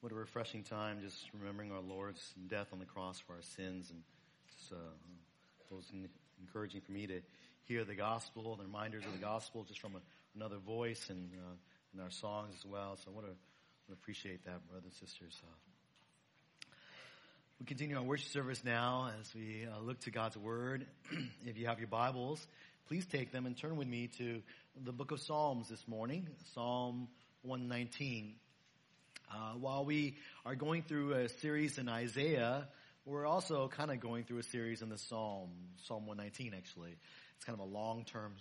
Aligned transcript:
What 0.00 0.12
a 0.12 0.14
refreshing 0.14 0.62
time, 0.62 1.00
just 1.02 1.28
remembering 1.38 1.72
our 1.72 1.82
Lord's 1.82 2.22
death 2.48 2.68
on 2.72 2.78
the 2.78 2.86
cross 2.86 3.20
for 3.20 3.34
our 3.34 3.42
sins, 3.54 3.90
and 3.90 4.00
just, 4.48 4.72
uh, 4.72 4.76
it 5.70 5.74
was 5.74 5.92
encouraging 6.40 6.80
for 6.80 6.92
me 6.92 7.06
to 7.06 7.20
hear 7.64 7.84
the 7.84 7.94
gospel, 7.94 8.56
the 8.56 8.64
reminders 8.64 9.04
of 9.04 9.12
the 9.12 9.18
gospel, 9.18 9.62
just 9.62 9.78
from 9.78 9.96
a, 9.96 10.00
another 10.34 10.56
voice, 10.56 11.10
and 11.10 11.28
uh, 11.34 11.52
in 11.92 12.00
our 12.00 12.08
songs 12.08 12.54
as 12.58 12.64
well. 12.64 12.96
So 12.96 13.10
I 13.10 13.14
want 13.14 13.26
to 13.26 13.92
appreciate 13.92 14.42
that, 14.46 14.66
brothers 14.70 14.90
and 14.98 15.06
sisters. 15.06 15.38
Uh, 15.44 16.70
we 17.58 17.66
continue 17.66 17.98
our 17.98 18.02
worship 18.02 18.30
service 18.30 18.64
now 18.64 19.10
as 19.20 19.34
we 19.34 19.66
uh, 19.70 19.82
look 19.82 20.00
to 20.00 20.10
God's 20.10 20.38
Word. 20.38 20.86
if 21.44 21.58
you 21.58 21.66
have 21.66 21.78
your 21.78 21.88
Bibles, 21.88 22.46
please 22.88 23.04
take 23.04 23.32
them 23.32 23.44
and 23.44 23.54
turn 23.54 23.76
with 23.76 23.86
me 23.86 24.08
to 24.16 24.40
the 24.82 24.92
book 24.92 25.10
of 25.10 25.20
Psalms 25.20 25.68
this 25.68 25.86
morning, 25.86 26.26
Psalm 26.54 27.08
119. 27.42 28.36
Uh, 29.30 29.52
while 29.60 29.84
we 29.84 30.16
are 30.44 30.56
going 30.56 30.82
through 30.82 31.12
a 31.12 31.28
series 31.28 31.78
in 31.78 31.88
Isaiah, 31.88 32.66
we're 33.04 33.26
also 33.26 33.68
kind 33.68 33.92
of 33.92 34.00
going 34.00 34.24
through 34.24 34.38
a 34.38 34.42
series 34.42 34.82
in 34.82 34.88
the 34.88 34.98
Psalm, 34.98 35.50
Psalm 35.84 36.06
119 36.06 36.52
actually. 36.56 36.96
It's 37.36 37.44
kind 37.44 37.58
of 37.58 37.64
a 37.64 37.70
long-term 37.70 38.34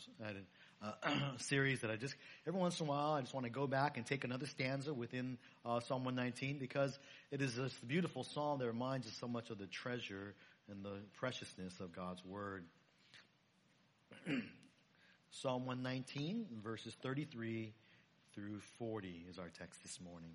uh, 0.82 1.12
series 1.38 1.82
that 1.82 1.92
I 1.92 1.96
just, 1.96 2.16
every 2.48 2.60
once 2.60 2.80
in 2.80 2.88
a 2.88 2.90
while, 2.90 3.12
I 3.12 3.22
just 3.22 3.36
want 3.36 3.46
to 3.46 3.52
go 3.52 3.68
back 3.68 3.98
and 3.98 4.06
take 4.06 4.24
another 4.24 4.48
stanza 4.48 4.92
within 4.92 5.38
uh, 5.64 5.80
Psalm 5.82 6.06
119 6.06 6.58
because 6.58 6.98
it 7.30 7.44
is 7.44 7.56
this 7.56 7.74
beautiful 7.88 8.24
psalm 8.24 8.58
that 8.58 8.68
reminds 8.68 9.06
us 9.06 9.14
so 9.20 9.28
much 9.28 9.52
of 9.52 9.60
the 9.60 9.68
treasure 9.68 10.34
and 10.72 10.84
the 10.84 10.98
preciousness 11.20 11.80
of 11.80 11.94
God's 11.96 12.26
Word. 12.26 12.66
Psalm 15.32 15.68
119, 15.68 16.48
verses 16.64 16.96
33 17.04 17.74
through 18.34 18.60
40 18.80 19.26
is 19.30 19.38
our 19.38 19.50
text 19.50 19.84
this 19.84 20.00
morning. 20.02 20.32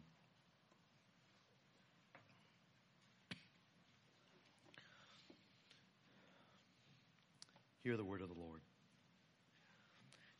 Hear 7.84 7.98
the 7.98 8.04
word 8.04 8.22
of 8.22 8.28
the 8.28 8.40
Lord. 8.40 8.60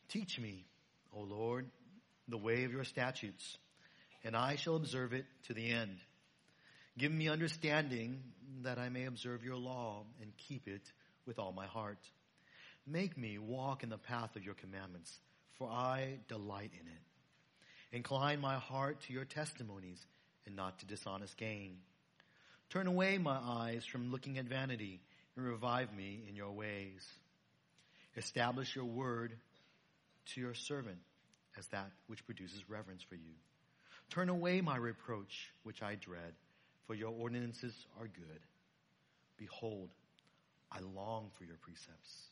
Teach 0.09 0.39
me, 0.39 0.65
O 1.15 1.21
Lord, 1.21 1.67
the 2.27 2.39
way 2.39 2.63
of 2.63 2.71
your 2.71 2.83
statutes, 2.83 3.59
and 4.23 4.35
I 4.35 4.55
shall 4.55 4.75
observe 4.75 5.13
it 5.13 5.25
to 5.43 5.53
the 5.53 5.69
end. 5.69 5.95
Give 6.97 7.11
me 7.11 7.29
understanding 7.29 8.23
that 8.63 8.79
I 8.79 8.89
may 8.89 9.05
observe 9.05 9.43
your 9.43 9.57
law 9.57 10.05
and 10.23 10.35
keep 10.37 10.67
it 10.67 10.81
with 11.27 11.37
all 11.37 11.51
my 11.51 11.67
heart. 11.67 11.99
Make 12.87 13.15
me 13.15 13.37
walk 13.37 13.83
in 13.83 13.89
the 13.89 13.99
path 13.99 14.35
of 14.35 14.43
your 14.43 14.55
commandments, 14.55 15.15
for 15.59 15.69
I 15.69 16.17
delight 16.27 16.71
in 16.73 16.87
it. 16.87 17.95
Incline 17.95 18.41
my 18.41 18.55
heart 18.55 19.01
to 19.01 19.13
your 19.13 19.25
testimonies 19.25 20.03
and 20.47 20.55
not 20.55 20.79
to 20.79 20.87
dishonest 20.87 21.37
gain. 21.37 21.77
Turn 22.71 22.87
away 22.87 23.19
my 23.19 23.37
eyes 23.37 23.85
from 23.85 24.11
looking 24.11 24.39
at 24.39 24.45
vanity 24.45 24.99
and 25.37 25.45
revive 25.45 25.93
me 25.95 26.23
in 26.27 26.35
your 26.35 26.51
ways. 26.51 27.07
Establish 28.17 28.75
your 28.75 28.85
word 28.85 29.33
to 30.33 30.41
your 30.41 30.53
servant 30.53 30.97
as 31.57 31.67
that 31.67 31.91
which 32.07 32.25
produces 32.25 32.69
reverence 32.69 33.03
for 33.03 33.15
you. 33.15 33.33
Turn 34.09 34.29
away 34.29 34.61
my 34.61 34.77
reproach, 34.77 35.51
which 35.63 35.81
I 35.81 35.95
dread, 35.95 36.33
for 36.87 36.93
your 36.93 37.11
ordinances 37.11 37.73
are 37.99 38.07
good. 38.07 38.39
Behold, 39.37 39.89
I 40.71 40.79
long 40.95 41.29
for 41.37 41.43
your 41.43 41.57
precepts. 41.61 42.27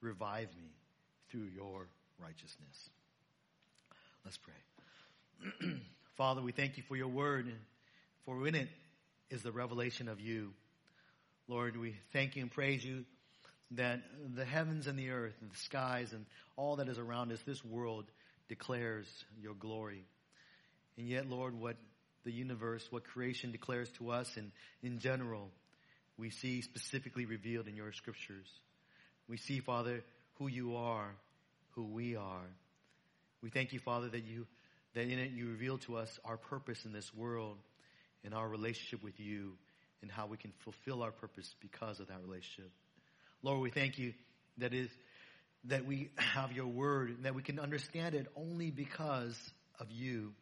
Revive 0.00 0.48
me 0.56 0.70
through 1.30 1.48
your 1.54 1.86
righteousness. 2.18 2.90
Let's 4.24 4.38
pray. 4.38 5.72
Father, 6.16 6.42
we 6.42 6.52
thank 6.52 6.76
you 6.76 6.82
for 6.82 6.96
your 6.96 7.08
word, 7.08 7.52
for 8.24 8.46
in 8.46 8.54
it 8.54 8.68
is 9.30 9.42
the 9.42 9.52
revelation 9.52 10.08
of 10.08 10.20
you. 10.20 10.52
Lord, 11.48 11.76
we 11.76 11.94
thank 12.12 12.36
you 12.36 12.42
and 12.42 12.50
praise 12.50 12.84
you 12.84 13.04
that 13.76 14.00
the 14.34 14.44
heavens 14.44 14.86
and 14.86 14.98
the 14.98 15.10
earth 15.10 15.34
and 15.40 15.50
the 15.50 15.56
skies 15.56 16.12
and 16.12 16.26
all 16.56 16.76
that 16.76 16.88
is 16.88 16.98
around 16.98 17.32
us, 17.32 17.40
this 17.46 17.64
world 17.64 18.04
declares 18.48 19.06
your 19.40 19.54
glory. 19.54 20.04
And 20.96 21.08
yet, 21.08 21.28
Lord, 21.28 21.58
what 21.58 21.76
the 22.24 22.32
universe, 22.32 22.86
what 22.90 23.04
creation 23.04 23.52
declares 23.52 23.90
to 23.98 24.10
us 24.10 24.36
and 24.36 24.50
in 24.82 24.98
general, 24.98 25.50
we 26.16 26.30
see 26.30 26.62
specifically 26.62 27.26
revealed 27.26 27.66
in 27.68 27.76
your 27.76 27.92
scriptures. 27.92 28.46
We 29.28 29.36
see, 29.36 29.60
Father, 29.60 30.04
who 30.38 30.46
you 30.46 30.76
are, 30.76 31.10
who 31.72 31.84
we 31.84 32.16
are. 32.16 32.46
We 33.42 33.50
thank 33.50 33.72
you, 33.72 33.78
Father, 33.78 34.08
that 34.08 34.24
you, 34.24 34.46
that 34.94 35.02
in 35.02 35.18
it 35.18 35.32
you 35.32 35.48
reveal 35.48 35.78
to 35.78 35.96
us 35.96 36.18
our 36.24 36.36
purpose 36.36 36.84
in 36.84 36.92
this 36.92 37.12
world 37.14 37.58
and 38.24 38.32
our 38.32 38.48
relationship 38.48 39.02
with 39.02 39.18
you 39.20 39.52
and 40.02 40.10
how 40.10 40.26
we 40.26 40.36
can 40.36 40.52
fulfill 40.60 41.02
our 41.02 41.10
purpose 41.10 41.54
because 41.60 42.00
of 42.00 42.08
that 42.08 42.20
relationship. 42.24 42.70
Lord, 43.44 43.60
we 43.60 43.68
thank 43.68 43.98
you 43.98 44.14
that 44.56 44.72
is 44.72 44.88
that 45.64 45.84
we 45.84 46.08
have 46.16 46.52
your 46.52 46.66
word 46.66 47.10
and 47.10 47.26
that 47.26 47.34
we 47.34 47.42
can 47.42 47.58
understand 47.58 48.14
it 48.14 48.26
only 48.36 48.70
because 48.70 49.38
of 49.78 49.90
you. 49.90 50.32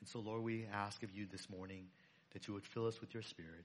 And 0.00 0.08
so, 0.08 0.20
Lord, 0.20 0.42
we 0.42 0.66
ask 0.72 1.02
of 1.02 1.12
you 1.12 1.26
this 1.30 1.46
morning 1.50 1.84
that 2.32 2.48
you 2.48 2.54
would 2.54 2.64
fill 2.64 2.86
us 2.86 2.98
with 3.02 3.12
your 3.12 3.22
spirit. 3.22 3.64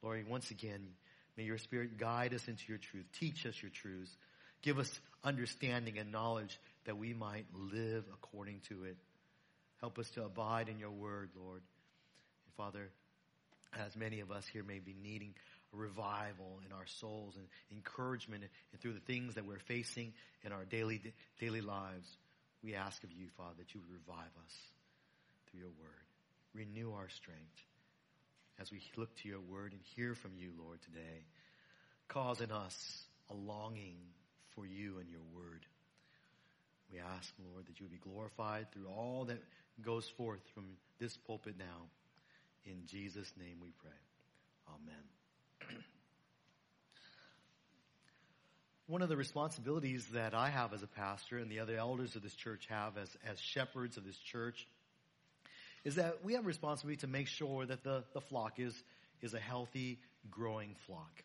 Lord, 0.00 0.24
once 0.28 0.52
again, 0.52 0.80
may 1.36 1.42
your 1.42 1.58
spirit 1.58 1.98
guide 1.98 2.34
us 2.34 2.46
into 2.46 2.62
your 2.68 2.78
truth. 2.78 3.04
Teach 3.18 3.44
us 3.46 3.60
your 3.60 3.72
truths. 3.72 4.16
Give 4.62 4.78
us 4.78 5.00
understanding 5.24 5.98
and 5.98 6.12
knowledge 6.12 6.60
that 6.84 6.96
we 6.96 7.14
might 7.14 7.46
live 7.52 8.04
according 8.12 8.60
to 8.68 8.84
it. 8.84 8.96
Help 9.80 9.98
us 9.98 10.08
to 10.10 10.24
abide 10.24 10.68
in 10.68 10.78
your 10.78 10.90
word, 10.92 11.30
Lord. 11.36 11.62
And 12.46 12.54
Father, 12.56 12.90
as 13.76 13.96
many 13.96 14.20
of 14.20 14.30
us 14.30 14.46
here 14.52 14.62
may 14.62 14.78
be 14.78 14.94
needing 15.02 15.34
revival 15.72 16.60
in 16.66 16.72
our 16.72 16.86
souls 16.86 17.36
and 17.36 17.46
encouragement 17.70 18.44
and 18.72 18.80
through 18.80 18.94
the 18.94 19.00
things 19.00 19.34
that 19.34 19.46
we're 19.46 19.58
facing 19.58 20.12
in 20.44 20.52
our 20.52 20.64
daily, 20.64 21.00
daily 21.40 21.60
lives. 21.60 22.08
We 22.62 22.74
ask 22.74 23.02
of 23.04 23.12
you, 23.12 23.26
Father, 23.36 23.54
that 23.58 23.74
you 23.74 23.80
would 23.80 23.92
revive 23.92 24.32
us 24.44 24.54
through 25.50 25.60
your 25.60 25.68
word. 25.78 26.06
Renew 26.54 26.92
our 26.92 27.08
strength 27.08 27.62
as 28.60 28.72
we 28.72 28.80
look 28.96 29.14
to 29.16 29.28
your 29.28 29.40
word 29.40 29.72
and 29.72 29.80
hear 29.96 30.14
from 30.14 30.32
you, 30.36 30.50
Lord, 30.58 30.80
today. 30.82 31.24
Cause 32.08 32.40
in 32.40 32.50
us 32.50 33.02
a 33.30 33.34
longing 33.34 33.98
for 34.54 34.66
you 34.66 34.98
and 34.98 35.08
your 35.08 35.22
word. 35.34 35.66
We 36.92 36.98
ask, 36.98 37.32
Lord, 37.52 37.66
that 37.66 37.78
you 37.78 37.84
would 37.84 37.92
be 37.92 38.10
glorified 38.10 38.72
through 38.72 38.88
all 38.88 39.26
that 39.26 39.42
goes 39.82 40.08
forth 40.08 40.40
from 40.54 40.64
this 40.98 41.16
pulpit 41.16 41.54
now. 41.58 41.86
In 42.64 42.86
Jesus' 42.86 43.32
name 43.38 43.58
we 43.62 43.70
pray. 43.78 43.90
Amen. 44.68 45.17
One 48.86 49.02
of 49.02 49.08
the 49.08 49.16
responsibilities 49.16 50.06
that 50.12 50.34
I 50.34 50.48
have 50.48 50.72
as 50.72 50.82
a 50.82 50.86
pastor 50.86 51.38
and 51.38 51.50
the 51.50 51.60
other 51.60 51.76
elders 51.76 52.16
of 52.16 52.22
this 52.22 52.34
church 52.34 52.66
have 52.68 52.96
as, 52.96 53.08
as 53.28 53.40
shepherds 53.40 53.96
of 53.96 54.04
this 54.04 54.18
church 54.18 54.66
is 55.84 55.96
that 55.96 56.24
we 56.24 56.34
have 56.34 56.44
a 56.44 56.46
responsibility 56.46 57.00
to 57.00 57.06
make 57.06 57.28
sure 57.28 57.64
that 57.64 57.84
the, 57.84 58.04
the 58.12 58.20
flock 58.20 58.58
is, 58.58 58.74
is 59.22 59.34
a 59.34 59.40
healthy, 59.40 59.98
growing 60.30 60.74
flock. 60.86 61.22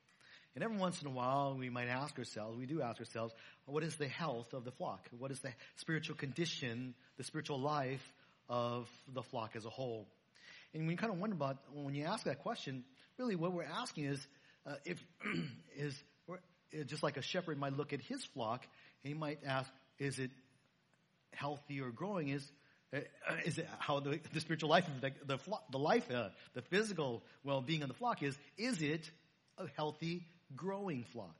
And 0.55 0.63
every 0.63 0.77
once 0.77 1.01
in 1.01 1.07
a 1.07 1.11
while, 1.11 1.55
we 1.57 1.69
might 1.69 1.87
ask 1.87 2.17
ourselves, 2.19 2.57
we 2.57 2.67
do 2.67 2.81
ask 2.81 2.99
ourselves, 2.99 3.33
what 3.65 3.83
is 3.83 3.95
the 3.95 4.07
health 4.07 4.53
of 4.53 4.65
the 4.65 4.71
flock? 4.71 5.09
What 5.17 5.31
is 5.31 5.39
the 5.39 5.49
spiritual 5.77 6.15
condition, 6.15 6.93
the 7.17 7.23
spiritual 7.23 7.59
life 7.59 8.13
of 8.49 8.87
the 9.13 9.23
flock 9.23 9.55
as 9.55 9.65
a 9.65 9.69
whole? 9.69 10.07
And 10.73 10.87
we 10.87 10.95
kind 10.95 11.11
of 11.11 11.19
wonder 11.19 11.35
about, 11.35 11.57
when 11.73 11.95
you 11.95 12.05
ask 12.05 12.25
that 12.25 12.39
question, 12.39 12.83
really 13.17 13.35
what 13.35 13.53
we're 13.53 13.63
asking 13.63 14.05
is, 14.05 14.27
uh, 14.65 14.75
if, 14.85 15.03
is, 15.75 16.01
just 16.87 17.03
like 17.03 17.17
a 17.17 17.21
shepherd 17.21 17.57
might 17.57 17.77
look 17.77 17.93
at 17.93 18.01
his 18.01 18.23
flock, 18.23 18.65
he 19.03 19.13
might 19.13 19.39
ask, 19.45 19.69
is 19.99 20.19
it 20.19 20.31
healthy 21.33 21.81
or 21.81 21.89
growing? 21.89 22.29
Is, 22.29 22.51
uh, 22.93 22.99
is 23.45 23.57
it 23.57 23.67
how 23.79 23.99
the, 23.99 24.19
the 24.33 24.39
spiritual 24.39 24.69
life 24.69 24.87
the, 25.01 25.11
the, 25.25 25.37
flock, 25.37 25.71
the 25.71 25.79
life, 25.79 26.09
uh, 26.11 26.29
the 26.53 26.61
physical 26.61 27.23
well-being 27.43 27.81
of 27.81 27.87
the 27.87 27.93
flock 27.93 28.23
is, 28.23 28.37
is 28.57 28.81
it 28.81 29.09
a 29.57 29.67
healthy, 29.75 30.25
growing 30.55 31.03
flock? 31.11 31.35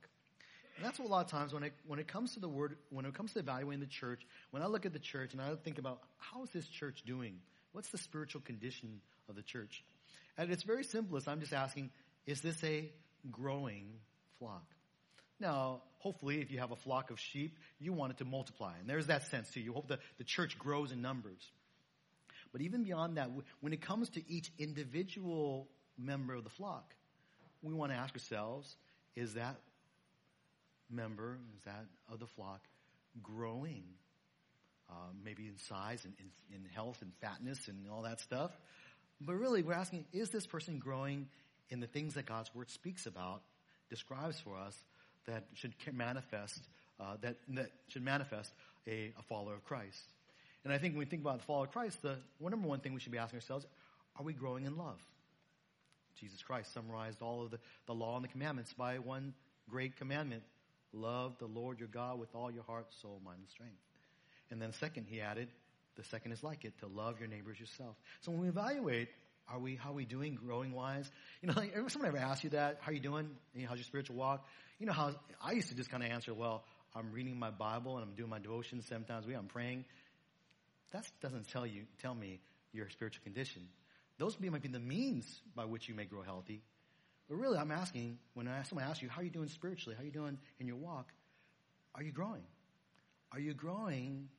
And 0.76 0.86
that's 0.86 0.98
what 0.98 1.08
a 1.08 1.12
lot 1.12 1.26
of 1.26 1.32
times 1.32 1.54
when 1.54 1.64
it, 1.64 1.74
when 1.88 2.00
it 2.00 2.08
comes 2.08 2.34
to 2.34 2.40
the 2.40 2.50
word, 2.50 2.78
when 2.90 3.06
it 3.06 3.14
comes 3.14 3.34
to 3.34 3.40
evaluating 3.40 3.80
the 3.80 3.86
church, 3.86 4.26
when 4.52 4.64
I 4.64 4.68
look 4.68 4.86
at 4.86 4.94
the 4.94 5.00
church 5.00 5.34
and 5.34 5.42
I 5.42 5.54
think 5.64 5.78
about 5.78 6.00
how 6.18 6.44
is 6.44 6.50
this 6.50 6.68
church 6.68 7.04
doing? 7.06 7.36
What's 7.74 7.90
the 7.90 8.00
spiritual 8.00 8.42
condition 8.42 9.02
of 9.30 9.36
the 9.36 9.44
church? 9.44 9.84
At 10.38 10.50
its 10.50 10.64
very 10.64 10.84
simplest, 10.84 11.28
I'm 11.28 11.40
just 11.40 11.54
asking, 11.54 11.92
is 12.26 12.42
this 12.42 12.62
a 12.64 12.90
growing 13.32 13.86
flock? 14.40 14.66
Now, 15.40 15.82
hopefully, 16.00 16.42
if 16.42 16.52
you 16.52 16.60
have 16.60 16.72
a 16.72 16.76
flock 16.76 17.12
of 17.12 17.20
sheep, 17.20 17.58
you 17.80 17.94
want 17.94 18.14
it 18.14 18.18
to 18.20 18.26
multiply. 18.26 18.74
And 18.80 18.90
there's 18.90 19.08
that 19.08 19.28
sense 19.28 19.50
too. 19.52 19.60
You 19.60 19.74
hope 19.74 19.90
that 19.90 20.00
the 20.18 20.24
church 20.24 20.58
grows 20.58 20.92
in 20.92 21.02
numbers. 21.02 21.42
But 22.52 22.62
even 22.62 22.84
beyond 22.84 23.18
that, 23.18 23.30
when 23.62 23.74
it 23.74 23.82
comes 23.82 24.10
to 24.12 24.22
each 24.32 24.52
individual 24.58 25.68
member 25.98 26.36
of 26.36 26.44
the 26.44 26.50
flock, 26.50 26.94
we 27.62 27.74
want 27.74 27.92
to 27.92 27.98
ask 27.98 28.14
ourselves, 28.14 28.76
is 29.16 29.34
that 29.34 29.58
member, 30.90 31.40
is 31.58 31.64
that 31.66 31.86
of 32.12 32.20
the 32.20 32.28
flock 32.28 32.62
growing? 33.22 33.84
Uh, 34.90 34.94
maybe 35.24 35.48
in 35.48 35.58
size 35.58 36.06
and 36.06 36.14
in, 36.20 36.56
in 36.56 36.66
health 36.76 37.02
and 37.02 37.12
fatness 37.22 37.68
and 37.68 37.90
all 37.90 38.04
that 38.04 38.20
stuff. 38.20 38.52
But 39.26 39.36
really, 39.36 39.64
we're 39.64 39.74
asking, 39.74 40.06
is 40.12 40.30
this 40.30 40.46
person 40.46 40.80
growing 40.80 41.28
in 41.70 41.80
the 41.80 41.88
things 41.88 42.16
that 42.16 42.26
God's 42.26 42.54
word 42.54 42.70
speaks 42.70 43.06
about, 43.06 43.42
describes 43.90 44.40
for 44.40 44.58
us, 44.58 44.76
that 45.26 45.46
should 45.54 45.74
manifest, 45.94 46.60
uh, 47.00 47.16
that, 47.22 47.38
that 47.50 47.72
should 47.88 48.04
manifest 48.04 48.52
a, 48.88 49.14
a 49.18 49.24
follower 49.24 49.54
of 49.54 49.64
Christ? 49.64 50.04
And 50.64 50.74
I 50.74 50.78
think 50.78 50.94
when 50.94 51.00
we 51.00 51.06
think 51.06 51.22
about 51.22 51.40
the 51.40 51.46
follower 51.46 51.66
of 51.66 51.72
Christ, 51.72 52.02
the 52.02 52.18
one 52.40 52.52
number 52.52 52.68
one 52.68 52.80
thing 52.80 52.94
we 52.94 53.00
should 53.00 53.12
be 53.12 53.18
asking 53.18 53.38
ourselves, 53.38 53.66
are 54.18 54.24
we 54.24 54.34
growing 54.34 54.66
in 54.66 54.78
love? 54.78 55.00
Jesus 56.20 56.42
Christ 56.42 56.74
summarized 56.74 57.22
all 57.22 57.44
of 57.44 57.52
the, 57.52 57.60
the 57.88 57.94
law 57.94 58.16
and 58.16 58.24
the 58.24 58.30
commandments 58.30 58.74
by 58.74 59.00
one 59.00 59.34
great 59.70 59.98
commandment. 59.98 60.44
Love 60.94 61.36
the 61.40 61.48
Lord 61.48 61.80
your 61.80 61.88
God 61.88 62.20
with 62.20 62.34
all 62.36 62.52
your 62.52 62.64
heart, 62.64 62.88
soul, 63.02 63.20
mind, 63.26 63.40
and 63.40 63.50
strength. 63.50 63.82
And 64.52 64.62
then 64.62 64.72
second, 64.74 65.08
he 65.10 65.22
added, 65.22 65.48
the 65.96 66.04
second 66.06 66.32
is 66.32 66.44
like 66.44 66.66
it, 66.66 66.78
to 66.80 66.88
love 66.88 67.20
your 67.20 67.28
neighbors 67.28 67.60
yourself. 67.60 67.96
So 68.22 68.32
when 68.32 68.42
we 68.42 68.48
evaluate, 68.48 69.10
are 69.48 69.60
we, 69.60 69.76
how 69.76 69.92
are 69.92 69.96
we 69.96 70.06
doing 70.06 70.36
growing 70.36 70.72
wise? 70.72 71.10
You 71.42 71.50
know, 71.50 71.54
like, 71.56 71.74
someone 71.90 72.08
ever 72.08 72.18
ask 72.18 72.44
you 72.44 72.52
that, 72.52 72.78
how 72.82 72.92
are 72.92 72.94
you 72.94 73.00
doing? 73.00 73.30
You 73.54 73.64
know, 73.64 73.70
how's 73.70 73.78
your 73.78 73.86
spiritual 73.86 74.16
walk? 74.16 74.46
You 74.80 74.86
know 74.86 74.94
how, 74.94 75.14
I 75.42 75.52
used 75.52 75.70
to 75.70 75.76
just 75.76 75.90
kind 75.90 76.04
of 76.04 76.10
answer, 76.10 76.34
well, 76.34 76.64
I'm 76.96 77.12
reading 77.12 77.38
my 77.38 77.52
Bible 77.52 77.98
and 77.98 78.08
I'm 78.08 78.16
doing 78.16 78.30
my 78.30 78.40
devotions 78.40 78.86
seven 78.88 79.04
times 79.04 79.26
a 79.26 79.28
week, 79.28 79.38
I'm 79.38 79.48
praying. 79.48 79.86
That 80.92 81.10
doesn't 81.22 81.50
tell 81.50 81.66
you, 81.66 81.84
tell 82.02 82.14
me 82.14 82.40
your 82.72 82.90
spiritual 82.90 83.24
condition. 83.24 83.64
Those 84.18 84.38
might 84.40 84.62
be 84.62 84.70
the 84.70 84.80
means 84.80 85.42
by 85.56 85.66
which 85.66 85.90
you 85.90 85.96
may 85.96 86.06
grow 86.06 86.22
healthy. 86.22 86.62
But 87.28 87.36
really, 87.38 87.58
I'm 87.58 87.72
asking, 87.72 88.20
when 88.34 88.48
I, 88.48 88.64
someone 88.64 88.86
asks 88.86 89.02
you, 89.02 89.10
how 89.10 89.22
are 89.22 89.24
you 89.24 89.30
doing 89.30 89.50
spiritually? 89.50 89.96
How 89.96 90.04
are 90.04 90.06
you 90.06 90.12
doing 90.12 90.38
in 90.60 90.68
your 90.68 90.76
walk? 90.76 91.08
Are 91.96 92.04
you 92.04 92.12
growing? 92.12 92.44
Are 93.32 93.40
you 93.40 93.54
growing 93.54 94.30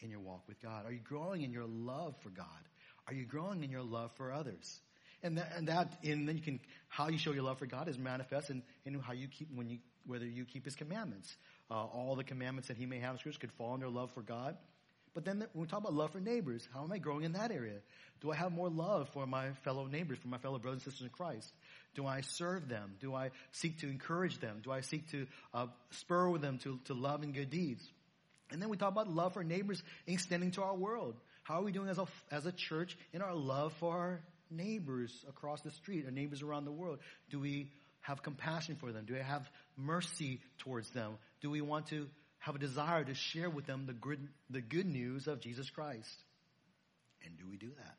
in 0.00 0.10
your 0.10 0.20
walk 0.20 0.42
with 0.48 0.60
God? 0.60 0.86
Are 0.86 0.92
you 0.92 1.00
growing 1.00 1.42
in 1.42 1.52
your 1.52 1.66
love 1.66 2.14
for 2.22 2.30
God? 2.30 2.46
Are 3.06 3.14
you 3.14 3.24
growing 3.24 3.62
in 3.62 3.70
your 3.70 3.82
love 3.82 4.10
for 4.16 4.32
others? 4.32 4.80
And 5.22 5.38
that, 5.38 5.52
and 5.56 5.68
that, 5.68 5.92
and 6.04 6.28
then 6.28 6.36
you 6.36 6.42
can, 6.42 6.60
how 6.88 7.08
you 7.08 7.18
show 7.18 7.32
your 7.32 7.42
love 7.42 7.58
for 7.58 7.66
God 7.66 7.88
is 7.88 7.98
manifest 7.98 8.50
in, 8.50 8.62
in 8.84 8.98
how 9.00 9.12
you 9.12 9.28
keep, 9.28 9.48
when 9.54 9.68
you, 9.68 9.78
whether 10.06 10.26
you 10.26 10.44
keep 10.44 10.64
His 10.64 10.76
commandments. 10.76 11.34
Uh, 11.70 11.74
all 11.74 12.14
the 12.16 12.24
commandments 12.24 12.68
that 12.68 12.76
He 12.76 12.86
may 12.86 12.98
have 12.98 13.12
in 13.12 13.18
Scripture 13.18 13.40
could 13.40 13.52
fall 13.52 13.74
under 13.74 13.88
love 13.88 14.10
for 14.12 14.22
God. 14.22 14.56
But 15.14 15.24
then 15.24 15.38
when 15.54 15.62
we 15.62 15.66
talk 15.66 15.80
about 15.80 15.94
love 15.94 16.12
for 16.12 16.20
neighbors, 16.20 16.68
how 16.74 16.84
am 16.84 16.92
I 16.92 16.98
growing 16.98 17.24
in 17.24 17.32
that 17.32 17.50
area? 17.50 17.78
Do 18.20 18.30
I 18.30 18.36
have 18.36 18.52
more 18.52 18.68
love 18.68 19.08
for 19.14 19.26
my 19.26 19.52
fellow 19.64 19.86
neighbors, 19.86 20.18
for 20.18 20.28
my 20.28 20.36
fellow 20.36 20.58
brothers 20.58 20.84
and 20.84 20.92
sisters 20.92 21.06
in 21.06 21.10
Christ? 21.10 21.50
Do 21.94 22.06
I 22.06 22.20
serve 22.20 22.68
them? 22.68 22.96
Do 23.00 23.14
I 23.14 23.30
seek 23.52 23.80
to 23.80 23.88
encourage 23.88 24.38
them? 24.40 24.60
Do 24.62 24.70
I 24.70 24.82
seek 24.82 25.10
to 25.12 25.26
uh, 25.54 25.66
spur 25.90 26.36
them 26.36 26.58
to, 26.64 26.78
to 26.84 26.94
love 26.94 27.22
and 27.22 27.32
good 27.32 27.48
deeds? 27.48 27.82
And 28.50 28.62
then 28.62 28.68
we 28.68 28.76
talk 28.76 28.92
about 28.92 29.08
love 29.08 29.34
for 29.34 29.42
neighbors 29.42 29.82
extending 30.06 30.52
to 30.52 30.62
our 30.62 30.74
world. 30.74 31.16
How 31.42 31.60
are 31.60 31.62
we 31.62 31.72
doing 31.72 31.88
as 31.88 31.98
a, 31.98 32.06
as 32.30 32.46
a 32.46 32.52
church 32.52 32.96
in 33.12 33.22
our 33.22 33.34
love 33.34 33.72
for 33.80 33.92
our 33.92 34.20
neighbors 34.50 35.12
across 35.28 35.60
the 35.62 35.70
street, 35.70 36.04
our 36.04 36.10
neighbors 36.10 36.42
around 36.42 36.64
the 36.64 36.72
world? 36.72 36.98
Do 37.30 37.40
we 37.40 37.70
have 38.02 38.22
compassion 38.22 38.76
for 38.76 38.92
them? 38.92 39.04
Do 39.04 39.14
we 39.14 39.20
have 39.20 39.48
mercy 39.76 40.40
towards 40.58 40.90
them? 40.90 41.18
Do 41.40 41.50
we 41.50 41.60
want 41.60 41.88
to 41.88 42.06
have 42.38 42.54
a 42.54 42.58
desire 42.58 43.02
to 43.04 43.14
share 43.14 43.50
with 43.50 43.66
them 43.66 43.86
the 43.86 43.92
good, 43.92 44.20
the 44.50 44.60
good 44.60 44.86
news 44.86 45.26
of 45.26 45.40
Jesus 45.40 45.68
Christ? 45.70 46.22
And 47.24 47.36
do 47.38 47.44
we 47.50 47.56
do 47.56 47.70
that? 47.76 47.96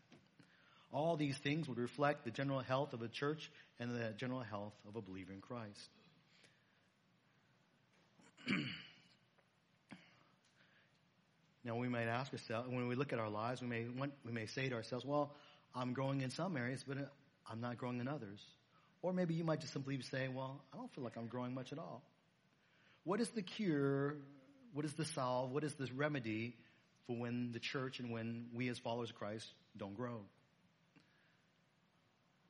All 0.93 1.17
these 1.17 1.38
things 1.38 1.67
would 1.67 1.77
reflect 1.77 2.23
the 2.23 2.31
general 2.31 2.59
health 2.59 2.93
of 2.93 3.01
a 3.01 3.09
church 3.09 3.51
and 3.79 3.91
the 3.91 4.13
general 4.17 4.39
health 4.39 4.73
of 4.88 4.95
a 4.95 5.01
believer 5.01 5.33
in 5.33 5.41
Christ. 5.41 5.89
now 11.67 11.75
we 11.75 11.89
might 11.89 12.07
ask 12.07 12.31
ourselves, 12.31 12.69
when 12.69 12.87
we 12.87 12.95
look 12.95 13.11
at 13.11 13.19
our 13.19 13.29
lives, 13.29 13.61
we 13.61 13.67
may, 13.67 13.85
want, 13.89 14.13
we 14.25 14.31
may 14.31 14.45
say 14.45 14.69
to 14.69 14.75
ourselves, 14.75 15.03
well, 15.05 15.33
I'm 15.75 15.91
growing 15.91 16.21
in 16.21 16.29
some 16.29 16.55
areas, 16.55 16.83
but 16.87 16.97
uh, 16.97 17.01
I'm 17.51 17.59
not 17.59 17.77
growing 17.77 17.99
in 17.99 18.07
others. 18.07 18.41
Or 19.01 19.11
maybe 19.11 19.33
you 19.33 19.43
might 19.43 19.59
just 19.59 19.73
simply 19.73 20.01
say, 20.01 20.29
well, 20.29 20.61
I 20.73 20.77
don't 20.77 20.89
feel 20.95 21.03
like 21.03 21.17
I'm 21.17 21.27
growing 21.27 21.53
much 21.53 21.73
at 21.73 21.77
all. 21.77 22.03
What 23.03 23.19
is 23.19 23.29
the 23.29 23.41
cure? 23.41 24.15
What 24.73 24.85
is 24.85 24.93
the 24.93 25.03
solve? 25.03 25.51
What 25.51 25.65
is 25.65 25.73
the 25.73 25.89
remedy 25.93 26.55
for 27.05 27.17
when 27.17 27.51
the 27.51 27.59
church 27.59 27.99
and 27.99 28.11
when 28.11 28.45
we 28.53 28.69
as 28.69 28.79
followers 28.79 29.09
of 29.09 29.17
Christ 29.17 29.45
don't 29.75 29.95
grow? 29.95 30.21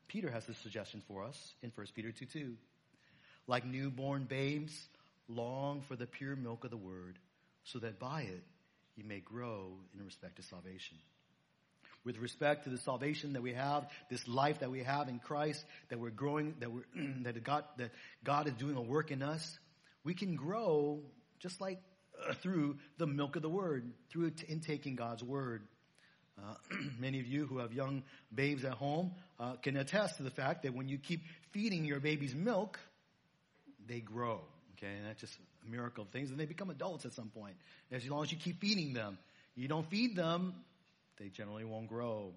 Peter 0.08 0.30
has 0.30 0.46
this 0.46 0.58
suggestion 0.60 1.02
for 1.08 1.24
us 1.24 1.56
in 1.64 1.72
1 1.74 1.88
Peter 1.96 2.12
2 2.12 2.26
2. 2.26 2.54
Like 3.48 3.66
newborn 3.66 4.26
babes, 4.26 4.74
long 5.28 5.82
for 5.82 5.96
the 5.96 6.06
pure 6.06 6.36
milk 6.36 6.64
of 6.64 6.70
the 6.70 6.78
word, 6.78 7.18
so 7.64 7.80
that 7.80 8.00
by 8.00 8.22
it 8.22 8.44
you 8.98 9.04
may 9.04 9.20
grow 9.20 9.74
in 9.94 10.04
respect 10.04 10.38
to 10.38 10.44
salvation. 10.44 10.98
With 12.04 12.18
respect 12.18 12.64
to 12.64 12.70
the 12.70 12.78
salvation 12.78 13.34
that 13.34 13.42
we 13.42 13.54
have, 13.54 13.88
this 14.10 14.28
life 14.28 14.60
that 14.60 14.72
we 14.72 14.84
have 14.84 15.08
in 15.08 15.20
Christ, 15.20 15.64
that 15.90 16.00
we're 16.00 16.10
growing, 16.10 16.56
that 16.60 16.72
we're, 16.72 16.86
that 17.24 17.44
God, 17.44 17.66
that 17.78 17.92
God 18.24 18.48
is 18.48 18.54
doing 18.54 18.76
a 18.76 18.82
work 18.82 19.12
in 19.12 19.22
us, 19.22 19.60
we 20.04 20.14
can 20.14 20.36
grow 20.36 21.02
just 21.40 21.62
like 21.62 21.80
uh, 22.28 22.34
through 22.34 22.78
the 22.98 23.06
milk 23.06 23.36
of 23.36 23.42
the 23.42 23.50
word, 23.50 23.92
through 24.10 24.32
intaking 24.48 24.96
God's 24.96 25.24
word. 25.24 25.64
Uh, 26.40 26.54
many 27.00 27.20
of 27.20 27.28
you 27.28 27.46
who 27.46 27.60
have 27.60 27.74
young 27.74 28.04
babes 28.34 28.64
at 28.64 28.74
home 28.74 29.12
uh, 29.40 29.54
can 29.56 29.78
attest 29.78 30.18
to 30.18 30.24
the 30.24 30.32
fact 30.32 30.64
that 30.64 30.74
when 30.74 30.88
you 30.88 30.98
keep 30.98 31.22
feeding 31.52 31.86
your 31.86 32.00
babies 32.00 32.34
milk, 32.34 32.80
they 33.86 34.00
grow. 34.00 34.42
Okay, 34.78 34.94
and 34.96 35.08
that's 35.08 35.20
just 35.20 35.38
miracle 35.68 36.04
of 36.04 36.10
things, 36.10 36.32
and 36.32 36.40
they 36.40 36.46
become 36.46 36.70
adults 36.70 37.06
at 37.06 37.14
some 37.14 37.30
point. 37.30 37.56
As 37.92 38.06
long 38.08 38.24
as 38.24 38.32
you 38.32 38.38
keep 38.38 38.60
feeding 38.60 38.94
them, 38.94 39.18
you 39.56 39.68
don't 39.68 39.90
feed 39.90 40.16
them, 40.16 40.54
they 41.18 41.30
generally 41.30 41.66
won't 41.66 41.88
grow. 41.88 42.32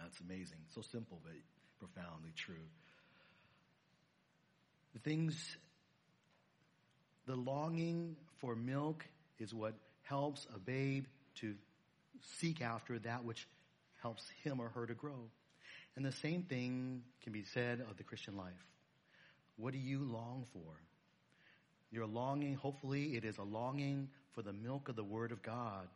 That's 0.00 0.18
amazing. 0.20 0.58
So 0.74 0.82
simple, 0.92 1.20
but 1.22 1.32
profoundly 1.78 2.32
true. 2.36 2.54
The 4.94 5.00
things, 5.00 5.56
the 7.26 7.36
longing 7.36 8.16
for 8.38 8.54
milk 8.54 9.04
is 9.38 9.52
what 9.52 9.74
helps 10.02 10.46
a 10.54 10.58
babe 10.58 11.04
to 11.40 11.54
seek 12.38 12.62
after 12.62 12.98
that 13.00 13.24
which 13.24 13.46
helps 14.02 14.22
him 14.42 14.60
or 14.60 14.68
her 14.70 14.86
to 14.86 14.94
grow. 14.94 15.30
And 15.96 16.04
the 16.04 16.12
same 16.12 16.42
thing 16.42 17.02
can 17.22 17.32
be 17.32 17.44
said 17.54 17.80
of 17.88 17.96
the 17.96 18.02
Christian 18.02 18.36
life. 18.36 18.52
What 19.56 19.72
do 19.72 19.78
you 19.78 20.00
long 20.00 20.46
for? 20.52 20.60
Your 21.94 22.06
longing, 22.06 22.54
hopefully, 22.54 23.14
it 23.14 23.24
is 23.24 23.38
a 23.38 23.44
longing 23.44 24.08
for 24.32 24.42
the 24.42 24.52
milk 24.52 24.88
of 24.88 24.96
the 24.96 25.04
Word 25.04 25.30
of 25.30 25.42
God. 25.42 25.86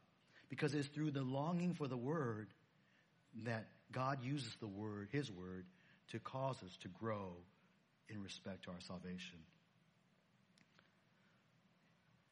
Because 0.49 0.73
it's 0.73 0.87
through 0.87 1.11
the 1.11 1.23
longing 1.23 1.75
for 1.75 1.89
the 1.89 1.97
Word 1.97 2.47
that 3.45 3.67
God 3.91 4.23
uses 4.23 4.55
the 4.61 4.69
Word, 4.69 5.09
His 5.11 5.29
Word, 5.29 5.67
to 6.12 6.21
cause 6.21 6.62
us 6.62 6.76
to 6.83 6.88
grow 6.88 7.33
in 8.09 8.23
respect 8.23 8.64
to 8.64 8.71
our 8.71 8.81
salvation. 8.87 9.40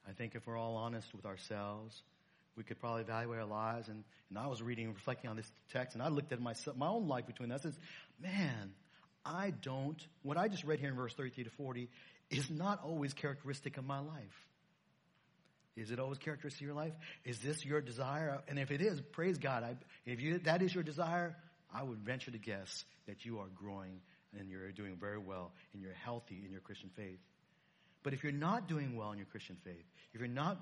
I 0.09 0.13
think 0.13 0.37
if 0.37 0.47
we're 0.47 0.57
all 0.57 0.77
honest 0.77 1.13
with 1.13 1.27
ourselves, 1.27 2.01
we 2.57 2.63
could 2.63 2.79
probably 2.79 3.03
evaluate 3.03 3.41
our 3.41 3.47
lives. 3.47 3.89
And, 3.89 4.05
and 4.31 4.39
I 4.39 4.47
was 4.47 4.63
reading 4.63 4.87
and 4.87 4.95
reflecting 4.95 5.29
on 5.29 5.35
this 5.35 5.51
text, 5.73 5.97
and 5.97 6.03
I 6.05 6.09
looked 6.09 6.31
at 6.31 6.41
myself, 6.41 6.77
my 6.77 6.87
own 6.87 7.09
life 7.09 7.27
between 7.27 7.49
that. 7.49 7.57
I 7.57 7.63
says, 7.63 7.79
man, 8.23 8.75
I 9.25 9.51
don't, 9.61 10.01
what 10.23 10.37
I 10.37 10.47
just 10.47 10.63
read 10.63 10.79
here 10.79 10.89
in 10.89 10.95
verse 10.95 11.15
33 11.15 11.45
to 11.45 11.51
40 11.51 11.89
is 12.31 12.51
not 12.51 12.83
always 12.85 13.13
characteristic 13.13 13.77
of 13.77 13.85
my 13.85 14.01
life. 14.01 14.47
Is 15.77 15.91
it 15.91 15.99
always 16.01 16.19
characteristic 16.19 16.63
of 16.63 16.67
your 16.67 16.77
life? 16.77 16.95
Is 17.25 17.39
this 17.41 17.65
your 17.65 17.81
desire? 17.81 18.41
And 18.49 18.59
if 18.59 18.71
it 18.71 18.81
is, 18.81 19.01
praise 19.13 19.39
God. 19.39 19.63
I, 19.63 19.77
if 20.07 20.21
you, 20.21 20.39
that 20.41 20.63
is 20.63 20.75
your 20.75 20.83
desire, 20.83 21.37
I 21.73 21.83
would 21.83 21.99
venture 21.99 22.31
to 22.31 22.39
guess 22.39 22.85
that 23.07 23.25
you 23.25 23.39
are 23.41 23.49
growing 23.55 24.01
and 24.39 24.49
you're 24.49 24.73
doing 24.73 24.97
very 24.99 25.19
well 25.19 25.53
and 25.73 25.83
you're 25.83 25.93
healthy 25.93 26.43
in 26.45 26.51
your 26.51 26.61
Christian 26.61 26.91
faith. 26.97 27.19
But 28.03 28.15
if 28.15 28.23
you're 28.23 28.33
not 28.33 28.69
doing 28.69 28.97
well 28.97 29.13
in 29.13 29.19
your 29.19 29.27
Christian 29.27 29.57
faith, 29.65 29.85
if 30.15 30.21
you're 30.21 30.29
not, 30.29 30.59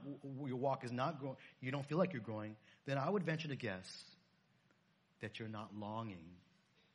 your 0.46 0.56
walk 0.56 0.84
is 0.84 0.90
not 0.90 1.20
growing, 1.20 1.36
you 1.60 1.70
don't 1.70 1.86
feel 1.86 1.98
like 1.98 2.12
you're 2.12 2.22
growing, 2.22 2.56
then 2.86 2.98
I 2.98 3.08
would 3.08 3.22
venture 3.22 3.48
to 3.48 3.56
guess 3.56 4.04
that 5.20 5.38
you're 5.38 5.48
not 5.48 5.70
longing 5.78 6.24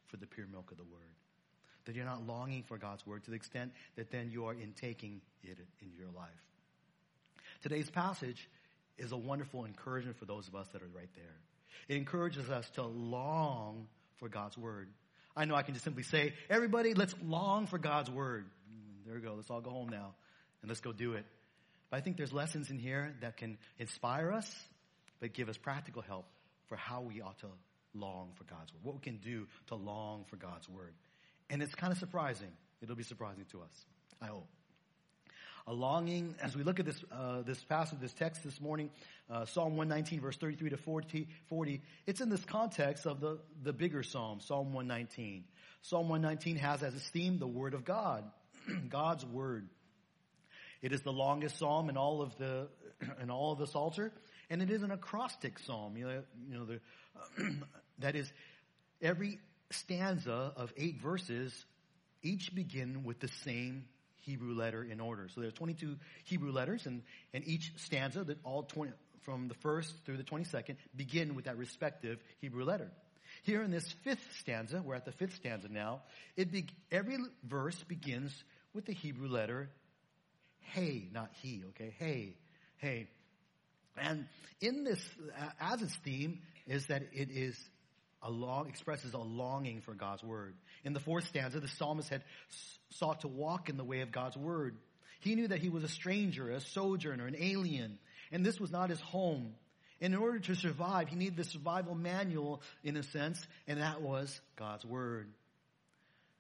for 0.08 0.18
the 0.18 0.26
pure 0.26 0.48
milk 0.52 0.72
of 0.72 0.78
the 0.78 0.84
word. 0.84 1.19
That 1.86 1.96
you're 1.96 2.06
not 2.06 2.26
longing 2.26 2.64
for 2.64 2.78
God's 2.78 3.06
word 3.06 3.24
to 3.24 3.32
the 3.32 3.36
extent 3.36 3.72
that 3.96 4.12
then 4.12 4.30
you 4.32 4.46
are 4.46 4.54
intaking 4.54 5.22
it 5.44 5.58
in 5.82 5.92
your 5.98 6.10
life. 6.16 6.30
Today's 7.64 7.90
passage 7.90 8.50
is 8.98 9.12
a 9.12 9.18
wonderful 9.18 9.66
encouragement 9.66 10.18
for 10.18 10.26
those 10.26 10.48
of 10.48 10.56
us 10.56 10.68
that 10.74 10.82
are 10.82 10.90
right 10.96 11.10
there. 11.16 11.36
It 11.88 11.98
encourages 11.98 12.50
us 12.50 12.70
to 12.72 12.84
long 12.84 13.88
for 14.18 14.30
God's 14.30 14.58
word. 14.58 14.90
I 15.36 15.46
know 15.46 15.56
I 15.56 15.64
can 15.64 15.74
just 15.74 15.84
simply 15.84 16.04
say, 16.04 16.34
everybody, 16.50 16.94
let's 16.94 17.16
long 17.24 17.66
for 17.68 17.78
God's 17.78 18.10
word. 18.10 18.46
Mm, 18.72 19.06
there 19.06 19.16
we 19.16 19.22
go. 19.22 19.34
Let's 19.36 19.50
all 19.50 19.62
go 19.62 19.72
home 19.72 19.90
now 19.90 20.14
and 20.62 20.70
let's 20.70 20.82
go 20.82 20.92
do 20.92 21.14
it. 21.14 21.26
But 21.90 21.98
I 21.98 22.02
think 22.02 22.18
there's 22.18 22.34
lessons 22.34 22.70
in 22.70 22.78
here 22.78 23.16
that 23.22 23.38
can 23.38 23.58
inspire 23.78 24.32
us, 24.32 24.54
but 25.20 25.34
give 25.34 25.50
us 25.50 25.58
practical 25.58 26.02
help 26.02 26.26
for 26.68 26.76
how 26.76 27.02
we 27.02 27.22
ought 27.22 27.40
to 27.40 27.48
long 27.94 28.30
for 28.36 28.44
God's 28.44 28.72
word. 28.74 28.84
What 28.84 28.96
we 28.96 29.02
can 29.02 29.18
do 29.18 29.48
to 29.68 29.76
long 29.76 30.26
for 30.30 30.36
God's 30.36 30.70
word. 30.70 30.94
And 31.50 31.62
it's 31.62 31.76
kind 31.76 31.92
of 31.92 32.00
surprising. 32.00 32.52
It'll 32.82 32.96
be 32.96 33.04
surprising 33.04 33.46
to 33.52 33.62
us. 33.62 33.86
I 34.22 34.28
hope. 34.28 34.48
A 35.68 35.74
longing, 35.74 36.36
as 36.42 36.56
we 36.56 36.64
look 36.64 36.80
at 36.80 36.86
this, 36.86 37.04
uh, 37.12 37.42
this 37.42 37.64
passage, 37.64 38.00
this 38.00 38.14
text 38.14 38.44
this 38.44 38.60
morning, 38.60 38.90
uh, 39.30 39.46
Psalm 39.46 39.78
119 39.78 40.20
verse 40.20 40.36
33 40.38 40.72
to 40.72 40.78
40, 40.78 41.28
40, 41.48 41.82
it's 42.08 42.22
in 42.22 42.30
this 42.30 42.44
context 42.44 43.06
of 43.06 43.20
the, 43.20 43.40
the 43.62 43.72
bigger 43.72 44.02
Psalm, 44.02 44.40
Psalm 44.40 44.74
119. 44.74 45.44
Psalm 45.82 46.10
119 46.10 46.56
has 46.58 46.82
as 46.82 46.96
its 46.96 47.08
theme 47.10 47.38
the 47.38 47.48
Word 47.48 47.74
of 47.74 47.86
God, 47.86 48.24
God's 48.90 49.26
Word. 49.26 49.70
It 50.82 50.92
is 50.92 51.02
the 51.02 51.14
longest 51.14 51.60
psalm 51.60 51.90
in 51.90 51.98
all 51.98 52.22
of 52.22 52.36
the, 52.38 52.68
in 53.22 53.30
all 53.30 53.52
of 53.52 53.60
the 53.60 53.68
Psalter, 53.68 54.12
and 54.50 54.62
it 54.62 54.72
is 54.72 54.82
an 54.82 54.92
acrostic 54.92 55.60
psalm. 55.60 55.98
You 55.98 56.06
know, 56.06 56.24
you 56.50 56.58
know 56.58 56.66
the, 56.66 57.52
that 58.00 58.16
is, 58.16 58.32
every 59.02 59.40
stanza 59.72 60.54
of 60.56 60.74
eight 60.78 61.02
verses 61.02 61.54
each 62.22 62.54
begin 62.54 63.04
with 63.04 63.20
the 63.20 63.30
same 63.44 63.86
Hebrew 64.22 64.54
letter 64.54 64.84
in 64.84 65.00
order. 65.00 65.28
So 65.34 65.42
there 65.42 65.50
are 65.50 65.54
22 65.54 65.96
Hebrew 66.26 66.52
letters, 66.52 66.86
and, 66.86 67.02
and 67.34 67.48
each 67.48 67.72
stanza, 67.78 68.24
that 68.24 68.38
all 68.44 68.64
20, 68.64 68.92
from 69.22 69.48
the 69.48 69.54
first 69.56 69.94
through 70.06 70.18
the 70.18 70.24
22nd, 70.24 70.76
begin 70.96 71.36
with 71.36 71.46
that 71.46 71.58
respective 71.58 72.20
Hebrew 72.40 72.66
letter. 72.66 72.92
Here 73.44 73.62
in 73.62 73.72
this 73.72 73.90
fifth 74.04 74.28
stanza, 74.40 74.82
we're 74.84 74.96
at 74.96 75.06
the 75.06 75.12
fifth 75.14 75.36
stanza 75.36 75.70
now, 75.70 76.02
it 76.36 76.52
be, 76.52 76.68
every 76.92 77.18
verse 77.44 77.82
begins 77.88 78.32
with 78.74 78.86
the 78.86 78.94
Hebrew 78.94 79.30
letter 79.30 79.70
hey, 80.74 81.08
not 81.14 81.30
he, 81.42 81.64
okay? 81.70 81.94
Hey, 81.98 82.36
hey. 82.78 83.08
And 83.98 84.26
in 84.62 84.84
this, 84.84 85.00
as 85.60 85.82
its 85.82 85.96
theme, 85.98 86.40
is 86.68 86.86
that 86.88 87.04
it 87.14 87.30
is 87.32 87.58
a 88.22 88.30
long, 88.30 88.68
expresses 88.68 89.14
a 89.14 89.18
longing 89.18 89.82
for 89.82 89.94
God's 89.94 90.24
word. 90.24 90.56
In 90.84 90.94
the 90.94 91.00
fourth 91.00 91.28
stanza, 91.28 91.60
the 91.60 91.68
psalmist 91.68 92.10
had 92.10 92.24
sought 92.90 93.22
to 93.22 93.28
walk 93.28 93.70
in 93.70 93.78
the 93.78 93.84
way 93.84 94.02
of 94.02 94.12
God's 94.12 94.38
word. 94.38 94.76
He 95.22 95.36
knew 95.36 95.48
that 95.48 95.60
he 95.60 95.70
was 95.70 95.84
a 95.84 95.90
stranger, 95.90 96.50
a 96.52 96.62
sojourner, 96.62 97.28
an 97.28 97.36
alien, 97.38 97.98
and 98.32 98.46
this 98.46 98.60
was 98.60 98.72
not 98.72 98.90
his 98.90 99.02
home. 99.02 99.54
In 100.00 100.16
order 100.16 100.40
to 100.40 100.56
survive, 100.56 101.10
he 101.10 101.16
needed 101.16 101.36
the 101.36 101.44
survival 101.44 101.94
manual 101.94 102.62
in 102.84 102.96
a 102.96 103.04
sense, 103.04 103.46
and 103.68 103.82
that 103.82 104.02
was 104.02 104.40
God's 104.56 104.86
word. 104.86 105.28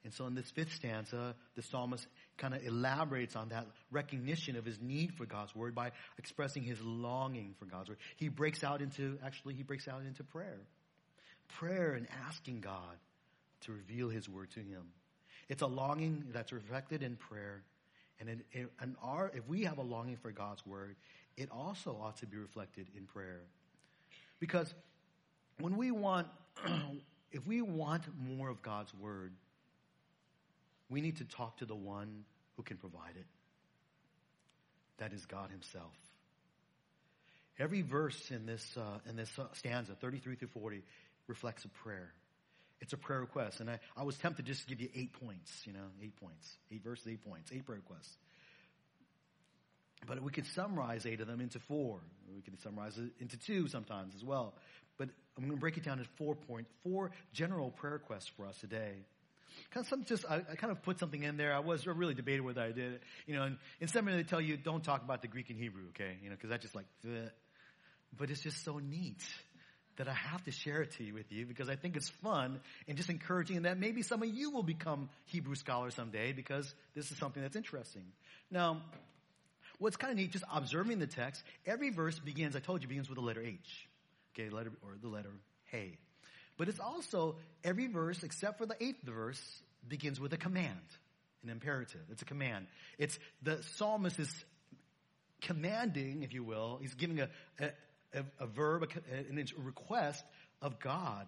And 0.05 0.13
so 0.13 0.25
in 0.27 0.35
this 0.35 0.49
fifth 0.49 0.73
stanza, 0.73 1.35
the 1.55 1.61
psalmist 1.61 2.07
kind 2.37 2.53
of 2.53 2.65
elaborates 2.65 3.35
on 3.35 3.49
that 3.49 3.67
recognition 3.91 4.55
of 4.55 4.63
his 4.63 4.79
need 4.79 5.13
for 5.15 5.25
God's 5.25 5.53
word 5.53 5.75
by 5.75 5.91
expressing 6.17 6.63
his 6.63 6.79
longing 6.81 7.53
for 7.59 7.65
God's 7.65 7.89
word. 7.89 7.97
He 8.15 8.29
breaks 8.29 8.63
out 8.63 8.81
into, 8.81 9.19
actually, 9.25 9.55
he 9.55 9.63
breaks 9.63 9.89
out 9.89 10.03
into 10.07 10.23
prayer. 10.23 10.59
Prayer 11.57 11.93
and 11.93 12.07
asking 12.27 12.61
God 12.61 12.97
to 13.61 13.71
reveal 13.71 14.09
his 14.09 14.29
word 14.29 14.51
to 14.51 14.59
him. 14.59 14.83
It's 15.49 15.61
a 15.61 15.67
longing 15.67 16.25
that's 16.31 16.51
reflected 16.51 17.03
in 17.03 17.15
prayer. 17.15 17.63
And, 18.19 18.29
in, 18.29 18.43
in, 18.51 18.69
in 18.81 18.95
our, 19.01 19.31
if 19.33 19.47
we 19.47 19.63
have 19.63 19.77
a 19.77 19.83
longing 19.83 20.17
for 20.17 20.31
God's 20.31 20.65
word, 20.65 20.95
it 21.37 21.49
also 21.51 21.97
ought 22.01 22.17
to 22.17 22.25
be 22.25 22.37
reflected 22.37 22.87
in 22.95 23.05
prayer. 23.05 23.41
Because 24.39 24.73
when 25.59 25.77
we 25.77 25.91
want, 25.91 26.27
if 27.31 27.45
we 27.45 27.61
want 27.61 28.03
more 28.17 28.49
of 28.49 28.61
God's 28.61 28.93
word, 28.93 29.33
we 30.89 31.01
need 31.01 31.17
to 31.17 31.25
talk 31.25 31.57
to 31.57 31.65
the 31.65 31.75
one 31.75 32.25
who 32.55 32.63
can 32.63 32.77
provide 32.77 33.15
it. 33.15 33.25
That 34.97 35.13
is 35.13 35.25
God 35.25 35.49
Himself. 35.49 35.93
Every 37.57 37.81
verse 37.81 38.31
in 38.31 38.45
this, 38.45 38.77
uh, 38.77 38.99
in 39.09 39.15
this 39.15 39.29
stanza, 39.53 39.93
33 39.99 40.35
through 40.35 40.47
40, 40.49 40.81
reflects 41.29 41.63
a 41.63 41.69
prayer. 41.69 42.11
It's 42.81 42.93
a 42.93 42.97
prayer 42.97 43.19
request. 43.21 43.59
And 43.59 43.69
I, 43.69 43.79
I 43.95 44.03
was 44.03 44.17
tempted 44.17 44.45
just 44.45 44.63
to 44.63 44.75
give 44.75 44.81
you 44.81 44.89
eight 44.95 45.13
points, 45.13 45.51
you 45.65 45.73
know, 45.73 45.87
eight 46.03 46.15
points. 46.17 46.57
Eight 46.71 46.83
verses, 46.83 47.07
eight 47.07 47.23
points, 47.23 47.51
eight 47.53 47.65
prayer 47.65 47.77
requests. 47.77 48.17
But 50.07 50.21
we 50.23 50.31
could 50.31 50.45
summarize 50.47 51.05
eight 51.05 51.21
of 51.21 51.27
them 51.27 51.41
into 51.41 51.59
four. 51.59 51.99
We 52.33 52.41
could 52.41 52.59
summarize 52.61 52.97
it 52.97 53.11
into 53.19 53.37
two 53.37 53.67
sometimes 53.67 54.15
as 54.15 54.23
well. 54.23 54.53
But 54.97 55.09
I'm 55.37 55.43
going 55.43 55.55
to 55.55 55.59
break 55.59 55.77
it 55.77 55.83
down 55.83 55.99
into 55.99 56.09
four 56.17 56.35
point, 56.35 56.67
four 56.83 57.11
general 57.33 57.71
prayer 57.71 57.93
requests 57.93 58.27
for 58.27 58.45
us 58.45 58.57
today. 58.59 58.93
Kind 59.71 59.85
of 59.85 59.89
some 59.89 60.05
just, 60.05 60.25
I, 60.29 60.35
I, 60.51 60.55
kind 60.55 60.71
of 60.71 60.81
put 60.83 60.99
something 60.99 61.21
in 61.21 61.35
there. 61.35 61.53
I 61.53 61.59
was 61.59 61.85
really 61.85 62.13
debated 62.13 62.41
whether 62.41 62.61
I 62.61 62.71
did 62.71 62.93
it. 62.93 63.03
You 63.27 63.35
know, 63.35 63.43
and 63.43 63.57
in 63.81 63.87
seminary 63.87 64.23
they 64.23 64.29
tell 64.29 64.39
you 64.39 64.57
don't 64.57 64.83
talk 64.83 65.03
about 65.03 65.21
the 65.21 65.27
Greek 65.27 65.49
and 65.49 65.59
Hebrew, 65.59 65.83
okay? 65.89 66.17
You 66.23 66.29
know, 66.29 66.35
because 66.35 66.49
that's 66.49 66.63
just 66.63 66.75
like, 66.75 66.85
Bleh. 67.05 67.29
but 68.17 68.29
it's 68.29 68.41
just 68.41 68.63
so 68.63 68.79
neat 68.79 69.21
that 69.99 70.07
I 70.07 70.13
have 70.13 70.41
to 70.45 70.51
share 70.51 70.81
it 70.81 70.91
to 70.93 71.03
you 71.03 71.13
with 71.13 71.29
you 71.29 71.45
because 71.45 71.67
I 71.67 71.75
think 71.75 71.97
it's 71.97 72.07
fun 72.07 72.61
and 72.87 72.95
just 72.95 73.09
encouraging 73.09 73.57
and 73.57 73.65
that 73.65 73.77
maybe 73.77 74.01
some 74.01 74.23
of 74.23 74.29
you 74.29 74.49
will 74.49 74.63
become 74.63 75.09
Hebrew 75.25 75.55
scholars 75.55 75.93
someday 75.93 76.31
because 76.31 76.73
this 76.95 77.11
is 77.11 77.17
something 77.17 77.43
that's 77.43 77.57
interesting. 77.57 78.05
Now, 78.49 78.81
what's 79.77 79.97
kind 79.97 80.11
of 80.11 80.17
neat, 80.17 80.31
just 80.31 80.45
observing 80.53 80.99
the 80.99 81.07
text, 81.07 81.43
every 81.65 81.89
verse 81.89 82.17
begins, 82.17 82.55
I 82.55 82.59
told 82.59 82.81
you, 82.81 82.87
begins 82.87 83.09
with 83.09 83.17
the 83.17 83.23
letter 83.23 83.43
H. 83.43 83.89
Okay, 84.33 84.49
letter, 84.49 84.71
or 84.83 84.95
the 85.01 85.09
letter 85.09 85.31
Hey. 85.65 85.97
But 86.57 86.69
it's 86.69 86.79
also, 86.79 87.35
every 87.65 87.87
verse 87.87 88.23
except 88.23 88.57
for 88.57 88.65
the 88.65 88.81
eighth 88.81 89.03
verse 89.03 89.41
begins 89.85 90.17
with 90.17 90.31
a 90.31 90.37
command, 90.37 90.79
an 91.43 91.49
imperative. 91.49 92.01
It's 92.09 92.21
a 92.21 92.25
command. 92.25 92.67
It's 92.97 93.19
the 93.43 93.61
psalmist 93.75 94.17
is 94.17 94.33
commanding, 95.41 96.23
if 96.23 96.33
you 96.33 96.43
will, 96.43 96.79
he's 96.81 96.93
giving 96.93 97.19
a, 97.19 97.29
a 97.59 97.71
a, 98.13 98.43
a 98.43 98.47
verb, 98.47 98.83
a, 98.83 99.17
a 99.17 99.63
request 99.63 100.23
of 100.61 100.79
God. 100.79 101.27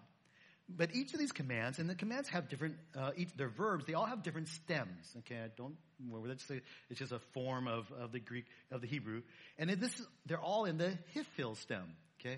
But 0.69 0.95
each 0.95 1.13
of 1.13 1.19
these 1.19 1.31
commands, 1.31 1.79
and 1.79 1.89
the 1.89 1.95
commands 1.95 2.29
have 2.29 2.47
different, 2.47 2.75
uh, 2.97 3.11
each, 3.17 3.35
their 3.35 3.49
verbs, 3.49 3.85
they 3.85 3.93
all 3.93 4.05
have 4.05 4.23
different 4.23 4.47
stems. 4.47 5.13
Okay, 5.19 5.35
I 5.35 5.49
don't, 5.57 5.75
well, 6.07 6.23
let's 6.25 6.45
say 6.45 6.61
it's 6.89 6.99
just 6.99 7.11
a 7.11 7.19
form 7.33 7.67
of, 7.67 7.91
of 7.99 8.11
the 8.11 8.19
Greek, 8.19 8.45
of 8.71 8.81
the 8.81 8.87
Hebrew. 8.87 9.21
And 9.57 9.69
this, 9.69 10.01
they're 10.25 10.39
all 10.39 10.65
in 10.65 10.77
the 10.77 10.97
hifil 11.15 11.57
stem. 11.57 11.83
Okay, 12.19 12.37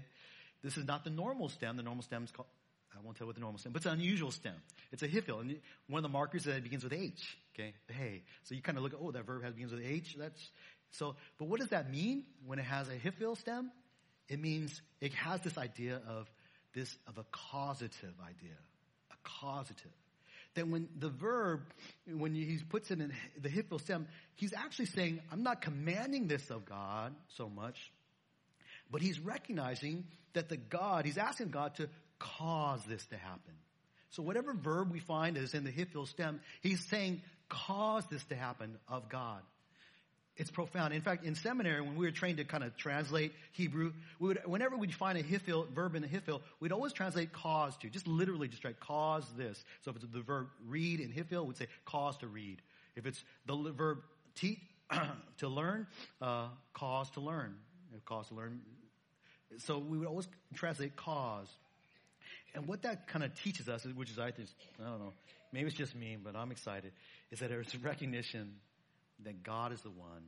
this 0.63 0.77
is 0.77 0.85
not 0.85 1.03
the 1.03 1.09
normal 1.09 1.49
stem. 1.49 1.77
The 1.77 1.83
normal 1.83 2.03
stem 2.03 2.23
is 2.23 2.31
called, 2.31 2.47
I 2.95 3.01
won't 3.03 3.17
tell 3.17 3.27
what 3.27 3.35
the 3.35 3.41
normal 3.41 3.59
stem, 3.59 3.71
but 3.71 3.77
it's 3.77 3.85
an 3.85 3.93
unusual 3.93 4.31
stem. 4.31 4.55
It's 4.91 5.03
a 5.03 5.07
hifil, 5.07 5.41
and 5.41 5.59
one 5.87 5.99
of 5.99 6.03
the 6.03 6.09
markers 6.17 6.45
that 6.45 6.55
it 6.55 6.63
begins 6.63 6.83
with 6.83 6.93
H. 6.93 7.37
Okay, 7.53 7.73
hey. 7.87 8.23
So 8.43 8.55
you 8.55 8.61
kind 8.61 8.77
of 8.77 8.83
look 8.83 8.93
at, 8.93 8.99
oh, 9.01 9.11
that 9.11 9.25
verb 9.25 9.43
has 9.43 9.53
begins 9.53 9.73
with 9.73 9.83
H. 9.85 10.15
That's 10.17 10.49
so. 10.91 11.15
But 11.37 11.49
what 11.49 11.59
does 11.59 11.69
that 11.69 11.91
mean 11.91 12.23
when 12.45 12.57
it 12.57 12.65
has 12.65 12.87
a 12.89 12.95
hifil 12.95 13.37
stem? 13.37 13.71
It 14.29 14.39
means 14.39 14.81
it 15.01 15.13
has 15.13 15.41
this 15.41 15.57
idea 15.57 16.01
of 16.07 16.29
this, 16.73 16.95
of 17.07 17.17
a 17.17 17.25
causative 17.31 18.13
idea. 18.21 18.57
A 19.11 19.15
causative. 19.23 19.91
That 20.55 20.67
when 20.67 20.87
the 20.97 21.09
verb, 21.09 21.61
when 22.07 22.35
he 22.35 22.59
puts 22.69 22.91
it 22.91 22.99
in 22.99 23.11
the 23.41 23.49
hifil 23.49 23.81
stem, 23.81 24.07
he's 24.35 24.53
actually 24.53 24.85
saying, 24.85 25.19
I'm 25.31 25.43
not 25.43 25.61
commanding 25.61 26.27
this 26.27 26.49
of 26.51 26.65
God 26.65 27.13
so 27.37 27.49
much, 27.49 27.91
but 28.91 29.01
he's 29.01 29.19
recognizing 29.19 30.05
that 30.33 30.49
the 30.49 30.57
God, 30.57 31.05
he's 31.05 31.17
asking 31.17 31.49
God 31.49 31.75
to 31.75 31.89
cause 32.19 32.83
this 32.85 33.05
to 33.07 33.17
happen. 33.17 33.53
So 34.11 34.21
whatever 34.21 34.53
verb 34.53 34.91
we 34.91 34.99
find 34.99 35.37
is 35.37 35.55
in 35.55 35.63
the 35.63 35.71
hifil 35.71 36.07
stem, 36.07 36.39
he's 36.61 36.85
saying, 36.87 37.23
cause 37.49 38.05
this 38.11 38.23
to 38.25 38.35
happen 38.35 38.77
of 38.87 39.09
God 39.09 39.41
it's 40.35 40.49
profound. 40.49 40.93
In 40.93 41.01
fact, 41.01 41.25
in 41.25 41.35
seminary, 41.35 41.81
when 41.81 41.95
we 41.95 42.05
were 42.05 42.11
trained 42.11 42.37
to 42.37 42.43
kind 42.43 42.63
of 42.63 42.75
translate 42.75 43.33
Hebrew, 43.51 43.93
we 44.19 44.29
would, 44.29 44.39
whenever 44.45 44.75
we'd 44.75 44.93
find 44.93 45.17
a 45.17 45.23
hifil, 45.23 45.69
verb 45.69 45.95
in 45.95 46.03
a 46.03 46.07
hifil, 46.07 46.41
we'd 46.59 46.71
always 46.71 46.91
translate 46.91 47.31
cause 47.33 47.77
to, 47.77 47.89
just 47.89 48.07
literally 48.07 48.47
just 48.47 48.63
write 48.63 48.79
cause 48.79 49.25
this. 49.37 49.63
So 49.81 49.91
if 49.91 49.97
it's 49.97 50.05
the 50.11 50.21
verb 50.21 50.47
read 50.67 50.99
in 50.99 51.11
hifil, 51.11 51.45
we'd 51.45 51.57
say 51.57 51.67
cause 51.85 52.17
to 52.17 52.27
read. 52.27 52.61
If 52.95 53.05
it's 53.05 53.23
the 53.45 53.55
verb 53.71 53.99
teach, 54.35 54.59
to 55.37 55.47
learn, 55.47 55.87
uh, 56.21 56.47
cause 56.73 57.09
to 57.11 57.19
learn. 57.19 57.55
Cause 58.05 58.27
to 58.29 58.35
learn. 58.35 58.61
So 59.59 59.77
we 59.77 59.99
would 59.99 60.07
always 60.07 60.27
translate 60.55 60.95
cause. 60.95 61.47
And 62.55 62.67
what 62.67 62.81
that 62.83 63.07
kind 63.07 63.23
of 63.23 63.33
teaches 63.35 63.69
us, 63.69 63.85
which 63.95 64.09
is 64.09 64.19
I 64.19 64.31
think, 64.31 64.49
I 64.79 64.89
don't 64.89 64.99
know, 64.99 65.13
maybe 65.51 65.67
it's 65.67 65.75
just 65.75 65.95
me, 65.95 66.17
but 66.21 66.35
I'm 66.35 66.51
excited, 66.51 66.91
is 67.31 67.39
that 67.39 67.49
there's 67.49 67.75
recognition 67.77 68.55
that 69.23 69.43
God 69.43 69.71
is 69.71 69.81
the 69.81 69.89
one 69.89 70.23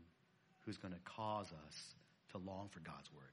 who's 0.66 0.78
going 0.78 0.94
to 0.94 1.00
cause 1.16 1.48
us 1.48 1.94
to 2.32 2.38
long 2.38 2.70
for 2.72 2.80
God's 2.80 3.12
word. 3.14 3.24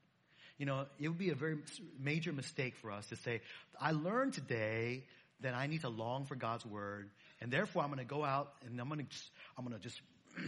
You 0.59 0.66
know, 0.66 0.87
it 0.99 1.09
would 1.09 1.18
be 1.18 1.30
a 1.30 1.35
very 1.35 1.56
major 1.99 2.32
mistake 2.32 2.76
for 2.76 2.90
us 2.90 3.06
to 3.09 3.16
say, 3.16 3.40
I 3.80 3.92
learned 3.92 4.35
today 4.35 5.04
that 5.40 5.54
I 5.54 5.66
need 5.66 5.80
to 5.80 5.88
long 5.88 6.25
for 6.26 6.37
God's 6.37 6.64
word, 6.64 7.11
and 7.40 7.50
therefore 7.50 7.82
I'm 7.82 7.88
going 7.88 7.99
to 7.99 8.04
go 8.04 8.25
out 8.25 8.52
and 8.64 8.80
I'm 8.80 8.88
going 8.88 9.00
to 9.00 9.06
just, 9.06 9.30
I'm 9.59 9.64
going 9.64 9.76
to 9.76 9.82
just 9.82 10.00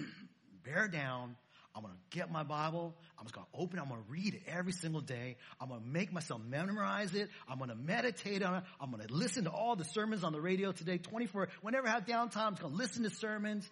bear 0.65 0.89
down. 0.89 1.37
I'm 1.77 1.83
going 1.83 1.93
to 1.93 2.17
get 2.17 2.31
my 2.31 2.45
Bible. 2.45 2.95
I'm 3.19 3.25
just 3.25 3.35
going 3.35 3.47
to 3.53 3.61
open. 3.61 3.79
It. 3.81 3.83
I'm 3.83 3.89
going 3.89 4.01
to 4.01 4.09
read 4.09 4.35
it 4.35 4.43
every 4.47 4.71
single 4.71 5.01
day. 5.01 5.37
I'm 5.61 5.69
going 5.69 5.81
to 5.81 5.87
make 5.87 6.13
myself 6.13 6.41
memorize 6.49 7.13
it. 7.15 7.29
I'm 7.49 7.59
going 7.59 7.71
to 7.71 7.77
meditate 7.77 8.45
on 8.45 8.59
it. 8.59 8.65
I'm 8.81 8.93
going 8.93 9.05
to 9.05 9.13
listen 9.13 9.45
to 9.45 9.51
all 9.51 9.75
the 9.75 9.85
sermons 9.85 10.23
on 10.23 10.33
the 10.33 10.41
radio 10.41 10.71
today, 10.71 10.99
24. 10.99 11.49
Whenever 11.63 11.89
I 11.89 11.91
have 11.91 12.07
downtime, 12.07 12.47
I'm 12.47 12.55
going 12.55 12.71
to 12.71 12.79
listen 12.79 13.03
to 13.03 13.11
sermons. 13.11 13.69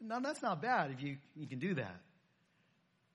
Now 0.00 0.20
that's 0.20 0.42
not 0.42 0.62
bad 0.62 0.90
if 0.90 1.02
you, 1.02 1.16
you 1.36 1.46
can 1.46 1.58
do 1.58 1.74
that. 1.74 2.00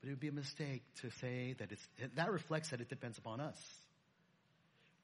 But 0.00 0.08
it 0.08 0.10
would 0.10 0.20
be 0.20 0.28
a 0.28 0.32
mistake 0.32 0.82
to 1.02 1.10
say 1.20 1.54
that 1.58 1.72
it's, 1.72 1.86
that 2.14 2.30
reflects 2.30 2.70
that 2.70 2.80
it 2.80 2.88
depends 2.88 3.18
upon 3.18 3.40
us. 3.40 3.58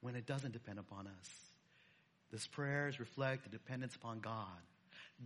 When 0.01 0.15
it 0.15 0.25
doesn't 0.25 0.51
depend 0.51 0.79
upon 0.79 1.07
us. 1.07 1.29
This 2.31 2.45
prayers 2.47 2.99
reflect 2.99 3.43
the 3.43 3.49
dependence 3.49 3.95
upon 3.95 4.19
God. 4.19 4.47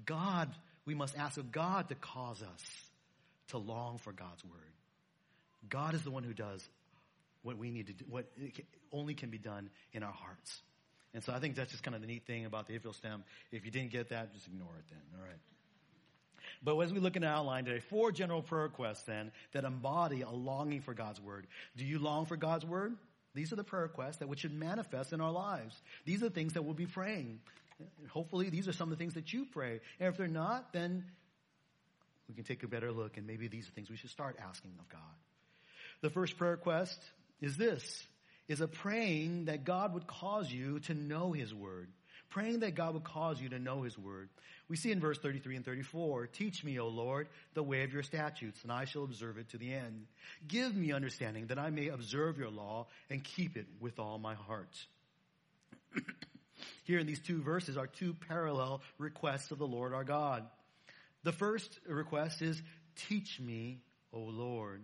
God, 0.05 0.49
we 0.85 0.93
must 0.93 1.17
ask 1.17 1.37
of 1.37 1.51
God 1.51 1.89
to 1.89 1.95
cause 1.95 2.41
us 2.41 2.63
to 3.49 3.57
long 3.57 3.97
for 3.97 4.11
God's 4.11 4.43
word. 4.43 4.53
God 5.69 5.95
is 5.95 6.03
the 6.03 6.11
one 6.11 6.23
who 6.23 6.33
does 6.33 6.67
what 7.43 7.57
we 7.57 7.71
need 7.71 7.87
to 7.87 7.93
do, 7.93 8.05
what 8.09 8.25
only 8.91 9.13
can 9.13 9.29
be 9.29 9.37
done 9.37 9.69
in 9.93 10.03
our 10.03 10.11
hearts. 10.11 10.61
And 11.13 11.23
so 11.23 11.33
I 11.33 11.39
think 11.39 11.55
that's 11.55 11.71
just 11.71 11.81
kind 11.81 11.95
of 11.95 12.01
the 12.01 12.07
neat 12.07 12.27
thing 12.27 12.45
about 12.45 12.67
the 12.67 12.75
If 12.75 12.93
stem. 12.93 13.23
If 13.51 13.65
you 13.65 13.71
didn't 13.71 13.91
get 13.91 14.09
that, 14.09 14.33
just 14.33 14.47
ignore 14.47 14.75
it 14.77 14.85
then. 14.89 14.99
All 15.17 15.25
right. 15.25 15.39
But 16.63 16.77
as 16.79 16.93
we 16.93 16.99
look 16.99 17.15
in 17.15 17.21
the 17.21 17.27
outline 17.27 17.65
today, 17.65 17.79
four 17.79 18.11
general 18.11 18.41
prayer 18.41 18.63
requests 18.63 19.03
then 19.03 19.31
that 19.53 19.63
embody 19.63 20.21
a 20.21 20.29
longing 20.29 20.81
for 20.81 20.93
God's 20.93 21.21
word. 21.21 21.47
Do 21.75 21.85
you 21.85 21.99
long 21.99 22.25
for 22.25 22.37
God's 22.37 22.65
word? 22.65 22.95
These 23.33 23.53
are 23.53 23.55
the 23.55 23.63
prayer 23.63 23.83
requests 23.83 24.17
that 24.17 24.39
should 24.39 24.53
manifest 24.53 25.13
in 25.13 25.21
our 25.21 25.31
lives. 25.31 25.79
These 26.05 26.23
are 26.23 26.29
things 26.29 26.53
that 26.53 26.63
we'll 26.63 26.73
be 26.73 26.87
praying. 26.87 27.39
Hopefully 28.09 28.49
these 28.49 28.67
are 28.67 28.73
some 28.73 28.91
of 28.91 28.97
the 28.97 29.01
things 29.01 29.13
that 29.13 29.31
you 29.31 29.45
pray. 29.45 29.79
And 29.99 30.09
if 30.09 30.17
they're 30.17 30.27
not, 30.27 30.73
then 30.73 31.05
we 32.27 32.33
can 32.33 32.43
take 32.43 32.63
a 32.63 32.67
better 32.67 32.91
look 32.91 33.17
and 33.17 33.27
maybe 33.27 33.47
these 33.47 33.67
are 33.67 33.71
things 33.71 33.89
we 33.89 33.97
should 33.97 34.09
start 34.09 34.37
asking 34.49 34.71
of 34.79 34.89
God. 34.89 35.01
The 36.01 36.09
first 36.09 36.37
prayer 36.37 36.51
request 36.51 36.99
is 37.41 37.57
this, 37.57 38.05
is 38.47 38.61
a 38.61 38.67
praying 38.67 39.45
that 39.45 39.63
God 39.63 39.93
would 39.93 40.07
cause 40.07 40.51
you 40.51 40.79
to 40.81 40.93
know 40.93 41.31
His 41.31 41.53
Word. 41.53 41.89
Praying 42.29 42.60
that 42.60 42.75
God 42.75 42.93
would 42.93 43.03
cause 43.03 43.41
you 43.41 43.50
to 43.50 43.60
know 43.60 43.84
His 43.84 43.98
Word. 43.98 44.29
We 44.69 44.75
see 44.75 44.91
in 44.91 45.00
verse 45.00 45.17
33 45.17 45.57
and 45.57 45.65
34, 45.65 46.27
Teach 46.27 46.63
me, 46.63 46.79
O 46.79 46.88
Lord, 46.88 47.27
the 47.53 47.63
way 47.63 47.84
of 47.84 47.93
your 47.93 48.03
statutes, 48.03 48.63
and 48.63 48.72
I 48.72 48.86
shall 48.86 49.03
observe 49.03 49.38
it 49.38 49.50
to 49.50 49.57
the 49.57 49.74
end. 49.74 50.07
Give 50.48 50.75
me 50.75 50.91
understanding 50.91 51.48
that 51.48 51.60
I 51.60 51.69
may 51.69 51.88
observe 51.88 52.38
your 52.38 52.50
law 52.50 52.88
and 53.10 53.24
keep 53.24 53.55
it 53.55 53.67
with 53.79 53.98
all 53.98 54.17
my 54.17 54.36
heart. 54.36 54.86
Here 56.84 57.00
in 57.00 57.07
these 57.07 57.19
two 57.19 57.41
verses 57.41 57.77
are 57.77 57.88
two 57.88 58.13
parallel 58.27 58.81
requests 58.98 59.51
of 59.51 59.57
the 59.57 59.67
Lord 59.67 59.93
our 59.93 60.03
God. 60.03 60.43
The 61.24 61.31
first 61.31 61.79
request 61.88 62.41
is, 62.41 62.62
Teach 62.96 63.39
me, 63.39 63.79
O 64.12 64.19
Lord. 64.19 64.84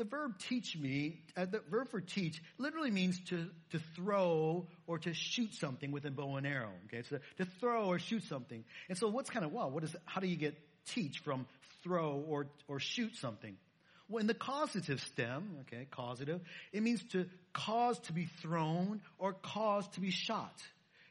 The 0.00 0.06
verb 0.06 0.38
teach 0.38 0.78
me, 0.78 1.20
uh, 1.36 1.44
the 1.44 1.60
verb 1.70 1.90
for 1.90 2.00
teach 2.00 2.42
literally 2.56 2.90
means 2.90 3.20
to, 3.26 3.50
to 3.72 3.78
throw 3.94 4.66
or 4.86 4.98
to 5.00 5.12
shoot 5.12 5.52
something 5.52 5.92
with 5.92 6.06
a 6.06 6.10
bow 6.10 6.36
and 6.36 6.46
arrow. 6.46 6.70
Okay, 6.86 7.02
so 7.02 7.18
to 7.36 7.44
throw 7.60 7.84
or 7.84 7.98
shoot 7.98 8.24
something. 8.24 8.64
And 8.88 8.96
so 8.96 9.08
what's 9.08 9.28
kind 9.28 9.44
of, 9.44 9.52
well, 9.52 9.70
what 9.70 9.84
is, 9.84 9.94
how 10.06 10.22
do 10.22 10.26
you 10.26 10.36
get 10.36 10.56
teach 10.86 11.18
from 11.18 11.44
throw 11.82 12.24
or, 12.26 12.46
or 12.66 12.80
shoot 12.80 13.14
something? 13.16 13.58
Well, 14.08 14.22
in 14.22 14.26
the 14.26 14.32
causative 14.32 15.02
stem, 15.02 15.58
okay, 15.66 15.86
causative, 15.90 16.40
it 16.72 16.82
means 16.82 17.04
to 17.10 17.26
cause 17.52 17.98
to 17.98 18.14
be 18.14 18.24
thrown 18.40 19.02
or 19.18 19.34
cause 19.34 19.86
to 19.88 20.00
be 20.00 20.10
shot. 20.10 20.62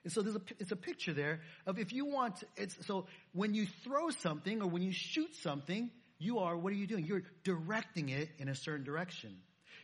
And 0.03 0.11
so 0.11 0.23
there's 0.23 0.37
a, 0.37 0.41
it's 0.57 0.71
a 0.71 0.75
picture 0.75 1.13
there 1.13 1.41
of 1.67 1.77
if 1.77 1.93
you 1.93 2.05
want, 2.05 2.43
it's, 2.57 2.75
so 2.87 3.05
when 3.33 3.53
you 3.53 3.67
throw 3.83 4.09
something 4.09 4.63
or 4.63 4.67
when 4.67 4.81
you 4.81 4.93
shoot 4.93 5.35
something, 5.43 5.91
you 6.19 6.39
are, 6.39 6.55
what 6.55 6.73
are 6.73 6.75
you 6.75 6.85
doing? 6.85 7.05
You're 7.05 7.23
directing 7.43 8.09
it 8.09 8.29
in 8.37 8.49
a 8.49 8.55
certain 8.55 8.83
direction. 8.83 9.37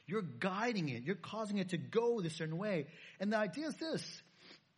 You're 0.06 0.22
guiding 0.22 0.89
it. 0.89 1.04
You're 1.04 1.15
causing 1.15 1.58
it 1.58 1.70
to 1.70 1.77
go 1.77 2.22
this 2.22 2.36
certain 2.36 2.58
way. 2.58 2.88
And 3.20 3.32
the 3.32 3.38
idea 3.38 3.68
is 3.68 3.75
this, 3.75 4.22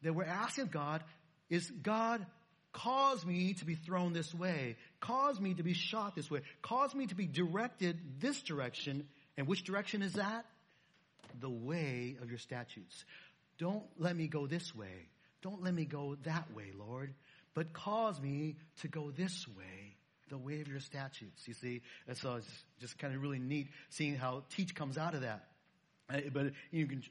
that 0.03 0.13
we're 0.13 0.23
asking 0.23 0.67
God 0.67 1.03
is 1.49 1.69
God 1.69 2.25
cause 2.73 3.25
me 3.25 3.53
to 3.55 3.65
be 3.65 3.73
thrown 3.73 4.13
this 4.13 4.33
way. 4.33 4.77
Cause 4.99 5.39
me 5.39 5.55
to 5.55 5.63
be 5.63 5.73
shot 5.73 6.15
this 6.15 6.29
way. 6.29 6.41
Cause 6.61 6.93
me 6.93 7.07
to 7.07 7.15
be 7.15 7.25
directed 7.25 7.97
this 8.19 8.39
direction. 8.41 9.07
And 9.35 9.47
which 9.47 9.63
direction 9.63 10.03
is 10.03 10.13
that? 10.13 10.45
The 11.39 11.49
way 11.49 12.17
of 12.21 12.29
your 12.29 12.39
statutes. 12.39 13.03
Don't 13.57 13.83
let 13.97 14.15
me 14.15 14.27
go 14.27 14.45
this 14.45 14.75
way. 14.75 15.09
Don't 15.41 15.63
let 15.63 15.73
me 15.73 15.85
go 15.85 16.17
that 16.23 16.53
way, 16.55 16.71
Lord, 16.77 17.13
but 17.53 17.73
cause 17.73 18.19
me 18.21 18.55
to 18.81 18.87
go 18.87 19.11
this 19.11 19.47
way 19.47 19.86
the 20.29 20.37
way 20.37 20.61
of 20.61 20.67
your 20.67 20.79
statutes. 20.79 21.47
You 21.47 21.53
see, 21.53 21.81
and 22.07 22.17
so 22.17 22.35
it's 22.35 22.63
just 22.79 22.97
kind 22.97 23.15
of 23.15 23.21
really 23.21 23.39
neat 23.39 23.67
seeing 23.89 24.15
how 24.15 24.43
teach 24.55 24.75
comes 24.75 24.97
out 24.97 25.13
of 25.13 25.21
that. 25.21 25.45
Uh, 26.09 26.21
but 26.33 26.51
you 26.71 26.87
can, 26.87 27.03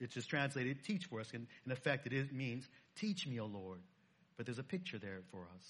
it's 0.00 0.14
just 0.14 0.28
translated 0.28 0.84
teach 0.84 1.06
for 1.06 1.20
us. 1.20 1.30
And 1.32 1.46
in 1.64 1.72
effect, 1.72 2.06
it 2.06 2.12
is, 2.12 2.30
means 2.32 2.64
teach 2.96 3.26
me, 3.26 3.40
O 3.40 3.46
Lord. 3.46 3.80
But 4.36 4.46
there's 4.46 4.58
a 4.58 4.64
picture 4.64 4.98
there 4.98 5.20
for 5.30 5.40
us. 5.56 5.64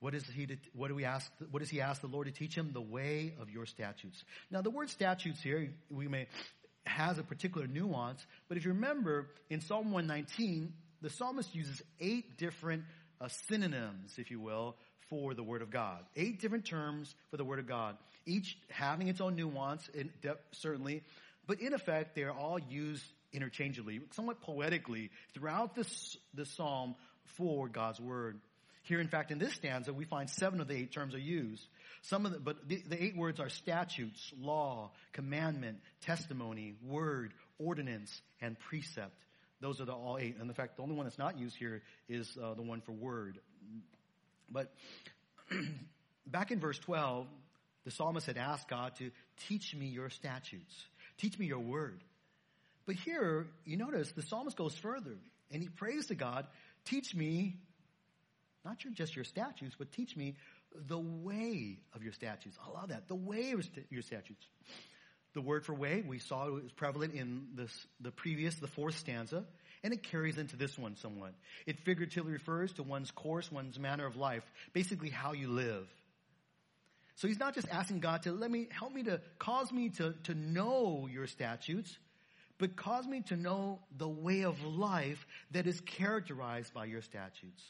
What 0.00 0.14
is 0.14 0.24
he 0.26 0.46
to, 0.46 0.56
what 0.74 0.88
do 0.88 0.94
we 0.94 1.04
ask, 1.04 1.30
what 1.50 1.60
does 1.60 1.70
he 1.70 1.80
ask 1.80 2.00
the 2.00 2.06
Lord 2.06 2.26
to 2.26 2.32
teach 2.32 2.54
him? 2.54 2.70
The 2.72 2.80
way 2.80 3.34
of 3.40 3.50
your 3.50 3.66
statutes. 3.66 4.22
Now 4.50 4.60
the 4.60 4.70
word 4.70 4.90
statutes 4.90 5.42
here, 5.42 5.70
we 5.90 6.06
may, 6.06 6.28
has 6.84 7.18
a 7.18 7.22
particular 7.22 7.66
nuance, 7.66 8.24
but 8.48 8.56
if 8.56 8.64
you 8.64 8.72
remember 8.72 9.28
in 9.50 9.60
Psalm 9.60 9.90
119, 9.90 10.72
the 11.00 11.10
psalmist 11.10 11.54
uses 11.54 11.82
eight 11.98 12.36
different 12.38 12.84
uh, 13.20 13.28
synonyms, 13.48 14.18
if 14.18 14.30
you 14.30 14.40
will, 14.40 14.76
for 15.08 15.34
the 15.34 15.42
Word 15.42 15.62
of 15.62 15.70
God. 15.70 16.04
Eight 16.16 16.40
different 16.40 16.64
terms 16.64 17.14
for 17.30 17.36
the 17.36 17.44
Word 17.44 17.58
of 17.58 17.66
God, 17.66 17.96
each 18.26 18.58
having 18.70 19.08
its 19.08 19.20
own 19.20 19.36
nuance, 19.36 19.88
in 19.94 20.10
depth, 20.22 20.42
certainly, 20.52 21.02
but 21.46 21.60
in 21.60 21.72
effect, 21.72 22.14
they 22.14 22.22
are 22.22 22.32
all 22.32 22.58
used 22.58 23.04
interchangeably, 23.32 24.00
somewhat 24.12 24.40
poetically, 24.40 25.10
throughout 25.34 25.74
this, 25.74 26.16
this 26.34 26.50
psalm 26.50 26.94
for 27.36 27.68
God's 27.68 28.00
Word. 28.00 28.40
Here, 28.82 29.00
in 29.00 29.08
fact, 29.08 29.32
in 29.32 29.38
this 29.38 29.52
stanza, 29.54 29.92
we 29.92 30.04
find 30.04 30.30
seven 30.30 30.60
of 30.60 30.68
the 30.68 30.74
eight 30.74 30.92
terms 30.92 31.14
are 31.14 31.18
used. 31.18 31.66
Some 32.02 32.24
of 32.24 32.32
the, 32.32 32.38
but 32.38 32.68
the, 32.68 32.82
the 32.88 33.02
eight 33.02 33.16
words 33.16 33.40
are 33.40 33.48
statutes, 33.48 34.32
law, 34.40 34.92
commandment, 35.12 35.78
testimony, 36.02 36.74
word, 36.84 37.32
ordinance, 37.58 38.22
and 38.40 38.56
precept. 38.58 39.25
Those 39.60 39.80
are 39.80 39.84
the 39.84 39.92
all 39.92 40.18
eight. 40.18 40.36
And 40.38 40.48
in 40.48 40.54
fact, 40.54 40.76
the 40.76 40.82
only 40.82 40.94
one 40.94 41.06
that's 41.06 41.18
not 41.18 41.38
used 41.38 41.56
here 41.56 41.82
is 42.08 42.36
uh, 42.42 42.54
the 42.54 42.62
one 42.62 42.80
for 42.80 42.92
word. 42.92 43.38
But 44.50 44.72
back 46.26 46.50
in 46.50 46.60
verse 46.60 46.78
12, 46.78 47.26
the 47.84 47.90
psalmist 47.90 48.26
had 48.26 48.36
asked 48.36 48.68
God 48.68 48.96
to 48.96 49.10
teach 49.48 49.74
me 49.74 49.86
your 49.86 50.10
statutes, 50.10 50.74
teach 51.18 51.38
me 51.38 51.46
your 51.46 51.60
word. 51.60 52.02
But 52.84 52.96
here, 52.96 53.46
you 53.64 53.76
notice 53.76 54.12
the 54.12 54.22
psalmist 54.22 54.56
goes 54.56 54.74
further 54.76 55.16
and 55.50 55.62
he 55.62 55.68
prays 55.68 56.06
to 56.06 56.14
God, 56.14 56.46
teach 56.84 57.14
me, 57.14 57.56
not 58.64 58.78
just 58.94 59.14
your 59.14 59.24
statutes, 59.24 59.74
but 59.78 59.92
teach 59.92 60.16
me 60.16 60.36
the 60.88 60.98
way 60.98 61.78
of 61.94 62.02
your 62.02 62.12
statutes. 62.12 62.56
I 62.64 62.70
love 62.70 62.88
that. 62.88 63.08
The 63.08 63.14
way 63.14 63.52
of 63.52 63.64
your 63.90 64.02
statutes. 64.02 64.44
The 65.36 65.42
word 65.42 65.66
for 65.66 65.74
way, 65.74 66.02
we 66.04 66.18
saw 66.18 66.46
it 66.46 66.62
was 66.62 66.72
prevalent 66.72 67.12
in 67.12 67.48
this, 67.56 67.86
the 68.00 68.10
previous, 68.10 68.54
the 68.54 68.68
fourth 68.68 68.96
stanza, 68.96 69.44
and 69.82 69.92
it 69.92 70.02
carries 70.02 70.38
into 70.38 70.56
this 70.56 70.78
one 70.78 70.96
somewhat. 70.96 71.34
It 71.66 71.78
figuratively 71.80 72.32
refers 72.32 72.72
to 72.72 72.82
one's 72.82 73.10
course, 73.10 73.52
one's 73.52 73.78
manner 73.78 74.06
of 74.06 74.16
life, 74.16 74.42
basically 74.72 75.10
how 75.10 75.34
you 75.34 75.48
live. 75.48 75.86
So 77.16 77.28
he's 77.28 77.38
not 77.38 77.54
just 77.54 77.68
asking 77.68 78.00
God 78.00 78.22
to 78.22 78.32
let 78.32 78.50
me, 78.50 78.68
help 78.70 78.94
me 78.94 79.02
to, 79.02 79.20
cause 79.38 79.70
me 79.70 79.90
to, 79.90 80.14
to 80.24 80.34
know 80.34 81.06
your 81.12 81.26
statutes, 81.26 81.94
but 82.56 82.74
cause 82.74 83.06
me 83.06 83.20
to 83.26 83.36
know 83.36 83.80
the 83.94 84.08
way 84.08 84.40
of 84.40 84.64
life 84.64 85.26
that 85.50 85.66
is 85.66 85.78
characterized 85.82 86.72
by 86.72 86.86
your 86.86 87.02
statutes. 87.02 87.62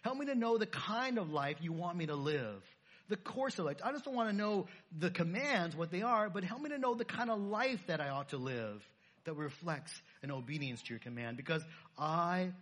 Help 0.00 0.16
me 0.16 0.24
to 0.24 0.34
know 0.34 0.56
the 0.56 0.64
kind 0.64 1.18
of 1.18 1.30
life 1.30 1.58
you 1.60 1.74
want 1.74 1.98
me 1.98 2.06
to 2.06 2.14
live 2.14 2.62
the 3.10 3.16
course 3.16 3.58
of. 3.58 3.66
I 3.66 3.92
just 3.92 4.04
don't 4.06 4.14
want 4.14 4.30
to 4.30 4.36
know 4.36 4.66
the 4.96 5.10
commands, 5.10 5.76
what 5.76 5.90
they 5.90 6.00
are, 6.00 6.30
but 6.30 6.44
help 6.44 6.62
me 6.62 6.70
to 6.70 6.78
know 6.78 6.94
the 6.94 7.04
kind 7.04 7.28
of 7.28 7.38
life 7.38 7.80
that 7.88 8.00
I 8.00 8.08
ought 8.08 8.30
to 8.30 8.38
live 8.38 8.82
that 9.24 9.34
reflects 9.34 9.92
an 10.22 10.30
obedience 10.30 10.80
to 10.82 10.90
your 10.90 11.00
command 11.00 11.36
because 11.36 11.62
I 11.98 12.52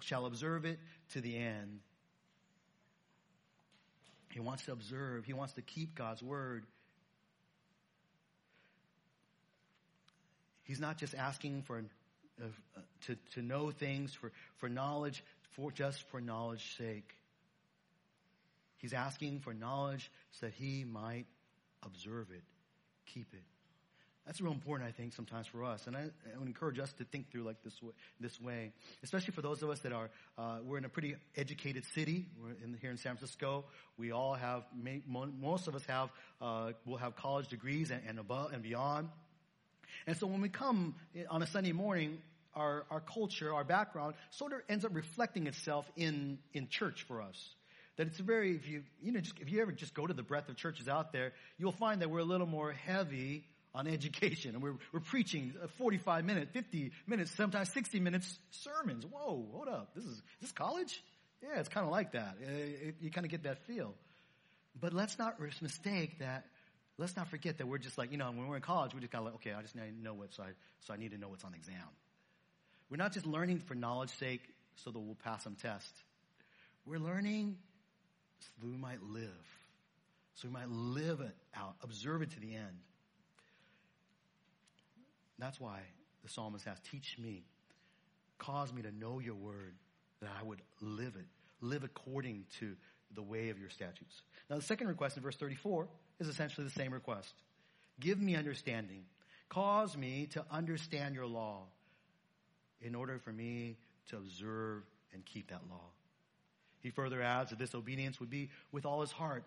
shall 0.00 0.26
observe 0.26 0.64
it 0.64 0.80
to 1.12 1.20
the 1.20 1.36
end. 1.36 1.78
He 4.32 4.40
wants 4.40 4.64
to 4.64 4.72
observe. 4.72 5.24
He 5.24 5.32
wants 5.32 5.54
to 5.54 5.62
keep 5.62 5.94
God's 5.94 6.22
word. 6.22 6.64
He's 10.64 10.80
not 10.80 10.98
just 10.98 11.14
asking 11.14 11.62
for 11.62 11.82
uh, 12.40 12.44
to, 13.06 13.16
to 13.34 13.42
know 13.42 13.70
things 13.70 14.12
for, 14.14 14.32
for 14.58 14.68
knowledge, 14.68 15.22
for 15.52 15.70
just 15.72 16.02
for 16.10 16.20
knowledge's 16.20 16.68
sake. 16.76 17.17
He's 18.78 18.92
asking 18.92 19.40
for 19.40 19.52
knowledge 19.52 20.10
so 20.32 20.46
that 20.46 20.54
he 20.54 20.84
might 20.84 21.26
observe 21.84 22.30
it, 22.30 22.42
keep 23.06 23.32
it. 23.34 23.42
That's 24.28 24.42
real 24.42 24.52
important, 24.52 24.86
I 24.86 24.92
think, 24.92 25.14
sometimes 25.14 25.46
for 25.46 25.64
us. 25.64 25.86
And 25.86 25.96
I, 25.96 26.00
I 26.00 26.38
would 26.38 26.46
encourage 26.46 26.78
us 26.78 26.92
to 26.98 27.04
think 27.04 27.30
through 27.32 27.44
like 27.44 27.62
this 27.64 27.82
way, 27.82 27.92
this 28.20 28.38
way, 28.38 28.72
especially 29.02 29.32
for 29.32 29.40
those 29.40 29.62
of 29.62 29.70
us 29.70 29.80
that 29.80 29.92
are, 29.92 30.10
uh, 30.36 30.58
we're 30.62 30.76
in 30.76 30.84
a 30.84 30.88
pretty 30.90 31.16
educated 31.34 31.84
city. 31.94 32.26
We're 32.38 32.50
in, 32.62 32.76
here 32.78 32.90
in 32.90 32.98
San 32.98 33.16
Francisco. 33.16 33.64
We 33.96 34.12
all 34.12 34.34
have, 34.34 34.64
most 35.08 35.66
of 35.66 35.74
us 35.74 35.82
have, 35.86 36.10
uh, 36.42 36.72
will 36.84 36.98
have 36.98 37.16
college 37.16 37.48
degrees 37.48 37.90
and, 37.90 38.02
and 38.06 38.18
above 38.18 38.52
and 38.52 38.62
beyond. 38.62 39.08
And 40.06 40.14
so 40.14 40.26
when 40.26 40.42
we 40.42 40.50
come 40.50 40.94
on 41.30 41.42
a 41.42 41.46
Sunday 41.46 41.72
morning, 41.72 42.18
our, 42.54 42.84
our 42.90 43.00
culture, 43.00 43.54
our 43.54 43.64
background 43.64 44.14
sort 44.30 44.52
of 44.52 44.60
ends 44.68 44.84
up 44.84 44.94
reflecting 44.94 45.46
itself 45.46 45.90
in, 45.96 46.38
in 46.52 46.68
church 46.68 47.06
for 47.08 47.22
us 47.22 47.54
that 47.98 48.06
it's 48.06 48.18
very, 48.18 48.54
if 48.54 48.68
you, 48.68 48.84
you 49.02 49.12
know, 49.12 49.20
just, 49.20 49.38
if 49.40 49.50
you 49.50 49.60
ever 49.60 49.72
just 49.72 49.92
go 49.92 50.06
to 50.06 50.14
the 50.14 50.22
breadth 50.22 50.48
of 50.48 50.56
churches 50.56 50.88
out 50.88 51.12
there, 51.12 51.32
you'll 51.58 51.72
find 51.72 52.00
that 52.00 52.08
we're 52.08 52.20
a 52.20 52.24
little 52.24 52.46
more 52.46 52.72
heavy 52.72 53.44
on 53.74 53.86
education 53.88 54.54
and 54.54 54.62
we're, 54.62 54.76
we're 54.92 55.00
preaching 55.00 55.52
45 55.76 56.24
minutes, 56.24 56.52
50 56.52 56.92
minutes, 57.06 57.32
sometimes 57.32 57.72
60 57.72 58.00
minutes 58.00 58.38
sermons. 58.50 59.04
Whoa, 59.04 59.44
hold 59.52 59.68
up. 59.68 59.94
This 59.94 60.04
is, 60.04 60.12
is 60.12 60.22
this 60.40 60.52
college? 60.52 61.02
Yeah, 61.42 61.58
it's 61.58 61.68
kind 61.68 61.84
of 61.84 61.92
like 61.92 62.12
that. 62.12 62.36
It, 62.40 62.88
it, 62.88 62.94
you 63.00 63.10
kind 63.10 63.24
of 63.24 63.32
get 63.32 63.42
that 63.42 63.66
feel. 63.66 63.94
But 64.80 64.92
let's 64.92 65.18
not 65.18 65.40
mistake 65.60 66.20
that. 66.20 66.44
Let's 66.98 67.16
not 67.16 67.28
forget 67.28 67.58
that 67.58 67.66
we're 67.66 67.78
just 67.78 67.98
like, 67.98 68.12
you 68.12 68.18
know, 68.18 68.26
when 68.26 68.46
we're 68.46 68.56
in 68.56 68.62
college, 68.62 68.94
we 68.94 69.00
just 69.00 69.12
kind 69.12 69.26
of 69.26 69.32
like, 69.32 69.34
okay, 69.36 69.52
I 69.54 69.62
just 69.62 69.74
need 69.74 69.82
to 69.82 70.02
know 70.02 70.14
what, 70.14 70.32
so 70.34 70.44
I, 70.44 70.50
so 70.80 70.94
I 70.94 70.96
need 70.96 71.10
to 71.12 71.18
know 71.18 71.28
what's 71.28 71.44
on 71.44 71.54
exam. 71.54 71.76
We're 72.90 72.96
not 72.96 73.12
just 73.12 73.26
learning 73.26 73.58
for 73.58 73.74
knowledge 73.74 74.10
sake 74.18 74.42
so 74.76 74.90
that 74.90 74.98
we'll 74.98 75.16
pass 75.16 75.42
some 75.44 75.56
test. 75.56 75.92
We're 76.86 76.98
learning 76.98 77.56
so 78.40 78.48
that 78.60 78.66
we 78.66 78.76
might 78.76 79.02
live. 79.02 79.28
So 80.34 80.48
we 80.48 80.54
might 80.54 80.70
live 80.70 81.20
it 81.20 81.34
out, 81.56 81.74
observe 81.82 82.22
it 82.22 82.30
to 82.32 82.40
the 82.40 82.54
end. 82.54 82.78
That's 85.38 85.60
why 85.60 85.80
the 86.22 86.28
psalmist 86.28 86.66
asks, 86.66 86.88
teach 86.90 87.16
me, 87.18 87.44
cause 88.38 88.72
me 88.72 88.82
to 88.82 88.92
know 88.92 89.18
your 89.18 89.34
word, 89.34 89.74
that 90.20 90.30
I 90.38 90.42
would 90.44 90.60
live 90.80 91.14
it, 91.16 91.26
live 91.60 91.84
according 91.84 92.44
to 92.60 92.74
the 93.14 93.22
way 93.22 93.50
of 93.50 93.58
your 93.58 93.70
statutes. 93.70 94.22
Now, 94.50 94.56
the 94.56 94.62
second 94.62 94.88
request 94.88 95.16
in 95.16 95.22
verse 95.22 95.36
34 95.36 95.88
is 96.20 96.28
essentially 96.28 96.66
the 96.66 96.72
same 96.72 96.92
request. 96.92 97.34
Give 98.00 98.20
me 98.20 98.36
understanding. 98.36 99.04
Cause 99.48 99.96
me 99.96 100.28
to 100.32 100.44
understand 100.50 101.14
your 101.14 101.26
law 101.26 101.62
in 102.80 102.94
order 102.94 103.18
for 103.18 103.32
me 103.32 103.76
to 104.10 104.16
observe 104.16 104.82
and 105.12 105.24
keep 105.24 105.50
that 105.50 105.62
law. 105.70 105.86
He 106.80 106.90
further 106.90 107.22
adds 107.22 107.50
that 107.50 107.58
this 107.58 107.74
obedience 107.74 108.20
would 108.20 108.30
be 108.30 108.50
with 108.72 108.86
all 108.86 109.00
his 109.00 109.10
heart. 109.10 109.44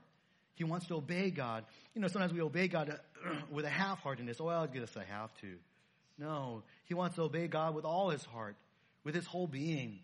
He 0.56 0.63
wants 0.63 0.88
to 0.88 0.96
obey 0.96 1.32
God. 1.32 1.63
You 1.96 2.02
know, 2.02 2.08
sometimes 2.08 2.34
we 2.34 2.41
obey 2.41 2.67
God 2.67 3.00
with 3.52 3.65
a 3.65 3.70
half-heartedness. 3.70 4.38
Oh, 4.39 4.46
well, 4.46 4.63
I 4.63 4.67
guess 4.67 4.96
I 4.98 5.04
have 5.06 5.34
to. 5.41 5.56
No, 6.17 6.63
he 6.86 6.94
wants 6.94 7.15
to 7.15 7.24
obey 7.24 7.48
God 7.48 7.74
with 7.74 7.86
all 7.86 8.10
his 8.10 8.24
heart, 8.26 8.56
with 9.04 9.15
his 9.15 9.26
whole 9.26 9.48
being. 9.48 10.00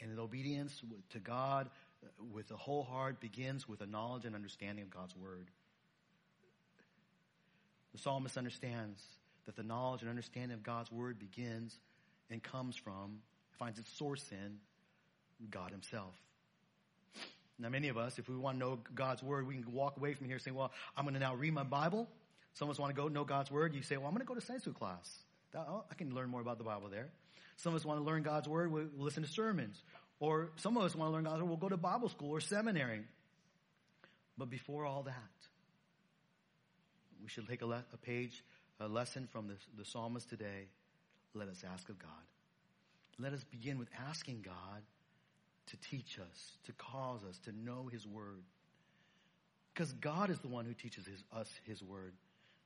And 0.00 0.18
obedience 0.18 0.80
to 1.10 1.18
God 1.18 1.68
uh, 2.02 2.08
with 2.32 2.48
the 2.48 2.56
whole 2.56 2.82
heart 2.82 3.20
begins 3.20 3.68
with 3.68 3.80
a 3.80 3.86
knowledge 3.86 4.24
and 4.24 4.34
understanding 4.34 4.84
of 4.84 4.90
God's 4.90 5.14
word. 5.16 5.48
The 7.92 7.98
psalmist 7.98 8.36
understands 8.36 9.00
that 9.46 9.54
the 9.54 9.62
knowledge 9.62 10.00
and 10.00 10.10
understanding 10.10 10.56
of 10.56 10.62
God's 10.62 10.90
word 10.90 11.18
begins 11.18 11.78
and 12.30 12.42
comes 12.42 12.74
from, 12.74 13.18
finds 13.58 13.78
its 13.78 13.90
source 13.96 14.24
in 14.30 14.58
God 15.50 15.70
himself. 15.70 16.14
Now, 17.58 17.68
many 17.68 17.88
of 17.88 17.96
us, 17.96 18.18
if 18.18 18.28
we 18.28 18.36
want 18.36 18.56
to 18.56 18.58
know 18.58 18.78
God's 18.94 19.22
word, 19.22 19.46
we 19.46 19.54
can 19.54 19.72
walk 19.72 19.96
away 19.96 20.14
from 20.14 20.26
here 20.26 20.38
saying, 20.38 20.56
well, 20.56 20.72
I'm 20.96 21.04
going 21.04 21.14
to 21.14 21.20
now 21.20 21.34
read 21.34 21.52
my 21.52 21.62
Bible. 21.62 22.08
Some 22.54 22.68
of 22.68 22.74
us 22.74 22.78
want 22.78 22.94
to 22.94 23.00
go 23.00 23.08
know 23.08 23.24
God's 23.24 23.50
word. 23.50 23.74
You 23.74 23.82
say, 23.82 23.96
well, 23.96 24.06
I'm 24.06 24.14
going 24.14 24.26
to 24.26 24.26
go 24.26 24.34
to 24.34 24.60
school 24.60 24.72
class. 24.72 25.18
That, 25.52 25.66
oh, 25.68 25.84
I 25.90 25.94
can 25.94 26.14
learn 26.14 26.28
more 26.28 26.40
about 26.40 26.58
the 26.58 26.64
Bible 26.64 26.88
there. 26.88 27.10
Some 27.58 27.74
of 27.74 27.80
us 27.80 27.84
want 27.84 28.00
to 28.00 28.04
learn 28.04 28.22
God's 28.22 28.48
word. 28.48 28.72
We'll 28.72 28.88
listen 28.96 29.22
to 29.22 29.28
sermons. 29.28 29.80
Or 30.18 30.50
some 30.56 30.76
of 30.76 30.82
us 30.82 30.94
want 30.94 31.10
to 31.10 31.12
learn 31.12 31.24
God's 31.24 31.40
word. 31.40 31.48
We'll 31.48 31.56
go 31.56 31.68
to 31.68 31.76
Bible 31.76 32.08
school 32.08 32.30
or 32.30 32.40
seminary. 32.40 33.02
But 34.36 34.50
before 34.50 34.84
all 34.84 35.04
that, 35.04 35.14
we 37.22 37.28
should 37.28 37.46
take 37.48 37.62
a, 37.62 37.66
le- 37.66 37.84
a 37.92 37.96
page 37.98 38.42
a 38.82 38.88
lesson 38.88 39.28
from 39.30 39.46
the, 39.46 39.54
the 39.78 39.84
psalmist 39.84 40.28
today, 40.28 40.66
let 41.34 41.48
us 41.48 41.62
ask 41.72 41.88
of 41.88 41.98
God. 41.98 42.10
Let 43.18 43.32
us 43.32 43.44
begin 43.50 43.78
with 43.78 43.88
asking 44.08 44.42
God 44.44 44.82
to 45.68 45.76
teach 45.90 46.18
us, 46.18 46.58
to 46.66 46.72
cause 46.72 47.20
us 47.28 47.38
to 47.44 47.52
know 47.52 47.88
His 47.92 48.06
Word. 48.06 48.42
Because 49.74 49.92
God 49.92 50.30
is 50.30 50.38
the 50.40 50.48
one 50.48 50.66
who 50.66 50.74
teaches 50.74 51.06
his, 51.06 51.22
us 51.32 51.48
His 51.64 51.82
Word. 51.82 52.12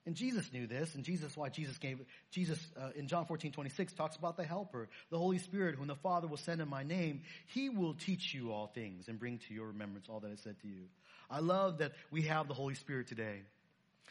And 0.06 0.14
Jesus 0.14 0.52
knew 0.52 0.68
this, 0.68 0.94
and 0.94 1.02
Jesus, 1.02 1.37
why 1.37 1.48
Jesus 1.48 1.76
gave, 1.78 1.98
Jesus 2.30 2.59
uh, 2.80 2.90
in 2.94 3.09
John 3.09 3.26
14, 3.26 3.50
26 3.50 3.92
talks 3.94 4.14
about 4.14 4.37
the 4.37 4.44
Helper, 4.44 4.88
the 5.11 5.18
Holy 5.18 5.38
Spirit, 5.38 5.74
whom 5.74 5.88
the 5.88 5.96
Father 5.96 6.28
will 6.28 6.37
send 6.37 6.61
in 6.61 6.68
my 6.68 6.85
name. 6.85 7.22
He 7.46 7.68
will 7.68 7.94
teach 7.94 8.32
you 8.32 8.52
all 8.52 8.68
things 8.68 9.09
and 9.09 9.18
bring 9.18 9.40
to 9.48 9.54
your 9.54 9.66
remembrance 9.66 10.06
all 10.09 10.20
that 10.20 10.30
I 10.30 10.37
said 10.37 10.61
to 10.62 10.68
you. 10.68 10.85
I 11.28 11.40
love 11.40 11.78
that 11.78 11.92
we 12.12 12.22
have 12.22 12.46
the 12.46 12.54
Holy 12.54 12.76
Spirit 12.76 13.09
today. 13.09 13.40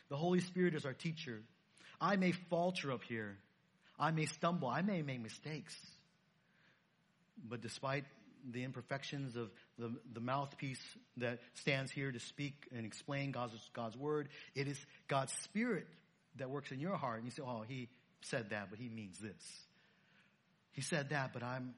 The 0.10 0.18
Holy 0.18 0.42
Spirit 0.42 0.76
is 0.76 0.86
our 0.86 0.94
teacher. 0.94 1.42
I 2.00 2.18
may 2.18 2.34
falter 2.34 2.92
up 2.92 3.04
here. 3.04 3.38
I 3.98 4.12
may 4.12 4.26
stumble. 4.26 4.68
I 4.68 4.82
may 4.82 5.02
make 5.02 5.22
mistakes. 5.22 5.74
But 7.44 7.62
despite 7.62 8.06
the 8.52 8.64
imperfections 8.64 9.36
of 9.36 9.50
the, 9.78 9.92
the 10.14 10.20
mouthpiece 10.20 10.82
that 11.18 11.40
stands 11.56 11.92
here 11.92 12.12
to 12.12 12.20
speak 12.20 12.54
and 12.76 12.86
explain 12.86 13.32
God's, 13.32 13.54
God's 13.74 13.98
word, 13.98 14.30
it 14.54 14.68
is 14.68 14.84
God's 15.08 15.34
spirit 15.44 15.88
that 16.38 16.50
works 16.50 16.72
in 16.72 16.80
your 16.80 16.96
heart. 16.96 17.18
And 17.18 17.26
you 17.26 17.32
say, 17.32 17.44
oh, 17.46 17.64
he 17.68 17.90
said 18.22 18.52
that, 18.52 18.68
but 18.70 18.80
he 18.80 18.90
means 18.90 19.18
this. 19.20 19.66
He 20.72 20.82
said 20.82 21.10
that, 21.10 21.32
but 21.34 21.44
I'm, 21.44 21.74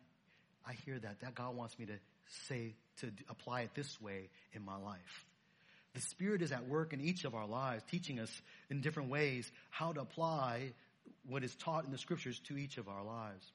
I 0.67 0.74
hear 0.86 0.98
that. 1.00 1.22
That 1.22 1.36
God 1.36 1.56
wants 1.56 1.78
me 1.80 1.86
to 1.86 1.93
say, 2.48 2.76
to 3.02 3.12
apply 3.30 3.62
it 3.62 3.72
this 3.76 4.02
way 4.02 4.30
in 4.54 4.65
my 4.65 4.76
life. 4.78 5.26
The 5.93 6.02
Spirit 6.02 6.41
is 6.41 6.52
at 6.52 6.67
work 6.67 6.93
in 6.93 7.02
each 7.02 7.26
of 7.26 7.34
our 7.34 7.48
lives, 7.48 7.84
teaching 7.89 8.20
us 8.20 8.41
in 8.70 8.82
different 8.82 9.10
ways 9.10 9.52
how 9.70 9.93
to 9.93 10.02
apply 10.02 10.74
what 11.28 11.43
is 11.43 11.56
taught 11.56 11.86
in 11.86 11.91
the 11.91 11.98
scriptures 11.98 12.39
to 12.48 12.58
each 12.58 12.78
of 12.78 12.88
our 12.88 13.04
lives. 13.04 13.46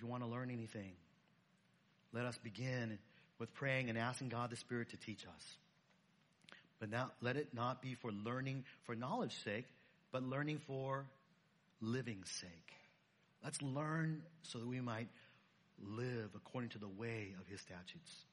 If 0.00 0.04
you 0.04 0.10
want 0.10 0.22
to 0.22 0.30
learn 0.30 0.50
anything, 0.50 0.92
let 2.14 2.24
us 2.24 2.38
begin 2.38 2.98
with 3.38 3.52
praying 3.52 3.90
and 3.90 3.98
asking 3.98 4.30
God 4.30 4.48
the 4.48 4.56
Spirit 4.56 4.88
to 4.92 4.96
teach 4.96 5.26
us. 5.26 5.56
But 6.78 6.88
now 6.88 7.10
let 7.20 7.36
it 7.36 7.48
not 7.52 7.82
be 7.82 7.96
for 7.96 8.10
learning 8.10 8.64
for 8.84 8.94
knowledge's 8.94 9.36
sake, 9.44 9.66
but 10.10 10.22
learning 10.22 10.62
for 10.66 11.04
living 11.82 12.22
sake. 12.24 12.72
Let's 13.44 13.60
learn 13.60 14.22
so 14.40 14.58
that 14.60 14.66
we 14.66 14.80
might 14.80 15.08
live 15.78 16.30
according 16.34 16.70
to 16.70 16.78
the 16.78 16.88
way 16.88 17.34
of 17.38 17.46
his 17.46 17.60
statutes. 17.60 18.24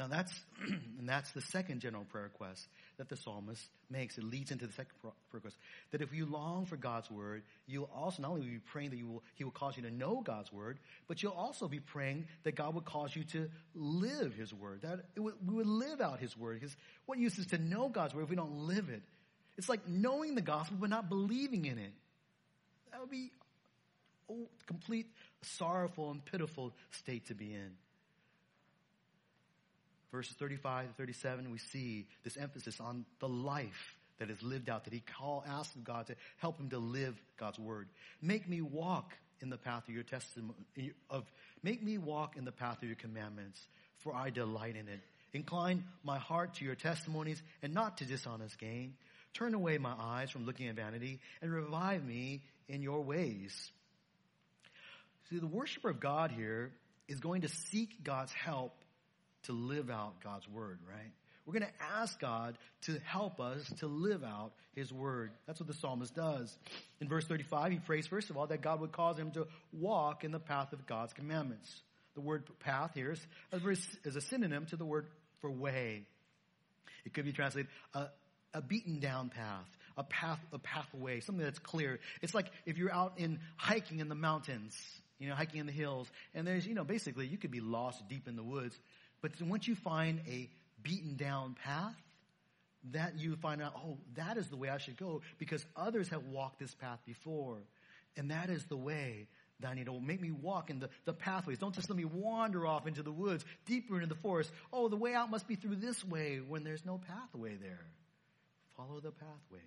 Now 0.00 0.06
that's, 0.06 0.32
and 0.98 1.06
that's 1.06 1.30
the 1.32 1.42
second 1.42 1.80
general 1.80 2.04
prayer 2.04 2.24
request 2.24 2.66
that 2.96 3.10
the 3.10 3.18
psalmist 3.18 3.62
makes. 3.90 4.16
It 4.16 4.24
leads 4.24 4.50
into 4.50 4.66
the 4.66 4.72
second 4.72 4.92
prayer 5.02 5.12
request. 5.30 5.58
That 5.90 6.00
if 6.00 6.14
you 6.14 6.24
long 6.24 6.64
for 6.64 6.76
God's 6.76 7.10
word, 7.10 7.42
you'll 7.66 7.90
also 7.94 8.22
not 8.22 8.30
only 8.30 8.48
be 8.48 8.60
praying 8.72 8.90
that 8.90 8.96
you 8.96 9.06
will, 9.06 9.22
he 9.34 9.44
will 9.44 9.50
cause 9.50 9.76
you 9.76 9.82
to 9.82 9.90
know 9.90 10.22
God's 10.24 10.50
word, 10.50 10.78
but 11.06 11.22
you'll 11.22 11.32
also 11.32 11.68
be 11.68 11.80
praying 11.80 12.24
that 12.44 12.54
God 12.54 12.74
would 12.76 12.86
cause 12.86 13.14
you 13.14 13.24
to 13.24 13.50
live 13.74 14.32
his 14.32 14.54
word. 14.54 14.80
That 14.80 15.00
would, 15.18 15.34
we 15.46 15.52
would 15.52 15.66
live 15.66 16.00
out 16.00 16.18
his 16.18 16.34
word. 16.34 16.60
Because 16.60 16.74
what 17.04 17.18
use 17.18 17.38
is 17.38 17.48
to 17.48 17.58
know 17.58 17.90
God's 17.90 18.14
word 18.14 18.22
if 18.22 18.30
we 18.30 18.36
don't 18.36 18.66
live 18.66 18.88
it? 18.88 19.02
It's 19.58 19.68
like 19.68 19.86
knowing 19.86 20.34
the 20.34 20.40
gospel 20.40 20.78
but 20.80 20.88
not 20.88 21.10
believing 21.10 21.66
in 21.66 21.76
it. 21.76 21.92
That 22.90 23.02
would 23.02 23.10
be 23.10 23.32
a 24.30 24.34
complete 24.66 25.08
sorrowful 25.42 26.10
and 26.10 26.24
pitiful 26.24 26.72
state 26.90 27.26
to 27.26 27.34
be 27.34 27.52
in. 27.52 27.72
Verses 30.12 30.34
35 30.38 30.88
to 30.88 30.92
37, 30.94 31.50
we 31.50 31.58
see 31.58 32.06
this 32.24 32.36
emphasis 32.36 32.80
on 32.80 33.04
the 33.20 33.28
life 33.28 33.96
that 34.18 34.30
is 34.30 34.42
lived 34.42 34.68
out, 34.68 34.84
that 34.84 34.92
he 34.92 35.00
call, 35.00 35.44
asks 35.46 35.74
God 35.82 36.06
to 36.08 36.14
help 36.38 36.60
him 36.60 36.68
to 36.70 36.78
live 36.78 37.20
God's 37.38 37.58
word. 37.58 37.88
Make 38.20 38.48
me 38.48 38.60
walk 38.60 39.12
in 39.40 39.50
the 39.50 39.56
path 39.56 39.88
of 39.88 39.94
your 39.94 40.02
testimony, 40.02 40.54
of, 41.08 41.24
make 41.62 41.82
me 41.82 41.96
walk 41.96 42.36
in 42.36 42.44
the 42.44 42.52
path 42.52 42.78
of 42.82 42.84
your 42.84 42.96
commandments, 42.96 43.60
for 43.98 44.14
I 44.14 44.30
delight 44.30 44.76
in 44.76 44.88
it. 44.88 45.00
Incline 45.32 45.84
my 46.02 46.18
heart 46.18 46.54
to 46.54 46.64
your 46.64 46.74
testimonies 46.74 47.40
and 47.62 47.72
not 47.72 47.98
to 47.98 48.04
dishonest 48.04 48.58
gain. 48.58 48.94
Turn 49.32 49.54
away 49.54 49.78
my 49.78 49.94
eyes 49.98 50.30
from 50.30 50.44
looking 50.44 50.68
at 50.68 50.74
vanity 50.74 51.20
and 51.40 51.52
revive 51.52 52.04
me 52.04 52.42
in 52.68 52.82
your 52.82 53.00
ways. 53.00 53.70
See, 55.30 55.38
the 55.38 55.46
worshiper 55.46 55.90
of 55.90 56.00
God 56.00 56.32
here 56.32 56.72
is 57.08 57.20
going 57.20 57.42
to 57.42 57.48
seek 57.48 58.02
God's 58.02 58.32
help 58.32 58.74
to 59.44 59.52
live 59.52 59.90
out 59.90 60.20
God's 60.22 60.48
word, 60.48 60.78
right? 60.88 61.12
We're 61.46 61.58
going 61.58 61.72
to 61.72 61.84
ask 61.98 62.18
God 62.20 62.56
to 62.82 62.98
help 63.04 63.40
us 63.40 63.68
to 63.78 63.86
live 63.86 64.22
out 64.22 64.52
his 64.74 64.92
word. 64.92 65.32
That's 65.46 65.58
what 65.58 65.66
the 65.66 65.74
psalmist 65.74 66.14
does. 66.14 66.56
In 67.00 67.08
verse 67.08 67.24
35, 67.26 67.72
he 67.72 67.78
prays, 67.78 68.06
first 68.06 68.30
of 68.30 68.36
all, 68.36 68.46
that 68.48 68.60
God 68.60 68.80
would 68.80 68.92
cause 68.92 69.18
him 69.18 69.30
to 69.32 69.46
walk 69.72 70.22
in 70.22 70.30
the 70.30 70.38
path 70.38 70.72
of 70.72 70.86
God's 70.86 71.12
commandments. 71.12 71.68
The 72.14 72.20
word 72.20 72.44
path 72.60 72.92
here 72.94 73.12
is, 73.12 73.88
is 74.04 74.16
a 74.16 74.20
synonym 74.20 74.66
to 74.66 74.76
the 74.76 74.84
word 74.84 75.06
for 75.40 75.50
way. 75.50 76.04
It 77.04 77.14
could 77.14 77.24
be 77.24 77.32
translated 77.32 77.70
a, 77.94 78.06
a 78.52 78.60
beaten 78.60 79.00
down 79.00 79.30
path, 79.30 79.66
a 79.96 80.04
path, 80.04 80.40
a 80.52 80.58
pathway, 80.58 81.20
something 81.20 81.44
that's 81.44 81.58
clear. 81.58 81.98
It's 82.20 82.34
like 82.34 82.46
if 82.66 82.78
you're 82.78 82.92
out 82.92 83.14
in 83.16 83.40
hiking 83.56 84.00
in 84.00 84.08
the 84.08 84.14
mountains 84.14 84.76
you 85.20 85.28
know, 85.28 85.34
hiking 85.34 85.60
in 85.60 85.66
the 85.66 85.72
hills. 85.72 86.10
And 86.34 86.46
there's, 86.46 86.66
you 86.66 86.74
know, 86.74 86.82
basically 86.82 87.26
you 87.26 87.36
could 87.36 87.50
be 87.50 87.60
lost 87.60 88.08
deep 88.08 88.26
in 88.26 88.36
the 88.36 88.42
woods. 88.42 88.76
But 89.22 89.40
once 89.42 89.68
you 89.68 89.74
find 89.74 90.20
a 90.28 90.48
beaten 90.82 91.16
down 91.16 91.56
path, 91.62 91.96
that 92.92 93.18
you 93.18 93.36
find 93.36 93.60
out, 93.60 93.74
oh, 93.76 93.98
that 94.16 94.36
is 94.36 94.48
the 94.48 94.56
way 94.56 94.68
I 94.70 94.78
should 94.78 94.96
go 94.96 95.20
because 95.38 95.64
others 95.76 96.08
have 96.08 96.24
walked 96.24 96.58
this 96.58 96.74
path 96.74 96.98
before. 97.04 97.58
And 98.16 98.30
that 98.30 98.48
is 98.48 98.64
the 98.64 98.76
way 98.76 99.28
that 99.60 99.68
I 99.68 99.74
need 99.74 99.86
to 99.86 100.00
make 100.00 100.20
me 100.20 100.30
walk 100.30 100.70
in 100.70 100.80
the, 100.80 100.88
the 101.04 101.12
pathways. 101.12 101.58
Don't 101.58 101.74
just 101.74 101.90
let 101.90 101.96
me 101.96 102.06
wander 102.06 102.66
off 102.66 102.86
into 102.86 103.02
the 103.02 103.12
woods, 103.12 103.44
deeper 103.66 103.96
into 103.96 104.06
the 104.06 104.20
forest. 104.20 104.50
Oh, 104.72 104.88
the 104.88 104.96
way 104.96 105.14
out 105.14 105.30
must 105.30 105.46
be 105.46 105.54
through 105.54 105.76
this 105.76 106.02
way 106.04 106.38
when 106.38 106.64
there's 106.64 106.84
no 106.84 106.98
pathway 107.06 107.56
there. 107.56 107.84
Follow 108.76 109.00
the 109.00 109.10
pathways. 109.10 109.62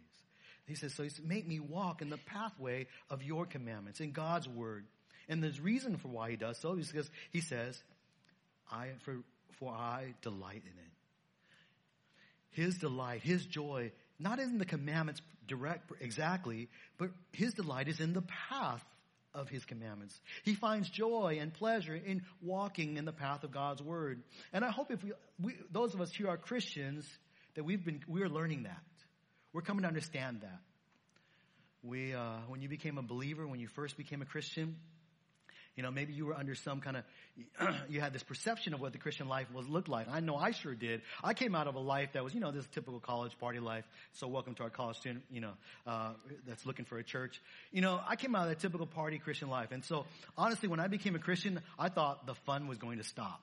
He 0.66 0.76
says, 0.76 0.94
so 0.94 1.04
he 1.04 1.10
says, 1.10 1.24
make 1.24 1.48
me 1.48 1.60
walk 1.60 2.02
in 2.02 2.10
the 2.10 2.18
pathway 2.18 2.88
of 3.10 3.22
your 3.22 3.46
commandments, 3.46 4.00
in 4.00 4.12
God's 4.12 4.48
word. 4.48 4.86
And 5.30 5.44
there's 5.44 5.60
reason 5.60 5.98
for 5.98 6.08
why 6.08 6.32
he 6.32 6.36
does 6.36 6.58
so 6.58 6.74
is 6.74 6.92
because 6.92 7.10
he 7.32 7.42
says, 7.42 7.82
I, 8.72 8.88
for, 9.04 9.18
for 9.63 9.73
I 9.73 10.13
delight 10.21 10.63
in 10.65 10.78
it. 10.78 10.91
His 12.52 12.78
delight, 12.78 13.21
his 13.21 13.45
joy, 13.45 13.91
not 14.19 14.39
in 14.39 14.58
the 14.58 14.65
commandments 14.65 15.21
direct 15.47 15.91
exactly, 16.02 16.69
but 16.97 17.10
his 17.32 17.54
delight 17.54 17.88
is 17.88 17.99
in 17.99 18.13
the 18.13 18.23
path 18.49 18.84
of 19.34 19.49
his 19.49 19.65
commandments. 19.65 20.19
He 20.43 20.54
finds 20.54 20.89
joy 20.89 21.38
and 21.39 21.54
pleasure 21.54 21.95
in 21.95 22.23
walking 22.41 22.97
in 22.97 23.06
the 23.06 23.13
path 23.13 23.43
of 23.43 23.52
God's 23.52 23.82
word. 23.82 24.21
And 24.52 24.63
I 24.63 24.69
hope 24.69 24.91
if 24.91 25.04
we, 25.04 25.13
we 25.41 25.56
those 25.71 25.93
of 25.93 26.02
us 26.02 26.13
who 26.13 26.28
are 26.28 26.38
Christians, 26.38 27.08
that 27.56 27.63
we've 27.63 27.84
been, 27.84 28.02
we're 28.08 28.30
learning 28.30 28.63
that. 28.63 28.84
We're 29.54 29.62
coming 29.62 29.84
to 29.84 29.88
understand 29.88 30.41
that. 30.41 30.60
We, 31.82 32.13
uh, 32.13 32.38
when 32.47 32.62
you 32.62 32.69
became 32.69 32.97
a 32.97 33.02
believer, 33.02 33.47
when 33.47 33.60
you 33.60 33.67
first 33.67 33.97
became 33.97 34.21
a 34.21 34.26
Christian, 34.26 34.76
you 35.75 35.81
know, 35.81 35.89
maybe 35.89 36.13
you 36.13 36.25
were 36.25 36.36
under 36.36 36.53
some 36.53 36.81
kind 36.81 36.97
of, 36.97 37.03
you 37.89 37.99
had 37.99 38.13
this 38.13 38.21
perception 38.21 38.73
of 38.73 38.81
what 38.81 38.91
the 38.91 38.99
Christian 38.99 39.27
life 39.27 39.47
was 39.51 39.67
looked 39.67 39.89
like. 39.89 40.07
I 40.09 40.19
know 40.19 40.36
I 40.36 40.51
sure 40.51 40.75
did. 40.75 41.01
I 41.23 41.33
came 41.33 41.55
out 41.55 41.67
of 41.67 41.75
a 41.75 41.79
life 41.79 42.09
that 42.13 42.23
was, 42.23 42.33
you 42.33 42.39
know, 42.39 42.51
this 42.51 42.67
typical 42.73 42.99
college 42.99 43.38
party 43.39 43.59
life. 43.59 43.83
So 44.13 44.27
welcome 44.27 44.53
to 44.55 44.63
our 44.63 44.69
college 44.69 44.97
student, 44.97 45.23
you 45.31 45.41
know, 45.41 45.53
uh, 45.88 46.12
that's 46.47 46.65
looking 46.65 46.86
for 46.86 46.97
a 46.99 47.03
church. 47.03 47.41
You 47.71 47.81
know, 47.81 47.99
I 48.07 48.15
came 48.15 48.36
out 48.36 48.43
of 48.43 48.49
that 48.49 48.59
typical 48.59 48.86
party 48.86 49.17
Christian 49.17 49.49
life. 49.49 49.71
And 49.71 49.83
so 49.83 50.05
honestly, 50.38 50.69
when 50.69 50.79
I 50.79 50.88
became 50.88 51.15
a 51.15 51.19
Christian, 51.19 51.59
I 51.79 51.89
thought 51.89 52.27
the 52.27 52.36
fun 52.45 52.67
was 52.67 52.77
going 52.77 52.99
to 52.99 53.03
stop. 53.03 53.41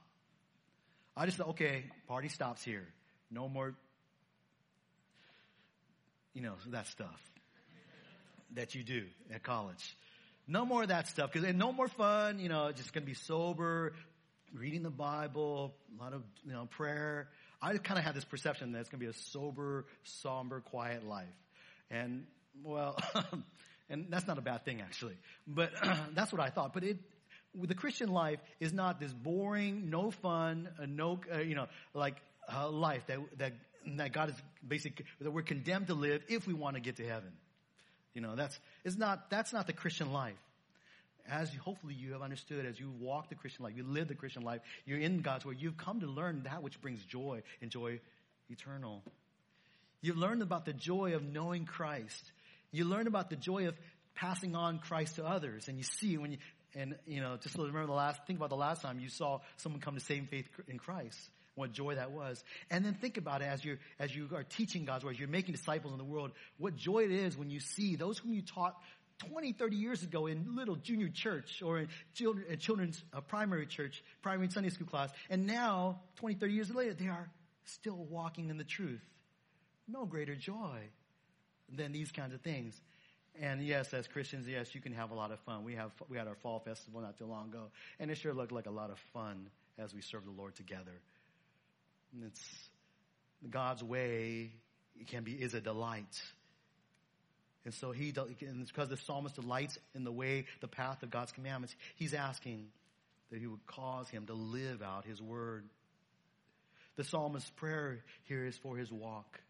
I 1.17 1.27
just 1.27 1.37
thought, 1.37 1.49
okay, 1.49 1.85
party 2.07 2.29
stops 2.29 2.63
here. 2.63 2.87
No 3.31 3.49
more, 3.49 3.75
you 6.33 6.43
know, 6.43 6.55
that 6.69 6.87
stuff 6.87 7.21
that 8.55 8.75
you 8.75 8.83
do 8.83 9.05
at 9.35 9.43
college. 9.43 9.97
No 10.51 10.65
more 10.65 10.83
of 10.83 10.89
that 10.89 11.07
stuff 11.07 11.31
because 11.33 11.49
and 11.49 11.59
no 11.59 11.73
more 11.73 11.87
fun. 11.87 12.41
You 12.41 12.49
know, 12.49 12.73
just 12.73 12.93
to 12.95 13.01
be 13.01 13.15
sober, 13.15 13.93
reading 14.53 14.83
the 14.83 14.91
Bible, 14.91 15.77
a 15.97 16.03
lot 16.03 16.13
of 16.13 16.23
you 16.45 16.53
know 16.53 16.67
prayer. 16.67 17.29
I 17.63 17.77
kind 17.79 17.99
of 17.99 18.05
had 18.05 18.17
this 18.17 18.25
perception 18.25 18.73
that 18.73 18.81
it's 18.81 18.89
to 18.91 18.97
be 18.97 19.07
a 19.07 19.13
sober, 19.13 19.87
somber, 20.03 20.61
quiet 20.61 21.07
life, 21.07 21.29
and 21.89 22.25
well, 22.65 22.99
and 23.91 24.07
that's 24.11 24.27
not 24.27 24.39
a 24.39 24.41
bad 24.41 24.65
thing 24.65 24.81
actually. 24.81 25.17
But 25.47 25.71
that's 26.15 26.33
what 26.33 26.41
I 26.41 26.51
thought. 26.51 26.73
But 26.75 26.83
it, 26.83 26.99
the 27.55 27.77
Christian 27.77 28.11
life 28.11 28.41
is 28.59 28.73
not 28.73 28.99
this 28.99 29.13
boring, 29.13 29.89
no 29.89 30.11
fun, 30.11 30.69
uh, 30.83 30.87
no 30.89 31.21
uh, 31.33 31.39
you 31.39 31.55
know 31.55 31.69
like 31.95 32.17
uh, 32.53 32.69
life 32.69 33.07
that 33.07 33.19
that 33.39 33.53
that 33.99 34.13
God 34.13 34.31
is 34.31 34.35
basically 34.67 35.05
that 35.21 35.31
we're 35.31 35.43
condemned 35.43 35.87
to 35.87 35.95
live 35.95 36.23
if 36.29 36.49
we 36.49 36.55
want 36.55 36.75
to 36.75 36.81
get 36.81 36.97
to 36.97 37.07
heaven. 37.07 37.31
You 38.15 38.21
know, 38.21 38.35
that's, 38.35 38.59
it's 38.85 38.97
not, 38.97 39.31
that's 39.31 39.53
not 39.53 39.67
the 39.67 39.73
Christian 39.73 40.13
life. 40.13 40.37
As 41.31 41.53
hopefully 41.55 41.95
you 41.95 42.13
have 42.13 42.23
understood, 42.23 42.67
as 42.67 42.81
you 42.81 42.91
walk 42.99 43.29
the 43.29 43.35
Christian 43.35 43.65
life, 43.65 43.75
you 43.77 43.85
live 43.85 44.09
the 44.09 44.15
Christian 44.15 44.43
life, 44.43 44.63
you're 44.85 44.99
in 44.99 45.21
God's 45.21 45.45
word, 45.45 45.57
you've 45.61 45.77
come 45.77 46.01
to 46.01 46.07
learn 46.07 46.43
that 46.45 46.63
which 46.63 46.81
brings 46.81 47.05
joy 47.05 47.43
and 47.63 47.71
joy 47.71 48.01
eternal. 48.49 49.03
You've 50.01 50.17
learned 50.17 50.43
about 50.43 50.65
the 50.65 50.73
joy 50.73 51.15
of 51.15 51.23
knowing 51.23 51.67
Christ. 51.67 52.33
You 52.73 52.85
learn 52.85 53.07
about 53.07 53.31
the 53.31 53.37
joy 53.37 53.69
of 53.69 53.77
passing 54.15 54.57
on 54.57 54.79
Christ 54.79 55.17
to 55.17 55.27
others. 55.27 55.69
And 55.69 55.77
you 55.77 55.85
see 55.85 56.17
when 56.19 56.33
you, 56.33 56.39
and 56.75 56.97
you 57.07 57.21
know, 57.21 57.37
just 57.41 57.57
remember 57.57 57.87
the 57.87 57.93
last, 57.93 58.27
think 58.27 58.39
about 58.39 58.49
the 58.49 58.57
last 58.57 58.83
time 58.83 58.99
you 58.99 59.09
saw 59.09 59.41
someone 59.59 59.81
come 59.81 59.95
to 59.95 60.01
same 60.01 60.27
faith 60.27 60.49
in 60.69 60.79
Christ 60.79 61.19
what 61.61 61.73
joy 61.73 61.95
that 61.95 62.11
was. 62.11 62.43
And 62.71 62.85
then 62.85 62.95
think 62.95 63.17
about 63.17 63.43
it 63.43 63.45
as 63.45 63.65
you 63.65 63.79
as 63.99 64.15
you 64.15 64.29
are 64.35 64.43
teaching 64.43 64.85
God's 64.85 65.05
word, 65.05 65.19
you're 65.19 65.29
making 65.29 65.55
disciples 65.55 65.93
in 65.93 65.99
the 65.99 66.05
world, 66.05 66.33
what 66.59 66.75
joy 66.75 67.05
it 67.05 67.13
is 67.13 67.37
when 67.37 67.51
you 67.51 67.61
see 67.61 67.95
those 67.95 68.19
whom 68.19 68.33
you 68.33 68.43
taught 68.43 68.77
20, 69.29 69.53
30 69.53 69.77
years 69.77 70.03
ago 70.03 70.27
in 70.27 70.57
little 70.57 70.77
junior 70.77 71.09
church 71.09 71.63
or 71.63 71.81
in 71.81 71.89
children, 72.15 72.45
children's 72.59 73.03
uh, 73.13 73.21
primary 73.21 73.67
church, 73.67 74.03
primary 74.23 74.51
Sunday 74.51 74.71
school 74.71 74.87
class. 74.87 75.11
And 75.29 75.47
now, 75.47 76.01
20, 76.17 76.37
30 76.37 76.53
years 76.53 76.75
later, 76.75 76.95
they 76.95 77.09
are 77.09 77.29
still 77.65 78.07
walking 78.09 78.49
in 78.49 78.57
the 78.57 78.65
truth. 78.65 79.03
No 79.87 80.07
greater 80.07 80.35
joy 80.35 80.79
than 81.71 81.93
these 81.93 82.11
kinds 82.11 82.33
of 82.33 82.41
things. 82.41 82.81
And 83.41 83.63
yes, 83.63 83.93
as 83.95 84.09
Christians, 84.09 84.49
yes, 84.49 84.75
you 84.75 84.81
can 84.81 84.93
have 84.93 85.11
a 85.11 85.15
lot 85.15 85.31
of 85.31 85.39
fun. 85.41 85.65
We 85.65 85.75
have, 85.75 85.93
we 86.09 86.17
had 86.17 86.27
our 86.27 86.35
fall 86.35 86.61
festival 86.61 87.01
not 87.01 87.19
too 87.19 87.27
long 87.27 87.49
ago, 87.49 87.71
and 87.99 88.11
it 88.11 88.17
sure 88.17 88.35
looked 88.35 88.53
like 88.53 88.67
a 88.67 88.71
lot 88.71 88.91
of 88.91 88.99
fun 89.13 89.47
as 89.79 89.95
we 89.95 90.01
served 90.01 90.27
the 90.27 90.33
Lord 90.33 90.55
together. 90.57 91.01
And 92.13 92.25
it's 92.25 92.43
God's 93.49 93.83
way 93.83 94.53
it 95.01 95.09
can 95.09 95.25
be 95.25 95.33
is 95.33 95.55
a 95.55 95.61
delight. 95.61 96.21
And 97.65 97.75
so 97.75 97.93
he, 97.93 98.13
and 98.41 98.67
because 98.67 98.89
the 98.89 98.97
psalmist 98.97 99.35
delights 99.35 99.79
in 99.95 100.05
the 100.05 100.13
way, 100.13 100.47
the 100.61 100.69
path 100.69 101.03
of 101.03 101.11
God's 101.11 101.33
commandments. 101.33 101.75
He's 101.97 102.15
asking 102.15 102.69
that 103.31 103.39
he 103.39 103.47
would 103.47 103.67
cause 103.67 104.09
him 104.09 104.27
to 104.27 104.35
live 104.35 104.83
out 104.83 105.05
his 105.05 105.21
word. 105.21 105.65
The 106.97 107.05
psalmist's 107.05 107.51
prayer 107.51 108.03
here 108.25 108.47
is 108.47 108.57
for 108.59 108.77
his 108.77 108.91
walk. 108.91 109.41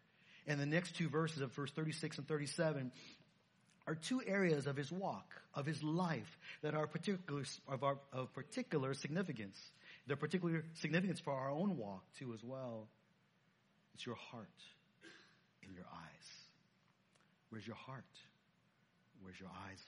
And 0.47 0.59
the 0.59 0.65
next 0.65 0.95
two 0.95 1.09
verses 1.09 1.41
of 1.41 1.51
verse 1.53 1.71
36 1.71 2.17
and 2.17 2.27
37 2.27 2.91
are 3.87 3.95
two 3.95 4.21
areas 4.25 4.67
of 4.67 4.75
his 4.75 4.91
walk, 4.91 5.29
of 5.53 5.65
his 5.65 5.81
life, 5.81 6.37
that 6.61 6.75
are 6.75 6.87
particular, 6.87 7.43
of, 7.67 7.83
our, 7.83 7.97
of 8.13 8.31
particular 8.33 8.93
significance. 8.93 9.59
They're 10.07 10.15
particular 10.15 10.63
significance 10.75 11.19
for 11.19 11.31
our 11.31 11.49
own 11.49 11.77
walk 11.77 12.03
too 12.17 12.33
as 12.33 12.43
well. 12.43 12.87
It's 13.93 14.05
your 14.05 14.15
heart 14.15 14.47
and 15.63 15.75
your 15.75 15.85
eyes. 15.85 16.27
Where's 17.49 17.67
your 17.67 17.75
heart? 17.75 18.03
Where's 19.21 19.39
your 19.39 19.49
eyes? 19.49 19.79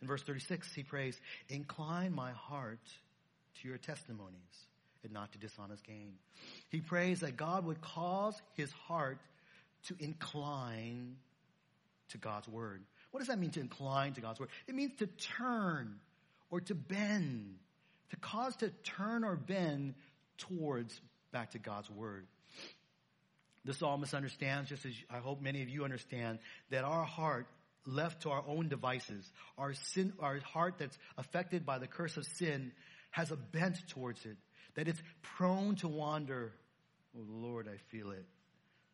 In 0.00 0.08
verse 0.08 0.22
36, 0.22 0.72
he 0.74 0.82
prays, 0.82 1.20
Incline 1.48 2.14
my 2.14 2.32
heart 2.32 2.80
to 3.60 3.68
your 3.68 3.78
testimonies 3.78 4.66
and 5.04 5.12
not 5.12 5.32
to 5.32 5.38
dishonest 5.38 5.84
gain. 5.84 6.14
He 6.70 6.80
prays 6.80 7.20
that 7.20 7.36
God 7.36 7.64
would 7.66 7.80
cause 7.80 8.40
his 8.54 8.72
heart 8.72 9.18
to 9.86 9.96
incline 9.98 11.16
to 12.10 12.18
God's 12.18 12.48
word. 12.48 12.82
What 13.10 13.20
does 13.20 13.28
that 13.28 13.38
mean 13.38 13.50
to 13.50 13.60
incline 13.60 14.14
to 14.14 14.20
God's 14.20 14.40
word? 14.40 14.50
It 14.66 14.74
means 14.74 14.92
to 14.98 15.06
turn 15.06 15.96
or 16.50 16.60
to 16.62 16.74
bend 16.74 17.56
to 18.10 18.16
cause 18.16 18.56
to 18.56 18.70
turn 18.82 19.24
or 19.24 19.36
bend 19.36 19.94
towards 20.38 21.00
back 21.32 21.50
to 21.52 21.58
God's 21.58 21.90
word. 21.90 22.26
The 23.64 23.74
psalmist 23.74 24.14
understands, 24.14 24.70
just 24.70 24.86
as 24.86 24.94
I 25.10 25.18
hope 25.18 25.42
many 25.42 25.62
of 25.62 25.68
you 25.68 25.84
understand, 25.84 26.38
that 26.70 26.84
our 26.84 27.04
heart 27.04 27.46
left 27.86 28.22
to 28.22 28.30
our 28.30 28.44
own 28.46 28.68
devices, 28.68 29.30
our 29.56 29.74
sin, 29.74 30.12
our 30.20 30.38
heart 30.40 30.74
that's 30.78 30.98
affected 31.16 31.66
by 31.66 31.78
the 31.78 31.86
curse 31.86 32.16
of 32.16 32.24
sin 32.24 32.72
has 33.10 33.30
a 33.30 33.36
bent 33.36 33.76
towards 33.88 34.24
it, 34.26 34.36
that 34.74 34.88
it's 34.88 35.02
prone 35.22 35.76
to 35.76 35.88
wander. 35.88 36.52
Oh 37.16 37.24
Lord, 37.28 37.68
I 37.68 37.78
feel 37.90 38.10
it. 38.10 38.26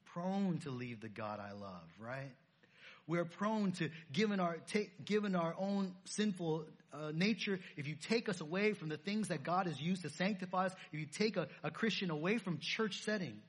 Prone 0.07 0.59
to 0.61 0.71
leave 0.71 1.01
the 1.01 1.09
God 1.09 1.41
I 1.41 1.53
love, 1.53 1.89
right? 1.99 2.33
We're 3.07 3.25
prone 3.25 3.73
to 3.73 3.91
given 4.13 4.41
our, 4.41 4.57
take, 4.69 5.05
given 5.05 5.35
our 5.35 5.55
own 5.59 5.95
sinful 6.05 6.67
uh, 6.93 7.11
nature, 7.13 7.61
if 7.77 7.87
you 7.87 7.97
take 7.97 8.29
us 8.29 8.41
away 8.41 8.73
from 8.73 8.89
the 8.89 8.97
things 8.97 9.29
that 9.29 9.43
God 9.43 9.67
has 9.67 9.81
used 9.81 10.03
to 10.03 10.11
sanctify 10.11 10.67
us, 10.67 10.73
if 10.93 11.01
you 11.01 11.07
take 11.07 11.37
a, 11.37 11.49
a 11.63 11.71
Christian 11.71 12.11
away 12.11 12.39
from 12.39 12.59
church 12.61 13.03
setting, 13.03 13.41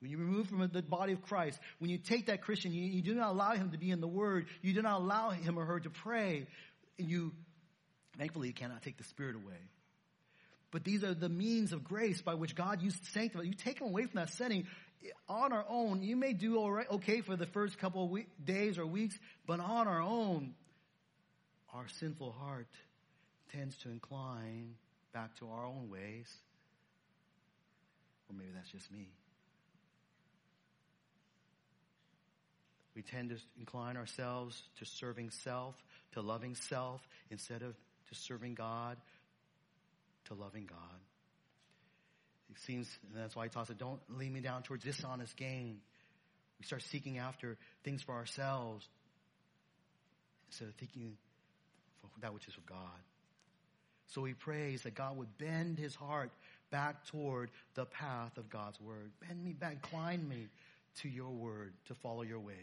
when 0.00 0.10
you 0.10 0.18
remove 0.18 0.48
from 0.48 0.68
the 0.72 0.82
body 0.82 1.12
of 1.12 1.22
Christ, 1.22 1.58
when 1.78 1.90
you 1.90 1.98
take 1.98 2.26
that 2.26 2.42
Christian, 2.42 2.72
you, 2.72 2.84
you 2.84 3.02
do 3.02 3.14
not 3.14 3.30
allow 3.30 3.54
him 3.54 3.72
to 3.72 3.78
be 3.78 3.90
in 3.90 4.00
the 4.00 4.08
Word, 4.08 4.46
you 4.62 4.72
do 4.72 4.82
not 4.82 5.00
allow 5.00 5.30
him 5.30 5.58
or 5.58 5.64
her 5.64 5.80
to 5.80 5.90
pray, 5.90 6.46
and 6.98 7.08
you, 7.08 7.32
thankfully, 8.16 8.48
you 8.48 8.54
cannot 8.54 8.82
take 8.82 8.98
the 8.98 9.04
Spirit 9.04 9.34
away. 9.34 9.58
But 10.70 10.84
these 10.84 11.02
are 11.02 11.14
the 11.14 11.30
means 11.30 11.72
of 11.72 11.82
grace 11.82 12.20
by 12.20 12.34
which 12.34 12.54
God 12.54 12.82
used 12.82 13.02
to 13.02 13.10
sanctify. 13.10 13.44
You 13.44 13.54
take 13.54 13.78
them 13.78 13.88
away 13.88 14.04
from 14.04 14.20
that 14.20 14.30
setting 14.30 14.66
on 15.28 15.52
our 15.52 15.64
own. 15.68 16.02
You 16.02 16.16
may 16.16 16.32
do 16.32 16.58
all 16.58 16.70
right, 16.70 16.90
okay 16.90 17.20
for 17.20 17.36
the 17.36 17.46
first 17.46 17.78
couple 17.78 18.04
of 18.04 18.10
week, 18.10 18.28
days 18.44 18.78
or 18.78 18.86
weeks, 18.86 19.18
but 19.46 19.60
on 19.60 19.88
our 19.88 20.00
own, 20.00 20.54
our 21.74 21.86
sinful 22.00 22.32
heart 22.32 22.68
tends 23.52 23.76
to 23.78 23.90
incline 23.90 24.74
back 25.12 25.36
to 25.38 25.48
our 25.48 25.64
own 25.64 25.88
ways. 25.90 26.32
Or 28.28 28.36
maybe 28.36 28.50
that's 28.54 28.70
just 28.70 28.90
me. 28.92 29.08
We 32.94 33.02
tend 33.02 33.30
to 33.30 33.36
incline 33.58 33.96
ourselves 33.96 34.60
to 34.78 34.84
serving 34.84 35.30
self, 35.30 35.76
to 36.12 36.20
loving 36.20 36.54
self, 36.54 37.06
instead 37.30 37.62
of 37.62 37.76
to 38.08 38.14
serving 38.14 38.54
God, 38.54 38.96
to 40.24 40.34
loving 40.34 40.66
God. 40.66 40.78
It 42.50 42.58
seems, 42.66 42.88
that's 43.14 43.36
why 43.36 43.44
he 43.44 43.50
talks 43.50 43.68
about 43.68 43.78
don't 43.78 44.18
lead 44.18 44.32
me 44.32 44.40
down 44.40 44.62
towards 44.62 44.84
dishonest 44.84 45.36
gain. 45.36 45.78
We 46.58 46.66
start 46.66 46.82
seeking 46.82 47.18
after 47.18 47.56
things 47.84 48.02
for 48.02 48.14
ourselves 48.14 48.86
instead 50.48 50.68
of 50.68 50.74
thinking 50.74 51.16
for 52.00 52.08
that 52.20 52.34
which 52.34 52.48
is 52.48 52.56
of 52.56 52.66
God. 52.66 52.78
So 54.08 54.24
he 54.24 54.32
prays 54.32 54.82
that 54.82 54.94
God 54.94 55.16
would 55.18 55.36
bend 55.36 55.78
his 55.78 55.94
heart 55.94 56.30
back 56.70 57.06
toward 57.06 57.50
the 57.74 57.84
path 57.84 58.36
of 58.38 58.48
God's 58.48 58.80
word. 58.80 59.10
Bend 59.26 59.44
me 59.44 59.52
back, 59.52 59.72
incline 59.72 60.26
me 60.26 60.48
to 61.02 61.08
your 61.08 61.30
word, 61.30 61.72
to 61.86 61.94
follow 61.94 62.22
your 62.22 62.40
ways. 62.40 62.56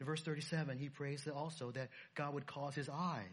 In 0.00 0.06
verse 0.06 0.22
37, 0.22 0.78
he 0.78 0.88
prays 0.88 1.24
that 1.24 1.34
also 1.34 1.70
that 1.72 1.88
God 2.14 2.34
would 2.34 2.46
cause 2.46 2.74
his 2.74 2.88
eyes 2.88 3.24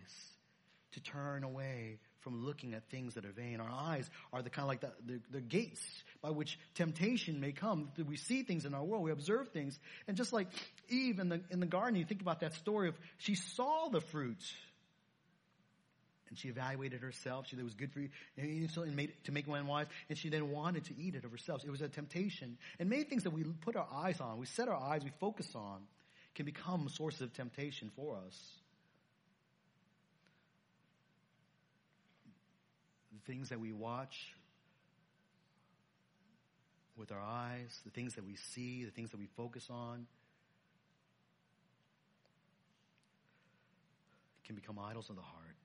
to 0.94 1.02
turn 1.02 1.44
away 1.44 2.00
from 2.24 2.46
looking 2.46 2.74
at 2.74 2.90
things 2.90 3.16
that 3.16 3.26
are 3.26 3.32
vain. 3.32 3.60
Our 3.60 3.70
eyes 3.70 4.10
are 4.32 4.42
the 4.42 4.50
kind 4.50 4.64
of 4.64 4.70
like 4.70 4.82
the, 4.82 4.92
the, 5.06 5.22
the, 5.32 5.42
gates 5.42 5.82
by 6.22 6.32
which 6.32 6.58
temptation 6.76 7.40
may 7.40 7.52
come. 7.52 7.90
We 8.08 8.18
see 8.18 8.44
things 8.44 8.66
in 8.66 8.74
our 8.74 8.84
world, 8.84 9.04
we 9.04 9.12
observe 9.12 9.50
things, 9.50 9.78
and 10.08 10.18
just 10.18 10.34
like 10.34 10.48
Eve 10.90 11.20
in 11.20 11.30
the 11.30 11.42
in 11.52 11.60
the 11.60 11.66
garden, 11.66 11.96
you 12.00 12.06
think 12.06 12.22
about 12.22 12.40
that 12.40 12.54
story 12.56 12.88
of 12.88 12.96
she 13.18 13.36
saw 13.36 13.90
the 13.90 14.02
fruit. 14.02 14.44
And 16.30 16.40
she 16.40 16.48
evaluated 16.48 17.02
herself. 17.02 17.46
She, 17.48 17.56
thought 17.56 17.62
it 17.62 17.66
was 17.66 17.76
good 17.76 17.94
for 17.94 18.00
you, 18.00 18.10
and 18.38 18.96
made 18.96 19.14
to 19.26 19.32
make 19.32 19.48
one 19.48 19.68
wise. 19.68 19.86
And 20.10 20.18
she 20.18 20.30
then 20.30 20.50
wanted 20.50 20.86
to 20.86 20.98
eat 21.00 21.14
it 21.14 21.26
of 21.26 21.32
herself. 21.32 21.62
It 21.64 21.70
was 21.70 21.82
a 21.82 21.88
temptation. 21.88 22.58
And 22.80 22.90
many 22.90 23.04
things 23.04 23.26
that 23.26 23.30
we 23.30 23.44
put 23.44 23.76
our 23.76 23.88
eyes 23.94 24.20
on, 24.20 24.40
we 24.40 24.48
set 24.48 24.68
our 24.68 24.76
eyes, 24.76 25.04
we 25.04 25.12
focus 25.20 25.48
on, 25.54 25.82
can 26.34 26.48
become 26.48 26.90
sources 26.90 27.22
of 27.22 27.34
temptation 27.34 27.92
for 27.96 28.18
us. 28.26 28.63
The 33.14 33.32
things 33.32 33.50
that 33.50 33.60
we 33.60 33.72
watch 33.72 34.34
with 36.98 37.12
our 37.12 37.22
eyes, 37.22 37.80
the 37.86 37.92
things 37.92 38.16
that 38.16 38.26
we 38.26 38.36
see, 38.36 38.86
the 38.86 38.92
things 38.92 39.12
that 39.12 39.20
we 39.20 39.28
focus 39.38 39.68
on, 39.70 40.08
can 44.46 44.56
become 44.56 44.78
idols 44.80 45.10
of 45.10 45.16
the 45.16 45.22
heart. 45.22 45.56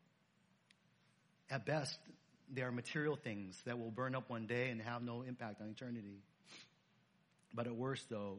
At 1.51 1.67
best, 1.67 1.99
they 2.53 2.63
are 2.63 2.73
material 2.73 3.17
things 3.17 3.61
that 3.67 3.79
will 3.79 3.91
burn 3.91 4.15
up 4.15 4.31
one 4.31 4.47
day 4.47 4.71
and 4.71 4.81
have 4.81 5.03
no 5.03 5.23
impact 5.23 5.61
on 5.61 5.69
eternity. 5.69 6.23
But 7.55 7.67
at 7.67 7.75
worst, 7.75 8.09
though, 8.09 8.39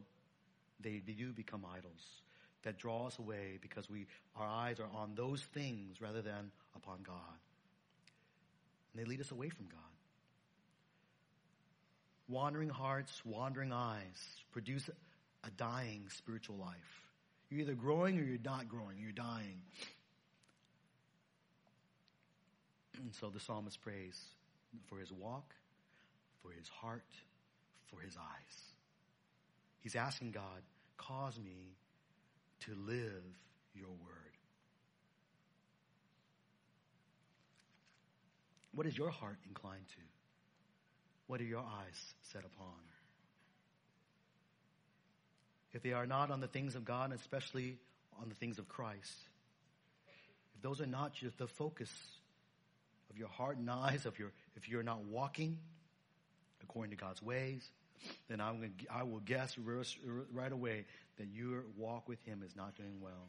they 0.80 1.00
do 1.00 1.34
become 1.34 1.66
idols 1.66 2.22
that 2.64 2.78
draw 2.78 3.08
us 3.08 3.18
away 3.20 3.58
because 3.62 3.90
we, 3.90 4.06
our 4.36 4.48
eyes 4.48 4.80
are 4.80 4.90
on 4.96 5.14
those 5.16 5.42
things 5.54 6.02
rather 6.02 6.22
than 6.22 6.52
upon 6.76 7.00
God. 7.04 7.16
And 8.94 9.02
they 9.02 9.10
lead 9.10 9.22
us 9.22 9.32
away 9.32 9.50
from 9.50 9.66
God. 9.66 9.80
Wandering 12.28 12.70
hearts, 12.70 13.22
wandering 13.26 13.72
eyes 13.72 14.20
produce 14.52 14.90
a 15.44 15.50
dying 15.52 16.04
spiritual 16.10 16.58
life. 16.58 17.04
You're 17.50 17.62
either 17.62 17.74
growing 17.74 18.20
or 18.20 18.24
you're 18.24 18.38
not 18.44 18.68
growing. 18.70 18.98
You're 19.00 19.12
dying. 19.12 19.62
And 22.98 23.14
so 23.16 23.30
the 23.30 23.40
psalmist 23.40 23.82
prays 23.82 24.20
for 24.88 25.00
his 25.00 25.12
walk, 25.12 25.56
for 26.44 26.52
his 26.52 26.68
heart, 26.68 27.06
for 27.88 28.00
his 28.02 28.16
eyes. 28.18 28.74
He's 29.80 29.96
asking 29.96 30.32
God, 30.32 30.62
cause 30.98 31.40
me 31.40 31.76
to 32.66 32.76
live 32.76 33.24
your 33.74 33.88
word. 33.88 34.39
What 38.80 38.88
is 38.88 38.98
your 38.98 39.10
heart 39.10 39.36
inclined 39.46 39.86
to? 39.90 40.02
What 41.28 41.42
are 41.42 41.44
your 41.44 41.60
eyes 41.60 42.14
set 42.32 42.46
upon? 42.46 42.80
If 45.74 45.84
they 45.84 45.92
are 45.92 46.06
not 46.06 46.32
on 46.32 46.40
the 46.40 46.48
things 46.48 46.76
of 46.76 46.86
God, 46.86 47.12
especially 47.12 47.76
on 48.22 48.30
the 48.30 48.36
things 48.36 48.58
of 48.58 48.70
Christ, 48.70 49.18
if 50.56 50.62
those 50.62 50.80
are 50.80 50.86
not 50.86 51.14
just 51.14 51.38
the 51.38 51.48
focus 51.48 51.92
of 53.10 53.18
your 53.18 53.28
heart 53.28 53.58
and 53.58 53.70
eyes, 53.70 54.06
of 54.06 54.18
your, 54.18 54.32
if 54.56 54.70
you're 54.70 54.82
not 54.82 55.04
walking 55.04 55.58
according 56.64 56.92
to 56.92 57.04
God's 57.04 57.22
ways, 57.22 57.70
then 58.30 58.40
I'm 58.40 58.60
going 58.60 58.72
I 58.90 59.04
will 59.04 59.20
guess 59.20 59.58
right 60.32 60.54
away 60.54 60.86
that 61.18 61.28
your 61.34 61.66
walk 61.76 62.08
with 62.08 62.24
Him 62.24 62.44
is 62.46 62.56
not 62.56 62.78
doing 62.78 63.02
well. 63.02 63.28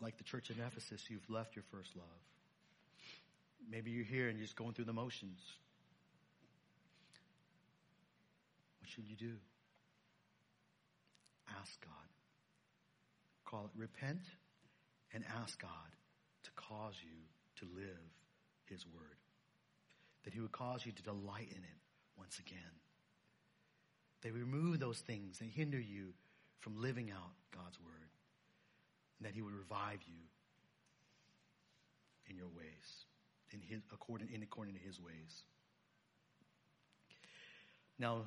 Like 0.00 0.16
the 0.16 0.24
church 0.24 0.48
in 0.48 0.56
Ephesus, 0.66 1.04
you've 1.10 1.28
left 1.28 1.54
your 1.54 1.64
first 1.70 1.94
love. 1.94 2.06
Maybe 3.70 3.90
you're 3.90 4.04
here 4.04 4.28
and 4.28 4.38
you're 4.38 4.46
just 4.46 4.56
going 4.56 4.72
through 4.72 4.86
the 4.86 4.92
motions. 4.92 5.40
What 8.80 8.88
should 8.88 9.06
you 9.06 9.16
do? 9.16 9.34
Ask 11.60 11.80
God. 11.82 11.92
Call 13.44 13.64
it 13.66 13.70
repent 13.78 14.22
and 15.12 15.24
ask 15.42 15.60
God 15.60 15.70
to 16.44 16.50
cause 16.56 16.94
you 17.02 17.16
to 17.56 17.74
live 17.74 18.10
His 18.66 18.86
Word. 18.86 19.16
That 20.24 20.34
He 20.34 20.40
would 20.40 20.52
cause 20.52 20.84
you 20.84 20.92
to 20.92 21.02
delight 21.02 21.48
in 21.50 21.62
it 21.62 21.78
once 22.18 22.38
again. 22.38 22.58
They 24.22 24.30
remove 24.30 24.80
those 24.80 24.98
things 24.98 25.38
that 25.38 25.48
hinder 25.48 25.78
you 25.78 26.12
from 26.60 26.80
living 26.80 27.10
out 27.10 27.32
God's 27.54 27.78
Word. 27.80 28.10
And 29.18 29.26
that 29.26 29.34
He 29.34 29.42
would 29.42 29.54
revive 29.54 30.00
you 30.06 30.20
in 32.28 32.36
your 32.36 32.48
ways, 32.56 33.06
in 33.52 33.60
his, 33.60 33.80
according, 33.92 34.28
in 34.32 34.42
according 34.42 34.74
to 34.74 34.80
His 34.80 35.00
ways. 35.00 35.42
Now, 37.98 38.22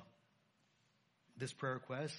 this 1.38 1.54
prayer 1.54 1.76
request 1.76 2.16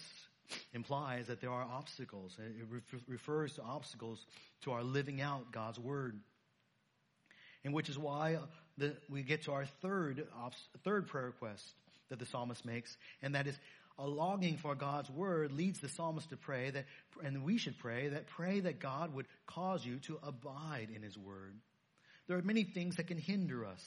implies 0.73 1.27
that 1.27 1.41
there 1.41 1.51
are 1.51 1.62
obstacles. 1.62 2.37
It 2.38 3.01
refers 3.07 3.55
to 3.55 3.62
obstacles 3.62 4.25
to 4.62 4.73
our 4.73 4.83
living 4.83 5.21
out 5.21 5.53
God's 5.53 5.79
word. 5.79 6.19
And 7.65 7.73
which 7.73 7.88
is 7.88 7.99
why 7.99 8.38
the, 8.79 8.97
we 9.09 9.23
get 9.23 9.45
to 9.45 9.53
our 9.53 9.67
third, 9.83 10.27
third 10.83 11.09
prayer 11.09 11.27
request 11.27 11.65
that 12.09 12.19
the 12.19 12.27
psalmist 12.27 12.65
makes, 12.65 12.97
and 13.23 13.35
that 13.35 13.47
is 13.47 13.57
a 13.99 14.07
longing 14.07 14.57
for 14.57 14.75
God's 14.75 15.11
word 15.11 15.53
leads 15.53 15.79
the 15.81 15.88
psalmist 15.88 16.31
to 16.31 16.37
pray 16.37 16.71
that, 16.71 16.87
and 17.23 17.45
we 17.45 17.59
should 17.59 17.79
pray 17.79 18.09
that 18.09 18.27
pray 18.27 18.61
that 18.61 18.81
God 18.81 19.15
would 19.15 19.27
cause 19.47 19.85
you 19.85 19.99
to 20.07 20.19
abide 20.23 20.88
in 20.95 21.03
his 21.03 21.17
word. 21.17 21.55
There 22.33 22.38
are 22.38 22.42
many 22.42 22.64
things 22.64 22.97
that 22.97 23.09
can 23.09 23.18
hinder 23.18 23.66
us 23.66 23.85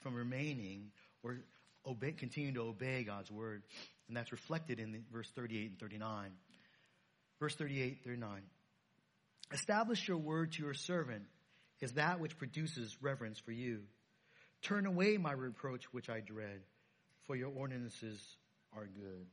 from 0.00 0.14
remaining 0.14 0.90
or 1.22 1.36
obey, 1.86 2.12
continuing 2.12 2.54
to 2.54 2.62
obey 2.62 3.04
God's 3.04 3.30
word. 3.30 3.62
And 4.08 4.16
that's 4.16 4.32
reflected 4.32 4.80
in 4.80 5.04
verse 5.12 5.30
38 5.36 5.72
and 5.72 5.78
39. 5.78 6.30
Verse 7.38 7.54
38, 7.56 7.98
39. 8.02 8.40
Establish 9.52 10.08
your 10.08 10.16
word 10.16 10.52
to 10.52 10.62
your 10.62 10.72
servant 10.72 11.24
is 11.82 11.92
that 11.92 12.20
which 12.20 12.38
produces 12.38 12.96
reverence 13.02 13.38
for 13.38 13.52
you. 13.52 13.82
Turn 14.62 14.86
away 14.86 15.18
my 15.18 15.32
reproach 15.32 15.84
which 15.92 16.08
I 16.08 16.20
dread, 16.20 16.62
for 17.26 17.36
your 17.36 17.50
ordinances 17.50 18.18
are 18.74 18.86
good. 18.86 19.26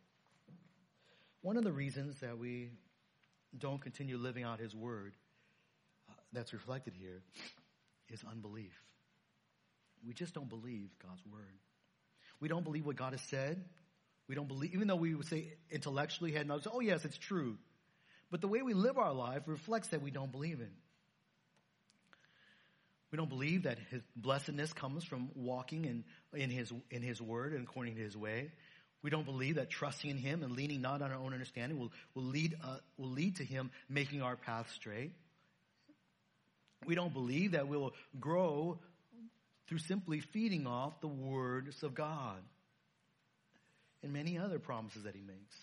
One 1.42 1.56
of 1.56 1.64
the 1.64 1.72
reasons 1.72 2.20
that 2.20 2.38
we 2.38 2.72
don't 3.58 3.80
continue 3.82 4.18
living 4.18 4.44
out 4.44 4.60
his 4.60 4.76
word 4.76 5.14
that's 6.34 6.54
reflected 6.54 6.94
here 6.98 7.22
is 8.10 8.24
unbelief. 8.30 8.74
We 10.06 10.14
just 10.14 10.34
don't 10.34 10.50
believe 10.50 10.90
God's 11.02 11.22
word. 11.32 11.60
We 12.40 12.50
don't 12.50 12.64
believe 12.64 12.86
what 12.86 12.96
God 12.96 13.14
has 13.14 13.22
said. 13.22 13.64
We 14.28 14.36
don't 14.36 14.48
believe, 14.48 14.74
even 14.74 14.88
though 14.88 14.96
we 14.96 15.14
would 15.16 15.28
say 15.28 15.54
intellectually 15.70 16.32
had 16.32 16.48
knowledge, 16.48 16.68
oh 16.72 16.80
yes, 16.80 17.06
it's 17.06 17.18
true. 17.18 17.58
But 18.32 18.42
the 18.42 18.48
way 18.48 18.62
we 18.62 18.74
live 18.74 18.98
our 18.98 19.14
life 19.14 19.44
reflects 19.46 19.90
that 19.90 20.02
we 20.02 20.12
don't 20.12 20.32
believe 20.32 20.60
it. 20.60 20.72
We 23.12 23.18
don't 23.18 23.30
believe 23.30 23.64
that 23.64 23.78
his 23.92 24.02
blessedness 24.16 24.74
comes 24.74 25.04
from 25.04 25.30
walking 25.36 25.86
in, 25.86 26.04
in 26.34 26.50
his, 26.50 26.74
in 26.90 27.04
his 27.04 27.22
word 27.22 27.54
and 27.54 27.64
according 27.64 27.96
to 27.96 28.02
his 28.02 28.18
way. 28.18 28.52
We 29.04 29.12
don't 29.12 29.26
believe 29.26 29.56
that 29.56 29.70
trusting 29.70 30.10
in 30.10 30.18
him 30.18 30.42
and 30.42 30.54
leaning 30.54 30.82
not 30.82 31.02
on 31.02 31.12
our 31.12 31.20
own 31.20 31.34
understanding 31.34 31.78
will, 31.78 31.92
will 32.16 32.24
lead, 32.24 32.56
uh, 32.64 32.78
will 32.98 33.12
lead 33.12 33.36
to 33.36 33.44
him 33.44 33.70
making 33.88 34.24
our 34.24 34.36
path 34.36 34.72
straight. 34.74 35.12
We 36.86 36.96
don't 36.96 37.14
believe 37.14 37.52
that 37.52 37.68
we 37.68 37.78
will 37.78 37.94
grow 38.20 38.80
through 39.68 39.80
simply 39.80 40.20
feeding 40.20 40.68
off 40.68 41.00
the 41.02 41.08
words 41.08 41.84
of 41.84 41.96
God 41.96 42.42
and 44.02 44.12
many 44.12 44.38
other 44.38 44.60
promises 44.60 45.04
that 45.04 45.16
he 45.16 45.22
makes. 45.22 45.56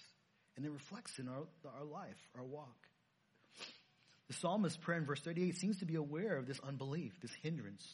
And 0.56 0.64
it 0.64 0.70
reflects 0.70 1.18
in 1.18 1.28
our, 1.28 1.44
our 1.78 1.84
life, 1.84 2.16
our 2.36 2.44
walk. 2.44 2.88
The 4.28 4.34
psalmist's 4.34 4.78
prayer 4.78 4.98
in 4.98 5.06
verse 5.06 5.20
38 5.20 5.56
seems 5.56 5.78
to 5.78 5.84
be 5.84 5.96
aware 5.96 6.36
of 6.36 6.46
this 6.46 6.60
unbelief, 6.60 7.12
this 7.20 7.32
hindrance. 7.42 7.86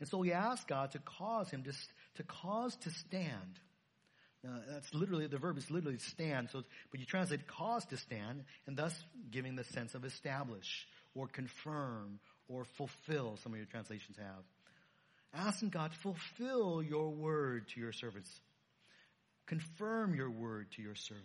And 0.00 0.08
so 0.08 0.20
he 0.22 0.32
asks 0.32 0.64
God 0.64 0.92
to 0.92 0.98
cause 0.98 1.50
him 1.50 1.62
to, 1.62 1.72
to 2.16 2.22
cause 2.24 2.76
to 2.76 2.90
stand. 2.90 3.60
Now, 4.42 4.60
that's 4.68 4.92
literally, 4.94 5.26
the 5.26 5.38
verb 5.38 5.58
is 5.58 5.70
literally 5.70 5.98
stand. 5.98 6.50
So, 6.50 6.62
but 6.90 7.00
you 7.00 7.06
translate 7.06 7.46
cause 7.46 7.84
to 7.86 7.96
stand, 7.96 8.44
and 8.66 8.76
thus 8.76 8.94
giving 9.30 9.56
the 9.56 9.64
sense 9.64 9.94
of 9.94 10.04
establish, 10.04 10.86
or 11.14 11.26
confirm, 11.26 12.20
or 12.48 12.64
fulfill, 12.76 13.36
some 13.42 13.52
of 13.52 13.58
your 13.58 13.66
translations 13.66 14.16
have. 14.16 14.44
Asking 15.46 15.70
God, 15.70 15.92
fulfill 16.02 16.82
your 16.82 17.10
word 17.10 17.68
to 17.74 17.80
your 17.80 17.92
servants. 17.92 18.30
Confirm 19.46 20.14
your 20.14 20.30
word 20.30 20.66
to 20.76 20.82
your 20.82 20.94
servant. 20.94 21.24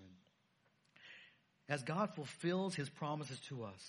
As 1.69 1.83
God 1.83 2.13
fulfills 2.15 2.75
his 2.75 2.89
promises 2.89 3.39
to 3.49 3.63
us, 3.63 3.81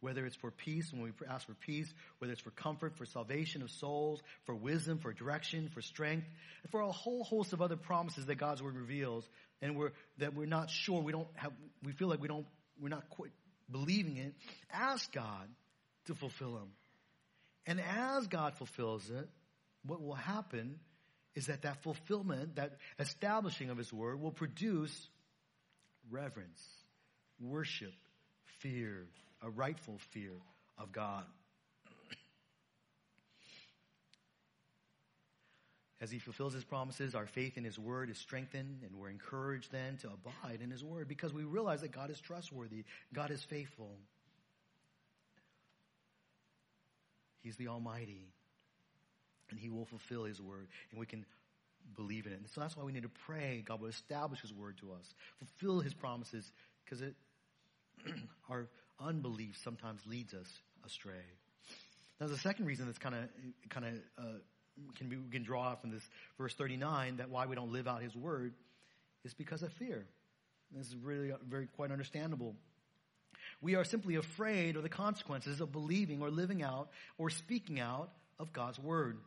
Whether 0.00 0.24
it's 0.24 0.36
for 0.36 0.50
peace, 0.50 0.90
when 0.92 1.02
we 1.02 1.10
ask 1.28 1.46
for 1.46 1.54
peace, 1.54 1.92
whether 2.18 2.32
it's 2.32 2.40
for 2.40 2.50
comfort, 2.50 2.96
for 2.96 3.04
salvation 3.04 3.60
of 3.60 3.70
souls, 3.70 4.22
for 4.46 4.54
wisdom, 4.54 4.98
for 4.98 5.12
direction, 5.12 5.68
for 5.74 5.82
strength, 5.82 6.26
and 6.62 6.70
for 6.70 6.80
a 6.80 6.90
whole 6.90 7.22
host 7.22 7.52
of 7.52 7.60
other 7.60 7.76
promises 7.76 8.24
that 8.26 8.36
God's 8.36 8.62
word 8.62 8.76
reveals, 8.76 9.28
and 9.60 9.76
we're, 9.76 9.92
that 10.16 10.34
we're 10.34 10.46
not 10.46 10.70
sure, 10.70 11.02
we 11.02 11.12
don't 11.12 11.28
have, 11.34 11.52
we 11.84 11.92
feel 11.92 12.08
like 12.08 12.20
we 12.20 12.28
don't, 12.28 12.46
we're 12.80 12.88
not 12.88 13.10
quite 13.10 13.30
believing 13.70 14.16
it, 14.16 14.34
ask 14.72 15.12
God 15.12 15.48
to 16.06 16.14
fulfill 16.14 16.54
them. 16.54 16.68
And 17.66 17.80
as 17.80 18.26
God 18.26 18.54
fulfills 18.54 19.10
it, 19.10 19.28
what 19.84 20.02
will 20.02 20.14
happen 20.14 20.78
is 21.34 21.46
that 21.46 21.62
that 21.62 21.82
fulfillment, 21.82 22.56
that 22.56 22.78
establishing 22.98 23.70
of 23.70 23.78
His 23.78 23.92
Word 23.92 24.20
will 24.20 24.32
produce 24.32 25.08
reverence, 26.10 26.62
worship, 27.40 27.92
fear, 28.58 29.06
a 29.42 29.50
rightful 29.50 29.98
fear 30.10 30.32
of 30.78 30.92
God. 30.92 31.24
As 36.02 36.10
he 36.10 36.18
fulfills 36.18 36.54
his 36.54 36.64
promises, 36.64 37.14
our 37.14 37.26
faith 37.26 37.58
in 37.58 37.64
his 37.64 37.78
word 37.78 38.08
is 38.08 38.16
strengthened, 38.16 38.80
and 38.82 38.96
we're 38.96 39.10
encouraged 39.10 39.70
then 39.70 39.98
to 39.98 40.08
abide 40.08 40.62
in 40.62 40.70
his 40.70 40.82
word 40.82 41.08
because 41.08 41.32
we 41.34 41.44
realize 41.44 41.82
that 41.82 41.92
God 41.92 42.10
is 42.10 42.18
trustworthy, 42.18 42.84
God 43.12 43.30
is 43.30 43.42
faithful. 43.42 43.98
He's 47.42 47.56
the 47.56 47.68
Almighty, 47.68 48.28
and 49.50 49.58
he 49.58 49.70
will 49.70 49.86
fulfill 49.86 50.24
his 50.24 50.40
word, 50.40 50.68
and 50.90 51.00
we 51.00 51.06
can 51.06 51.24
believe 51.96 52.26
in 52.26 52.32
it. 52.32 52.38
And 52.38 52.48
so 52.54 52.60
that's 52.60 52.76
why 52.76 52.84
we 52.84 52.92
need 52.92 53.02
to 53.02 53.10
pray 53.26 53.64
God 53.66 53.80
will 53.80 53.88
establish 53.88 54.40
his 54.40 54.52
word 54.52 54.78
to 54.78 54.92
us, 54.92 55.14
fulfill 55.38 55.80
his 55.80 55.94
promises, 55.94 56.50
because 56.84 57.02
our 58.50 58.68
unbelief 59.00 59.56
sometimes 59.62 60.00
leads 60.06 60.34
us 60.34 60.46
astray. 60.84 61.24
Now, 62.20 62.26
the 62.26 62.38
second 62.38 62.66
reason 62.66 62.86
that's 62.86 62.98
kind 62.98 63.14
of 63.14 63.22
kind 63.70 63.86
of 63.86 63.94
uh, 64.18 64.38
can 64.96 65.08
be, 65.08 65.16
we 65.16 65.30
can 65.30 65.42
draw 65.42 65.74
from 65.76 65.90
this 65.90 66.02
verse 66.38 66.54
39 66.54 67.16
that 67.16 67.30
why 67.30 67.46
we 67.46 67.54
don't 67.54 67.72
live 67.72 67.88
out 67.88 68.02
his 68.02 68.14
word 68.14 68.52
is 69.24 69.34
because 69.34 69.62
of 69.62 69.72
fear. 69.74 70.06
This 70.72 70.86
is 70.86 70.96
really 70.96 71.32
very 71.48 71.66
quite 71.66 71.90
understandable. 71.90 72.54
We 73.60 73.74
are 73.74 73.84
simply 73.84 74.16
afraid 74.16 74.76
of 74.76 74.82
the 74.82 74.88
consequences 74.88 75.60
of 75.60 75.72
believing 75.72 76.22
or 76.22 76.30
living 76.30 76.62
out 76.62 76.88
or 77.18 77.30
speaking 77.30 77.78
out 77.78 78.10
of 78.38 78.52
God's 78.52 78.78
word. 78.78 79.18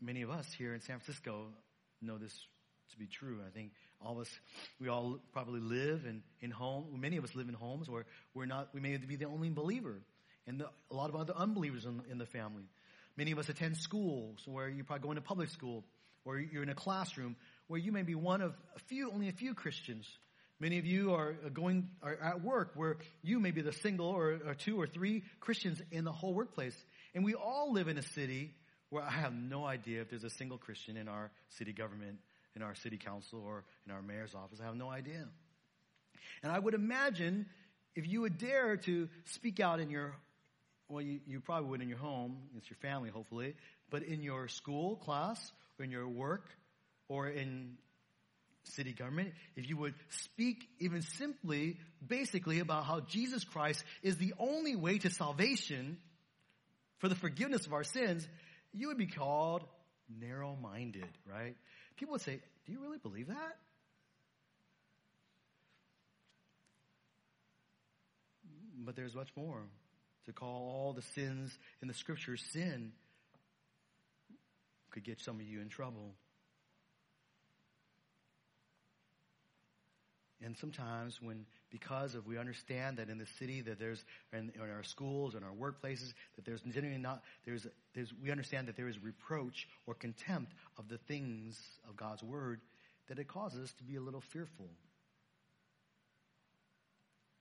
Many 0.00 0.22
of 0.22 0.30
us 0.30 0.46
here 0.56 0.74
in 0.74 0.80
San 0.80 0.98
Francisco 0.98 1.46
know 2.02 2.18
this 2.18 2.32
to 2.90 2.98
be 2.98 3.06
true. 3.06 3.40
I 3.44 3.50
think 3.50 3.72
all 4.00 4.12
of 4.12 4.18
us, 4.18 4.30
we 4.80 4.88
all 4.88 5.18
probably 5.32 5.60
live 5.60 6.04
in, 6.06 6.22
in 6.40 6.50
home. 6.50 6.86
Many 7.00 7.16
of 7.16 7.24
us 7.24 7.34
live 7.34 7.48
in 7.48 7.54
homes 7.54 7.88
where 7.88 8.04
we're 8.34 8.46
not, 8.46 8.68
we 8.74 8.80
may 8.80 8.96
be 8.96 9.16
the 9.16 9.24
only 9.24 9.50
believer 9.50 9.96
and 10.46 10.60
the, 10.60 10.68
a 10.90 10.94
lot 10.94 11.08
of 11.08 11.16
other 11.16 11.34
unbelievers 11.34 11.84
in, 11.84 12.02
in 12.10 12.18
the 12.18 12.26
family. 12.26 12.64
Many 13.16 13.32
of 13.32 13.38
us 13.38 13.48
attend 13.48 13.76
schools 13.76 14.40
where 14.46 14.68
you're 14.68 14.84
probably 14.84 15.02
going 15.02 15.16
to 15.16 15.22
public 15.22 15.48
school 15.48 15.84
or 16.24 16.38
you're 16.38 16.62
in 16.62 16.68
a 16.68 16.74
classroom 16.74 17.36
where 17.66 17.80
you 17.80 17.92
may 17.92 18.02
be 18.02 18.14
one 18.14 18.40
of 18.40 18.54
a 18.76 18.78
few, 18.80 19.10
only 19.10 19.28
a 19.28 19.32
few 19.32 19.54
Christians. 19.54 20.06
Many 20.64 20.78
of 20.78 20.86
you 20.86 21.12
are 21.12 21.34
going, 21.52 21.90
are 22.02 22.16
at 22.22 22.42
work 22.42 22.70
where 22.74 22.96
you 23.22 23.38
may 23.38 23.50
be 23.50 23.60
the 23.60 23.74
single 23.74 24.06
or, 24.06 24.40
or 24.46 24.54
two 24.54 24.80
or 24.80 24.86
three 24.86 25.22
Christians 25.38 25.82
in 25.90 26.04
the 26.04 26.10
whole 26.10 26.32
workplace. 26.32 26.74
And 27.14 27.22
we 27.22 27.34
all 27.34 27.74
live 27.74 27.86
in 27.86 27.98
a 27.98 28.02
city 28.02 28.54
where 28.88 29.02
I 29.02 29.10
have 29.10 29.34
no 29.34 29.66
idea 29.66 30.00
if 30.00 30.08
there's 30.08 30.24
a 30.24 30.30
single 30.30 30.56
Christian 30.56 30.96
in 30.96 31.06
our 31.06 31.30
city 31.58 31.74
government, 31.74 32.16
in 32.56 32.62
our 32.62 32.74
city 32.76 32.96
council, 32.96 33.42
or 33.44 33.64
in 33.84 33.92
our 33.92 34.00
mayor's 34.00 34.34
office. 34.34 34.58
I 34.58 34.64
have 34.64 34.74
no 34.74 34.88
idea. 34.88 35.28
And 36.42 36.50
I 36.50 36.58
would 36.58 36.72
imagine 36.72 37.44
if 37.94 38.08
you 38.08 38.22
would 38.22 38.38
dare 38.38 38.78
to 38.78 39.10
speak 39.26 39.60
out 39.60 39.80
in 39.80 39.90
your 39.90 40.14
well, 40.88 41.02
you, 41.02 41.20
you 41.26 41.40
probably 41.40 41.68
would 41.68 41.82
in 41.82 41.90
your 41.90 41.98
home, 41.98 42.38
it's 42.56 42.70
your 42.70 42.78
family 42.78 43.10
hopefully, 43.10 43.54
but 43.90 44.02
in 44.02 44.22
your 44.22 44.48
school 44.48 44.96
class, 44.96 45.52
or 45.78 45.84
in 45.84 45.90
your 45.90 46.08
work, 46.08 46.48
or 47.10 47.28
in 47.28 47.76
city 48.64 48.92
government, 48.92 49.32
if 49.56 49.68
you 49.68 49.76
would 49.76 49.94
speak 50.08 50.68
even 50.80 51.02
simply, 51.02 51.78
basically 52.06 52.60
about 52.60 52.84
how 52.84 53.00
Jesus 53.00 53.44
Christ 53.44 53.84
is 54.02 54.16
the 54.16 54.34
only 54.38 54.76
way 54.76 54.98
to 54.98 55.10
salvation 55.10 55.98
for 56.98 57.08
the 57.08 57.14
forgiveness 57.14 57.66
of 57.66 57.72
our 57.72 57.84
sins, 57.84 58.26
you 58.72 58.88
would 58.88 58.98
be 58.98 59.06
called 59.06 59.64
narrow-minded, 60.20 61.08
right? 61.30 61.56
People 61.96 62.12
would 62.12 62.22
say, 62.22 62.40
do 62.66 62.72
you 62.72 62.80
really 62.80 62.98
believe 62.98 63.28
that? 63.28 63.56
But 68.78 68.96
there's 68.96 69.14
much 69.14 69.30
more 69.36 69.62
to 70.26 70.32
call 70.32 70.48
all 70.48 70.92
the 70.92 71.02
sins 71.14 71.56
in 71.80 71.88
the 71.88 71.94
scriptures 71.94 72.42
sin 72.52 72.92
could 74.90 75.04
get 75.04 75.20
some 75.20 75.40
of 75.40 75.42
you 75.42 75.60
in 75.60 75.68
trouble. 75.68 76.14
And 80.44 80.54
sometimes 80.56 81.22
when, 81.22 81.46
because 81.70 82.14
of 82.14 82.26
we 82.26 82.36
understand 82.36 82.98
that 82.98 83.08
in 83.08 83.16
the 83.16 83.26
city 83.38 83.62
that 83.62 83.78
there's, 83.78 84.04
in, 84.32 84.52
in 84.54 84.60
our 84.60 84.82
schools 84.82 85.34
and 85.34 85.42
our 85.42 85.52
workplaces, 85.52 86.12
that 86.36 86.44
there's 86.44 86.60
genuinely 86.60 86.98
not, 87.00 87.22
there's, 87.46 87.66
there's, 87.94 88.12
we 88.22 88.30
understand 88.30 88.68
that 88.68 88.76
there 88.76 88.88
is 88.88 88.98
reproach 89.02 89.66
or 89.86 89.94
contempt 89.94 90.52
of 90.76 90.88
the 90.88 90.98
things 90.98 91.58
of 91.88 91.96
God's 91.96 92.22
word, 92.22 92.60
that 93.08 93.18
it 93.18 93.26
causes 93.26 93.64
us 93.64 93.72
to 93.74 93.84
be 93.84 93.96
a 93.96 94.00
little 94.02 94.20
fearful 94.20 94.68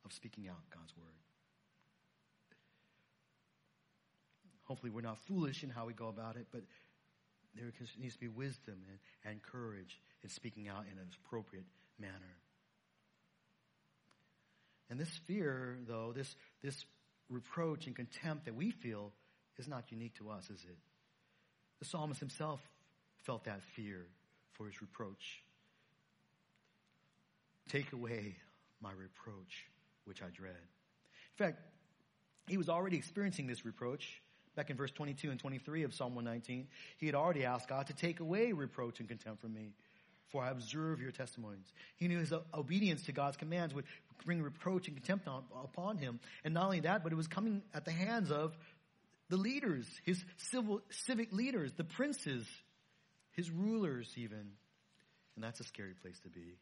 of 0.05 0.13
speaking 0.13 0.47
out 0.47 0.61
God's 0.73 0.95
word. 0.95 1.07
Hopefully, 4.63 4.91
we're 4.91 5.01
not 5.01 5.17
foolish 5.27 5.63
in 5.63 5.69
how 5.69 5.85
we 5.85 5.93
go 5.93 6.07
about 6.07 6.37
it, 6.37 6.47
but 6.53 6.61
there 7.53 7.71
needs 7.99 8.13
to 8.13 8.19
be 8.19 8.29
wisdom 8.29 8.75
and, 8.87 8.99
and 9.29 9.43
courage 9.43 9.99
in 10.23 10.29
speaking 10.29 10.69
out 10.69 10.85
in 10.89 10.97
an 10.97 11.07
appropriate 11.25 11.65
manner. 11.99 12.37
And 14.93 15.01
this 15.01 15.09
fear, 15.25 15.79
though, 15.87 16.13
this, 16.15 16.35
this 16.61 16.85
reproach 17.27 17.87
and 17.87 17.95
contempt 17.95 18.45
that 18.45 18.53
we 18.53 18.69
feel 18.69 19.11
is 19.57 19.67
not 19.67 19.91
unique 19.91 20.13
to 20.19 20.29
us, 20.29 20.43
is 20.51 20.63
it? 20.69 20.77
The 21.79 21.85
psalmist 21.85 22.19
himself 22.19 22.61
felt 23.23 23.45
that 23.45 23.63
fear 23.75 24.05
for 24.51 24.67
his 24.67 24.83
reproach. 24.83 25.41
Take 27.69 27.91
away 27.91 28.35
my 28.83 28.91
reproach, 28.91 29.65
which 30.05 30.21
I 30.21 30.27
dread. 30.31 30.51
In 30.51 31.43
fact, 31.43 31.59
he 32.47 32.57
was 32.57 32.69
already 32.69 32.97
experiencing 32.97 33.47
this 33.47 33.65
reproach 33.65 34.21
Back 34.55 34.69
in 34.69 34.77
verse 34.77 34.91
22 34.91 35.31
and 35.31 35.39
23 35.39 35.83
of 35.83 35.93
Psalm 35.93 36.13
119, 36.13 36.67
he 36.97 37.05
had 37.07 37.15
already 37.15 37.43
asked 37.43 37.67
God 37.67 37.87
to 37.87 37.93
take 37.93 38.19
away 38.19 38.51
reproach 38.51 38.99
and 38.99 39.09
contempt 39.09 39.41
from 39.41 39.53
me, 39.53 39.73
for 40.27 40.43
I 40.43 40.51
observe 40.51 41.01
your 41.01 41.11
testimonies. 41.11 41.73
He 41.95 42.07
knew 42.07 42.19
his 42.19 42.33
obedience 42.53 43.03
to 43.03 43.11
God's 43.11 43.37
commands 43.37 43.73
would 43.73 43.85
bring 44.25 44.41
reproach 44.41 44.87
and 44.87 44.97
contempt 44.97 45.27
on, 45.27 45.43
upon 45.63 45.97
him. 45.97 46.19
And 46.43 46.53
not 46.53 46.65
only 46.65 46.81
that, 46.81 47.03
but 47.03 47.11
it 47.11 47.15
was 47.15 47.27
coming 47.27 47.61
at 47.73 47.85
the 47.85 47.91
hands 47.91 48.31
of 48.31 48.57
the 49.29 49.37
leaders, 49.37 49.87
his 50.03 50.23
civil, 50.37 50.81
civic 50.89 51.31
leaders, 51.33 51.71
the 51.73 51.83
princes, 51.83 52.45
his 53.31 53.49
rulers 53.49 54.11
even. 54.15 54.51
And 55.35 55.43
that's 55.43 55.59
a 55.59 55.63
scary 55.63 55.93
place 56.01 56.19
to 56.21 56.29
be. 56.29 56.57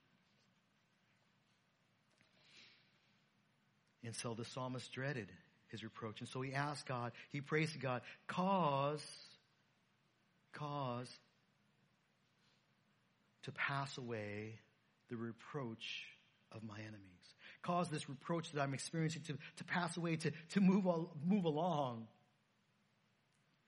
And 4.04 4.16
so 4.16 4.34
the 4.34 4.46
psalmist 4.46 4.92
dreaded 4.92 5.32
his 5.68 5.84
reproach. 5.84 6.20
And 6.20 6.30
so 6.30 6.42
he 6.42 6.54
asked 6.54 6.86
God, 6.88 7.12
he 7.30 7.42
prays 7.42 7.72
to 7.74 7.80
God, 7.80 8.02
cause, 8.28 9.06
cause 10.54 11.10
to 13.44 13.52
pass 13.52 13.98
away 13.98 14.60
the 15.10 15.18
reproach 15.18 16.06
of 16.52 16.64
my 16.64 16.78
enemies. 16.80 17.12
Cause 17.62 17.90
this 17.90 18.10
reproach 18.10 18.52
that 18.52 18.62
I'm 18.62 18.74
experiencing 18.74 19.22
to, 19.24 19.38
to 19.58 19.64
pass 19.64 19.96
away, 19.98 20.16
to, 20.18 20.32
to 20.54 20.62
move, 20.62 20.86
move 21.26 21.46
along. 21.46 22.08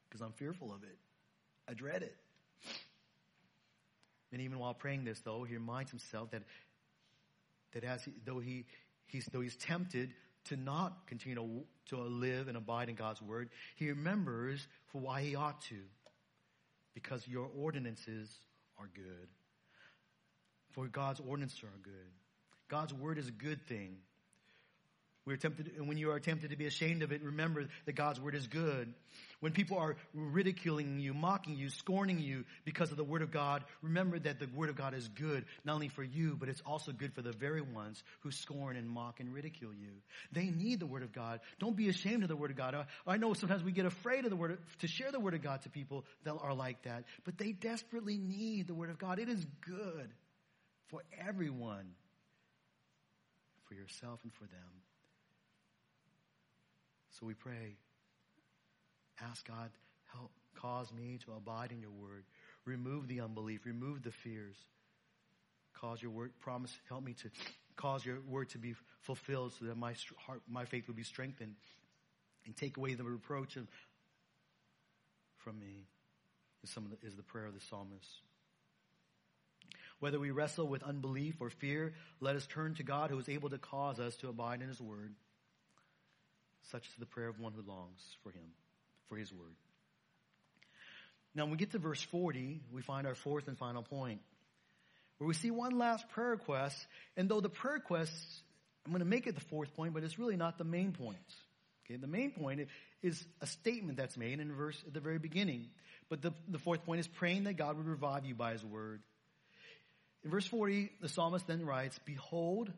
Because 0.09 0.21
I'm 0.21 0.34
fearful 0.34 0.73
of 0.73 0.84
it. 0.84 0.97
I 1.69 1.73
dread 1.73 2.01
it. 2.01 2.15
And 4.31 4.41
even 4.41 4.57
while 4.57 4.73
praying 4.73 5.05
this, 5.05 5.19
though, 5.19 5.43
he 5.43 5.53
reminds 5.53 5.91
himself 5.91 6.31
that, 6.31 6.41
that 7.73 7.84
as 7.84 8.03
he, 8.03 8.11
though 8.25 8.39
he, 8.39 8.65
he's, 9.05 9.25
though 9.31 9.41
he's 9.41 9.55
tempted 9.55 10.11
to 10.45 10.57
not 10.57 11.05
continue 11.07 11.36
to, 11.36 11.95
to 11.95 12.01
live 12.01 12.47
and 12.47 12.57
abide 12.57 12.89
in 12.89 12.95
God's 12.95 13.21
word, 13.21 13.49
he 13.75 13.89
remembers 13.89 14.67
for 14.88 14.99
why 14.99 15.21
he 15.21 15.36
ought 15.36 15.61
to. 15.63 15.77
Because 16.95 17.27
your 17.27 17.49
ordinances 17.55 18.29
are 18.79 18.89
good. 18.93 19.29
For 20.71 20.88
God's 20.88 21.19
ordinances 21.19 21.63
are 21.63 21.79
good. 21.84 22.11
God's 22.74 22.91
word 22.91 23.19
is 23.19 23.28
a 23.28 23.32
good 23.32 23.67
thing. 23.67 23.97
We're 25.28 25.38
tempted, 25.38 25.74
and 25.78 25.88
when 25.88 25.99
you 25.99 26.09
are 26.09 26.19
tempted 26.19 26.49
to 26.49 26.57
be 26.57 26.65
ashamed 26.65 27.03
of 27.03 27.11
it, 27.11 27.21
remember 27.21 27.67
that 27.86 27.93
God's 27.93 28.19
word 28.19 28.34
is 28.34 28.47
good. 28.47 28.91
When 29.41 29.51
people 29.51 29.78
are 29.78 29.95
ridiculing 30.15 30.99
you, 30.99 31.13
mocking 31.13 31.55
you, 31.55 31.69
scorning 31.69 32.17
you 32.17 32.45
because 32.65 32.89
of 32.89 32.97
the 32.97 33.03
word 33.03 33.21
of 33.21 33.30
God, 33.30 33.63
remember 33.84 34.17
that 34.17 34.39
the 34.39 34.47
word 34.55 34.71
of 34.71 34.76
God 34.76 34.95
is 34.95 35.07
good, 35.07 35.45
not 35.63 35.76
only 35.76 35.88
for 35.88 36.01
you, 36.01 36.36
but 36.36 36.49
it's 36.49 36.63
also 36.65 36.91
good 36.91 37.13
for 37.13 37.21
the 37.21 37.32
very 37.32 37.61
ones 37.61 38.01
who 38.21 38.32
scorn 38.32 38.76
and 38.76 38.89
mock 38.89 39.19
and 39.19 39.32
ridicule 39.32 39.71
you. 39.71 39.91
They 40.32 40.45
need 40.45 40.80
the 40.80 40.88
word 40.88 41.03
of 41.03 41.13
God. 41.13 41.41
Don't 41.59 41.78
be 41.78 41.89
ashamed 41.89 42.24
of 42.24 42.30
the 42.30 42.36
word 42.36 42.49
of 42.49 42.57
God. 42.57 42.74
Uh, 42.74 42.86
I 43.05 43.17
know 43.17 43.36
sometimes 43.36 43.63
we 43.63 43.71
get 43.71 43.86
afraid 43.86 44.24
of 44.24 44.32
the 44.32 44.36
word, 44.36 44.57
to 44.80 44.88
share 44.88 45.11
the 45.11 45.19
word 45.19 45.36
of 45.36 45.43
God 45.43 45.61
to 45.61 45.69
people 45.69 46.05
that 46.24 46.34
are 46.41 46.55
like 46.55 46.82
that, 46.86 47.03
but 47.24 47.38
they 47.38 47.51
desperately 47.51 48.17
need 48.17 48.65
the 48.65 48.74
word 48.74 48.89
of 48.89 48.97
God. 48.97 49.19
It 49.19 49.30
is 49.30 49.45
good 49.61 50.09
for 50.88 51.03
everyone, 51.28 51.86
for 53.74 53.82
yourself 53.82 54.19
and 54.24 54.34
for 54.34 54.43
them. 54.43 54.71
So 57.19 57.26
we 57.26 57.34
pray, 57.34 57.76
ask 59.21 59.47
God, 59.47 59.69
help 60.13 60.32
cause 60.55 60.91
me 60.91 61.19
to 61.26 61.34
abide 61.34 61.71
in 61.71 61.82
your 61.82 61.91
word. 61.91 62.24
Remove 62.65 63.07
the 63.07 63.21
unbelief, 63.21 63.65
remove 63.65 64.03
the 64.03 64.11
fears. 64.11 64.55
Cause 65.74 66.01
your 66.01 66.11
word, 66.11 66.32
promise, 66.39 66.71
help 66.88 67.03
me 67.03 67.13
to 67.13 67.30
cause 67.76 68.05
your 68.05 68.19
word 68.30 68.49
to 68.49 68.57
be 68.57 68.76
fulfilled 69.01 69.53
so 69.59 69.65
that 69.65 69.78
my 69.78 69.93
heart, 70.17 70.41
my 70.47 70.65
faith 70.65 70.88
will 70.88 70.95
be 70.95 71.03
strengthened 71.03 71.55
and 72.45 72.55
take 72.55 72.78
away 72.78 72.93
the 72.93 73.03
reproach 73.03 73.57
of, 73.57 73.67
from 75.38 75.59
me 75.59 75.88
is 76.63 76.69
some 76.69 76.89
the, 76.89 77.07
is 77.07 77.15
the 77.15 77.24
prayer 77.24 77.45
of 77.45 77.53
the 77.53 77.59
psalmist. 77.59 78.21
Whether 80.04 80.20
we 80.20 80.32
wrestle 80.32 80.68
with 80.68 80.84
unbelief 80.84 81.36
or 81.39 81.49
fear, 81.49 81.93
let 82.20 82.36
us 82.36 82.45
turn 82.45 82.76
to 82.76 82.84
God 82.84 83.10
who 83.10 83.18
is 83.20 83.30
able 83.30 83.51
to 83.51 83.58
cause 83.58 84.01
us 84.01 84.18
to 84.18 84.28
abide 84.28 84.62
in 84.62 84.68
his 84.68 84.82
word. 84.82 85.16
Such 86.72 86.86
is 86.86 86.93
the 86.99 87.06
prayer 87.06 87.30
of 87.30 87.39
one 87.39 87.54
who 87.54 87.62
longs 87.62 88.01
for 88.22 88.30
him, 88.30 88.43
for 89.08 89.16
his 89.16 89.32
word. 89.32 89.56
Now, 91.34 91.43
when 91.43 91.51
we 91.51 91.58
get 91.58 91.72
to 91.72 91.78
verse 91.78 92.01
40, 92.01 92.60
we 92.74 92.82
find 92.82 93.08
our 93.08 93.16
fourth 93.16 93.47
and 93.47 93.58
final 93.58 93.82
point, 93.82 94.20
where 95.20 95.28
we 95.30 95.34
see 95.34 95.51
one 95.51 95.78
last 95.78 96.10
prayer 96.10 96.32
request, 96.32 96.76
and 97.16 97.30
though 97.30 97.39
the 97.39 97.47
prayer 97.47 97.76
request, 97.76 98.12
I'm 98.86 98.91
going 98.91 98.99
to 98.99 99.06
make 99.06 99.26
it 99.26 99.36
the 99.36 99.45
fourth 99.45 99.74
point, 99.74 99.93
but 99.93 100.04
it's 100.04 100.20
really 100.20 100.36
not 100.36 100.58
the 100.58 100.66
main 100.66 100.91
point. 100.91 101.16
Okay, 101.86 101.95
the 101.95 102.08
main 102.08 102.32
point 102.32 102.68
is 103.01 103.26
a 103.39 103.47
statement 103.47 103.97
that's 103.97 104.18
made 104.18 104.41
in 104.41 104.51
verse 104.51 104.84
at 104.86 104.93
the 104.93 104.99
very 104.99 105.20
beginning. 105.20 105.70
But 106.10 106.22
the, 106.22 106.34
the 106.49 106.60
fourth 106.60 106.84
point 106.86 106.99
is 106.99 107.08
praying 107.08 107.45
that 107.45 107.54
God 107.54 107.78
would 107.78 107.88
revive 107.88 108.26
you 108.26 108.36
by 108.36 108.51
his 108.51 108.66
word. 108.66 108.99
In 110.24 110.32
verse 110.32 110.47
40, 110.47 110.91
the 111.01 111.09
psalmist 111.09 111.47
then 111.47 111.65
writes, 111.65 111.99
Behold, 112.05 112.71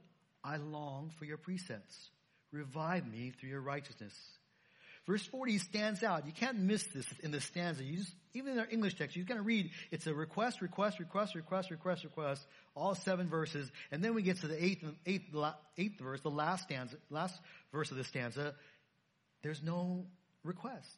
I 0.44 0.58
long 0.58 1.12
for 1.18 1.26
your 1.26 1.38
precepts. 1.38 2.10
Revive 2.52 3.06
me 3.06 3.34
through 3.40 3.50
your 3.50 3.62
righteousness. 3.62 4.14
Verse 5.06 5.24
40 5.28 5.60
stands 5.60 6.04
out. 6.04 6.26
You 6.26 6.32
can't 6.32 6.58
miss 6.58 6.84
this 6.88 7.06
in 7.22 7.30
the 7.30 7.40
stanza. 7.40 7.84
You 7.84 7.98
just, 7.98 8.12
even 8.34 8.54
in 8.54 8.60
our 8.60 8.68
English 8.72 8.96
text, 8.96 9.16
you 9.16 9.24
kind 9.24 9.40
to 9.40 9.44
read, 9.44 9.70
it's 9.92 10.08
a 10.08 10.14
request, 10.14 10.62
request, 10.62 11.00
request, 11.00 11.36
request, 11.36 11.70
request, 11.70 12.04
request, 12.04 12.48
all 12.76 12.96
seven 12.96 13.30
verses. 13.30 13.72
And 13.92 14.04
then 14.04 14.16
we 14.16 14.24
get 14.24 14.42
to 14.42 14.48
the 14.48 14.64
eighth, 14.64 14.84
eighth, 15.06 15.36
eighth 15.78 16.00
verse, 16.00 16.22
the 16.22 16.32
last 16.32 16.64
stanza, 16.64 16.96
last 17.12 17.40
verse 17.72 17.92
of 17.92 17.98
the 17.98 18.04
stanza. 18.04 18.56
There's 19.44 19.62
no 19.62 20.06
request. 20.44 20.98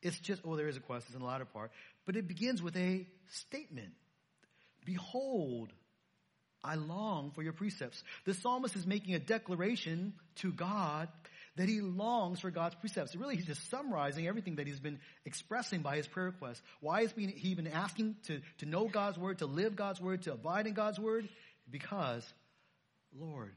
It's 0.00 0.18
just, 0.20 0.42
oh, 0.44 0.54
there 0.54 0.68
is 0.68 0.76
a 0.76 0.80
request, 0.80 1.06
it's 1.06 1.14
in 1.16 1.20
the 1.20 1.26
latter 1.26 1.44
part. 1.44 1.72
But 2.06 2.14
it 2.14 2.28
begins 2.28 2.62
with 2.62 2.76
a 2.76 3.06
statement. 3.30 3.92
Behold, 4.84 5.72
I 6.62 6.74
long 6.74 7.30
for 7.30 7.42
your 7.42 7.52
precepts. 7.52 8.02
The 8.24 8.34
psalmist 8.34 8.76
is 8.76 8.86
making 8.86 9.14
a 9.14 9.18
declaration 9.18 10.12
to 10.36 10.52
God 10.52 11.08
that 11.56 11.68
he 11.68 11.80
longs 11.80 12.40
for 12.40 12.50
God's 12.50 12.74
precepts. 12.76 13.14
Really, 13.16 13.36
he's 13.36 13.46
just 13.46 13.70
summarizing 13.70 14.26
everything 14.26 14.56
that 14.56 14.66
he's 14.66 14.80
been 14.80 15.00
expressing 15.24 15.80
by 15.82 15.96
his 15.96 16.06
prayer 16.06 16.26
request. 16.26 16.62
Why 16.80 17.02
has 17.02 17.12
he 17.12 17.54
been 17.54 17.66
asking 17.66 18.16
to, 18.24 18.40
to 18.58 18.66
know 18.66 18.88
God's 18.88 19.18
word, 19.18 19.38
to 19.38 19.46
live 19.46 19.76
God's 19.76 20.00
word, 20.00 20.22
to 20.22 20.32
abide 20.32 20.66
in 20.66 20.74
God's 20.74 20.98
word? 20.98 21.28
Because, 21.70 22.24
Lord, 23.18 23.52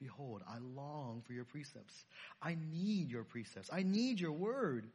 behold, 0.00 0.42
I 0.48 0.58
long 0.58 1.22
for 1.26 1.32
your 1.32 1.44
precepts. 1.44 1.94
I 2.42 2.56
need 2.70 3.10
your 3.10 3.24
precepts. 3.24 3.70
I 3.72 3.82
need 3.82 4.20
your 4.20 4.32
word. 4.32 4.86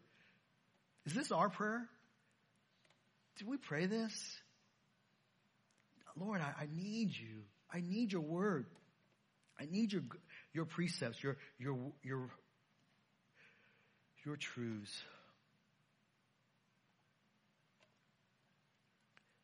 Is 1.06 1.14
this 1.14 1.32
our 1.32 1.50
prayer? 1.50 1.88
Did 3.38 3.48
we 3.48 3.58
pray 3.58 3.86
this? 3.86 4.38
Lord, 6.20 6.42
I, 6.42 6.64
I 6.64 6.68
need 6.74 7.12
you. 7.16 7.44
I 7.74 7.82
need 7.82 8.12
your 8.12 8.22
word. 8.22 8.66
I 9.60 9.66
need 9.70 9.92
your, 9.92 10.04
your 10.54 10.66
precepts, 10.66 11.22
your, 11.24 11.38
your, 11.58 11.78
your, 12.04 12.30
your 14.26 14.36
truths. 14.36 14.94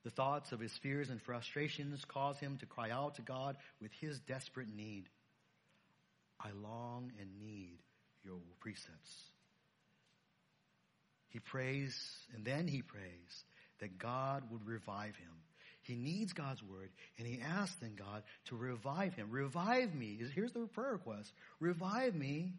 The 0.03 0.11
thoughts 0.11 0.51
of 0.51 0.59
his 0.59 0.71
fears 0.77 1.09
and 1.09 1.21
frustrations 1.21 2.03
cause 2.05 2.39
him 2.39 2.57
to 2.59 2.65
cry 2.65 2.89
out 2.89 3.15
to 3.15 3.21
God 3.21 3.57
with 3.81 3.91
his 3.99 4.19
desperate 4.19 4.73
need. 4.73 5.09
I 6.39 6.49
long 6.63 7.11
and 7.19 7.29
need 7.39 7.79
your 8.23 8.37
precepts. 8.59 9.11
He 11.29 11.39
prays, 11.39 11.95
and 12.33 12.45
then 12.45 12.67
he 12.67 12.81
prays 12.81 13.43
that 13.81 13.99
God 13.99 14.43
would 14.51 14.65
revive 14.65 15.15
him. 15.15 15.33
He 15.89 15.95
needs 15.95 16.33
God's 16.33 16.61
word, 16.61 16.91
and 17.17 17.27
he 17.27 17.41
asks 17.41 17.75
then 17.81 17.95
God 17.95 18.21
to 18.45 18.55
revive 18.55 19.15
him. 19.15 19.31
Revive 19.31 19.95
me. 19.95 20.19
Here's 20.35 20.51
the 20.51 20.67
prayer 20.67 20.91
request. 20.93 21.33
Revive 21.59 22.13
me 22.13 22.53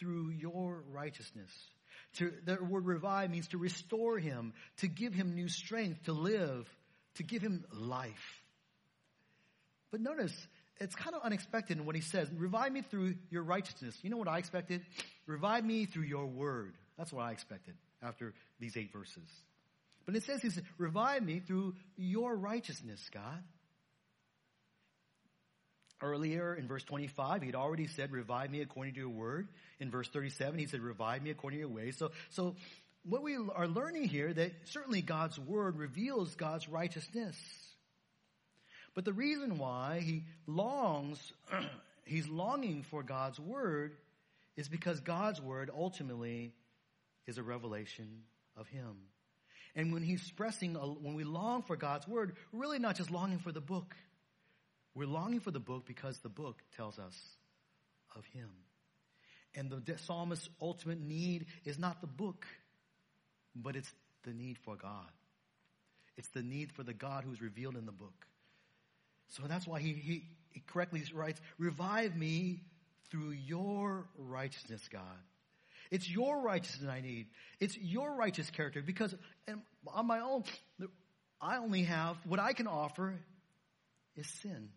through 0.00 0.30
your 0.30 0.82
righteousness. 0.90 1.50
To, 2.14 2.32
the 2.44 2.58
word 2.60 2.84
revive 2.84 3.30
means 3.30 3.46
to 3.48 3.58
restore 3.58 4.18
him, 4.18 4.54
to 4.78 4.88
give 4.88 5.14
him 5.14 5.36
new 5.36 5.48
strength 5.48 6.06
to 6.06 6.12
live, 6.12 6.68
to 7.14 7.22
give 7.22 7.42
him 7.42 7.64
life. 7.72 8.42
But 9.92 10.00
notice, 10.00 10.34
it's 10.80 10.96
kind 10.96 11.14
of 11.14 11.22
unexpected 11.22 11.78
in 11.78 11.86
what 11.86 11.94
he 11.94 12.02
says. 12.02 12.28
Revive 12.36 12.72
me 12.72 12.82
through 12.82 13.14
your 13.30 13.44
righteousness. 13.44 13.96
You 14.02 14.10
know 14.10 14.16
what 14.16 14.26
I 14.26 14.38
expected? 14.38 14.82
Revive 15.26 15.64
me 15.64 15.86
through 15.86 16.04
your 16.04 16.26
word. 16.26 16.74
That's 16.96 17.12
what 17.12 17.22
I 17.22 17.30
expected 17.30 17.74
after 18.02 18.34
these 18.58 18.76
eight 18.76 18.92
verses. 18.92 19.28
But 20.08 20.16
it 20.16 20.22
says, 20.22 20.40
he 20.40 20.48
said, 20.48 20.64
revive 20.78 21.22
me 21.22 21.38
through 21.38 21.74
your 21.98 22.34
righteousness, 22.34 23.10
God. 23.12 23.42
Earlier 26.00 26.54
in 26.54 26.66
verse 26.66 26.82
25, 26.84 27.42
he'd 27.42 27.54
already 27.54 27.88
said, 27.88 28.10
revive 28.10 28.50
me 28.50 28.62
according 28.62 28.94
to 28.94 29.00
your 29.00 29.10
word. 29.10 29.48
In 29.80 29.90
verse 29.90 30.08
37, 30.08 30.60
he 30.60 30.64
said, 30.64 30.80
revive 30.80 31.22
me 31.22 31.28
according 31.28 31.58
to 31.58 31.60
your 31.60 31.68
ways. 31.68 31.98
So, 31.98 32.12
so 32.30 32.56
what 33.04 33.22
we 33.22 33.36
are 33.36 33.68
learning 33.68 34.04
here 34.04 34.32
that 34.32 34.52
certainly 34.64 35.02
God's 35.02 35.38
word 35.38 35.76
reveals 35.76 36.34
God's 36.36 36.70
righteousness. 36.70 37.36
But 38.94 39.04
the 39.04 39.12
reason 39.12 39.58
why 39.58 40.00
he 40.02 40.24
longs, 40.46 41.34
he's 42.06 42.26
longing 42.26 42.82
for 42.82 43.02
God's 43.02 43.38
word 43.38 43.94
is 44.56 44.70
because 44.70 45.00
God's 45.00 45.42
word 45.42 45.70
ultimately 45.70 46.54
is 47.26 47.36
a 47.36 47.42
revelation 47.42 48.22
of 48.56 48.68
him. 48.68 48.96
And 49.74 49.92
when 49.92 50.02
he's 50.02 50.20
expressing, 50.20 50.74
when 50.74 51.14
we 51.14 51.24
long 51.24 51.62
for 51.62 51.76
God's 51.76 52.08
word, 52.08 52.34
we're 52.52 52.60
really 52.60 52.78
not 52.78 52.96
just 52.96 53.10
longing 53.10 53.38
for 53.38 53.52
the 53.52 53.60
book. 53.60 53.94
We're 54.94 55.06
longing 55.06 55.40
for 55.40 55.50
the 55.50 55.60
book 55.60 55.86
because 55.86 56.18
the 56.18 56.28
book 56.28 56.62
tells 56.76 56.98
us 56.98 57.16
of 58.16 58.24
him. 58.26 58.48
And 59.54 59.70
the 59.70 59.98
psalmist's 59.98 60.48
ultimate 60.60 61.00
need 61.00 61.46
is 61.64 61.78
not 61.78 62.00
the 62.00 62.06
book, 62.06 62.46
but 63.54 63.76
it's 63.76 63.92
the 64.24 64.32
need 64.32 64.58
for 64.58 64.76
God. 64.76 65.10
It's 66.16 66.28
the 66.28 66.42
need 66.42 66.72
for 66.72 66.82
the 66.82 66.92
God 66.92 67.24
who's 67.24 67.40
revealed 67.40 67.76
in 67.76 67.86
the 67.86 67.92
book. 67.92 68.26
So 69.28 69.44
that's 69.46 69.66
why 69.66 69.80
he, 69.80 69.92
he, 69.92 70.24
he 70.50 70.62
correctly 70.66 71.02
writes, 71.14 71.40
revive 71.58 72.16
me 72.16 72.62
through 73.10 73.30
your 73.30 74.08
righteousness, 74.16 74.88
God. 74.90 75.02
It's 75.90 76.08
your 76.08 76.40
righteousness 76.40 76.90
I 76.90 77.00
need. 77.00 77.26
It's 77.60 77.76
your 77.76 78.14
righteous 78.14 78.50
character 78.50 78.82
because 78.82 79.14
on 79.86 80.06
my 80.06 80.20
own, 80.20 80.44
I 81.40 81.58
only 81.58 81.84
have, 81.84 82.16
what 82.26 82.40
I 82.40 82.52
can 82.52 82.66
offer 82.66 83.14
is 84.16 84.26
sin. 84.42 84.68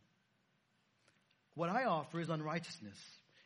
What 1.55 1.69
I 1.69 1.85
offer 1.85 2.19
is 2.19 2.29
unrighteousness. 2.29 2.97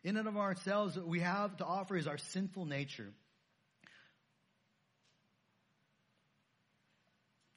In 0.03 0.17
and 0.17 0.27
of 0.27 0.37
ourselves, 0.37 0.95
what 0.95 1.07
we 1.07 1.21
have 1.21 1.57
to 1.57 1.65
offer 1.65 1.95
is 1.95 2.07
our 2.07 2.17
sinful 2.17 2.65
nature. 2.65 3.11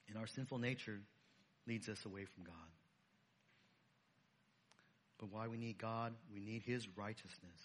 And 0.09 0.17
our 0.17 0.27
sinful 0.27 0.59
nature 0.59 1.01
leads 1.67 1.89
us 1.89 2.03
away 2.07 2.25
from 2.25 2.45
God. 2.45 2.55
But 5.19 5.31
why 5.31 5.49
we 5.49 5.59
need 5.59 5.77
God? 5.79 6.15
We 6.33 6.41
need 6.41 6.63
His 6.63 6.87
righteousness. 6.97 7.61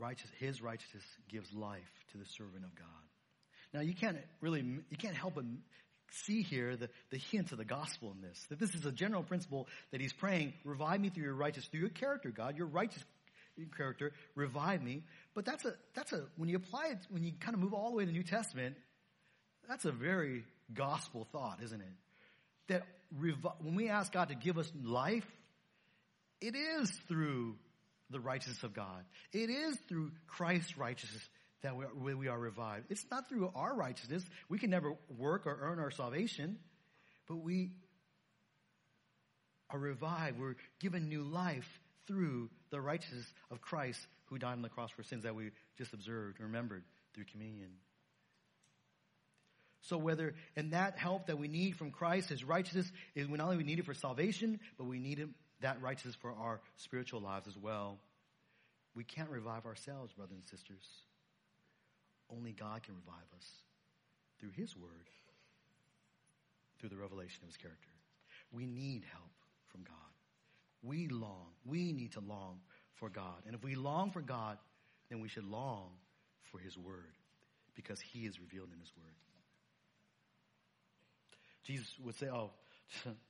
Righteous, 0.00 0.30
his 0.38 0.62
righteousness 0.62 1.04
gives 1.28 1.52
life 1.52 1.90
to 2.12 2.18
the 2.18 2.26
servant 2.26 2.64
of 2.64 2.74
God. 2.74 2.86
Now 3.74 3.80
you 3.80 3.94
can't 3.94 4.18
really, 4.40 4.60
you 4.60 4.96
can't 4.96 5.14
help 5.14 5.34
but 5.34 5.44
see 6.10 6.42
here 6.42 6.76
the, 6.76 6.88
the 7.10 7.18
hint 7.18 7.52
of 7.52 7.58
the 7.58 7.64
gospel 7.64 8.12
in 8.12 8.26
this. 8.26 8.46
That 8.48 8.58
this 8.58 8.74
is 8.74 8.86
a 8.86 8.92
general 8.92 9.22
principle 9.22 9.68
that 9.92 10.00
he's 10.00 10.12
praying, 10.12 10.54
revive 10.64 11.00
me 11.00 11.10
through 11.10 11.24
your 11.24 11.34
righteousness, 11.34 11.68
through 11.70 11.80
your 11.80 11.90
character, 11.90 12.30
God, 12.30 12.56
your 12.56 12.66
righteous 12.66 13.04
character, 13.76 14.12
revive 14.34 14.82
me. 14.82 15.02
But 15.34 15.44
that's 15.44 15.64
a, 15.64 15.74
that's 15.94 16.12
a, 16.12 16.24
when 16.36 16.48
you 16.48 16.56
apply 16.56 16.88
it, 16.92 16.98
when 17.10 17.24
you 17.24 17.32
kind 17.40 17.54
of 17.54 17.60
move 17.60 17.74
all 17.74 17.90
the 17.90 17.96
way 17.96 18.04
to 18.04 18.10
the 18.10 18.16
New 18.16 18.22
Testament, 18.22 18.76
that's 19.68 19.84
a 19.84 19.92
very 19.92 20.44
gospel 20.72 21.26
thought, 21.32 21.58
isn't 21.62 21.80
it? 21.80 21.86
That 22.68 22.86
revi- 23.20 23.54
when 23.60 23.74
we 23.74 23.88
ask 23.88 24.12
God 24.12 24.28
to 24.28 24.34
give 24.34 24.58
us 24.58 24.70
life, 24.82 25.26
it 26.40 26.54
is 26.54 26.90
through 27.08 27.56
the 28.10 28.20
righteousness 28.20 28.62
of 28.62 28.74
God. 28.74 29.04
It 29.32 29.50
is 29.50 29.76
through 29.88 30.12
Christ's 30.26 30.76
righteousness 30.78 31.22
that 31.62 31.74
we, 31.96 32.14
we 32.14 32.28
are 32.28 32.38
revived. 32.38 32.86
It's 32.90 33.04
not 33.10 33.28
through 33.28 33.50
our 33.54 33.74
righteousness. 33.74 34.24
We 34.48 34.58
can 34.58 34.70
never 34.70 34.94
work 35.16 35.46
or 35.46 35.58
earn 35.60 35.78
our 35.78 35.90
salvation, 35.90 36.58
but 37.26 37.36
we 37.36 37.72
are 39.70 39.78
revived. 39.78 40.38
We're 40.38 40.56
given 40.80 41.08
new 41.08 41.22
life 41.22 41.68
through 42.06 42.48
the 42.70 42.80
righteousness 42.80 43.26
of 43.50 43.60
Christ 43.60 44.00
who 44.26 44.38
died 44.38 44.52
on 44.52 44.62
the 44.62 44.68
cross 44.68 44.90
for 44.90 45.02
sins 45.02 45.24
that 45.24 45.34
we 45.34 45.50
just 45.76 45.92
observed, 45.92 46.38
and 46.38 46.46
remembered 46.48 46.84
through 47.14 47.24
communion. 47.32 47.70
So 49.82 49.96
whether, 49.96 50.34
and 50.56 50.72
that 50.72 50.98
help 50.98 51.26
that 51.26 51.38
we 51.38 51.48
need 51.48 51.76
from 51.76 51.90
Christ, 51.90 52.28
His 52.28 52.44
righteousness, 52.44 52.90
is 53.14 53.28
not 53.28 53.40
only 53.40 53.56
we 53.56 53.64
need 53.64 53.78
it 53.78 53.86
for 53.86 53.94
salvation, 53.94 54.60
but 54.76 54.84
we 54.84 54.98
need 54.98 55.18
it, 55.18 55.28
that 55.60 55.80
righteousness 55.82 56.14
for 56.14 56.32
our 56.32 56.60
spiritual 56.76 57.20
lives 57.20 57.46
as 57.46 57.56
well. 57.56 57.98
We 58.94 59.04
can't 59.04 59.30
revive 59.30 59.66
ourselves, 59.66 60.12
brothers 60.12 60.36
and 60.36 60.46
sisters. 60.46 60.84
Only 62.30 62.52
God 62.52 62.82
can 62.82 62.94
revive 62.94 63.26
us 63.36 63.46
through 64.38 64.50
His 64.50 64.76
Word, 64.76 65.10
through 66.78 66.90
the 66.90 66.96
revelation 66.96 67.40
of 67.42 67.48
His 67.48 67.56
character. 67.56 67.88
We 68.52 68.66
need 68.66 69.04
help 69.12 69.30
from 69.68 69.82
God. 69.82 69.94
We 70.82 71.08
long, 71.08 71.48
we 71.64 71.92
need 71.92 72.12
to 72.12 72.20
long 72.20 72.60
for 72.94 73.08
God. 73.08 73.42
And 73.46 73.54
if 73.54 73.62
we 73.62 73.74
long 73.74 74.10
for 74.10 74.20
God, 74.20 74.58
then 75.10 75.20
we 75.20 75.28
should 75.28 75.44
long 75.44 75.90
for 76.50 76.58
His 76.58 76.76
Word 76.78 77.16
because 77.74 78.00
He 78.00 78.26
is 78.26 78.40
revealed 78.40 78.68
in 78.72 78.80
His 78.80 78.92
Word. 78.96 79.14
Jesus 81.64 81.88
would 82.02 82.16
say, 82.16 82.28
oh, 82.28 82.50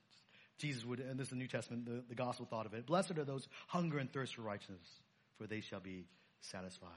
Jesus 0.59 0.85
would, 0.85 0.99
and 0.99 1.17
this 1.17 1.27
is 1.27 1.29
the 1.29 1.37
New 1.37 1.47
Testament, 1.47 1.85
the, 1.85 2.03
the 2.07 2.15
gospel 2.15 2.45
thought 2.45 2.65
of 2.65 2.73
it. 2.73 2.85
Blessed 2.85 3.17
are 3.17 3.23
those 3.23 3.47
hunger 3.67 3.97
and 3.97 4.11
thirst 4.11 4.35
for 4.35 4.41
righteousness, 4.41 4.85
for 5.37 5.47
they 5.47 5.61
shall 5.61 5.79
be 5.79 6.05
satisfied. 6.41 6.89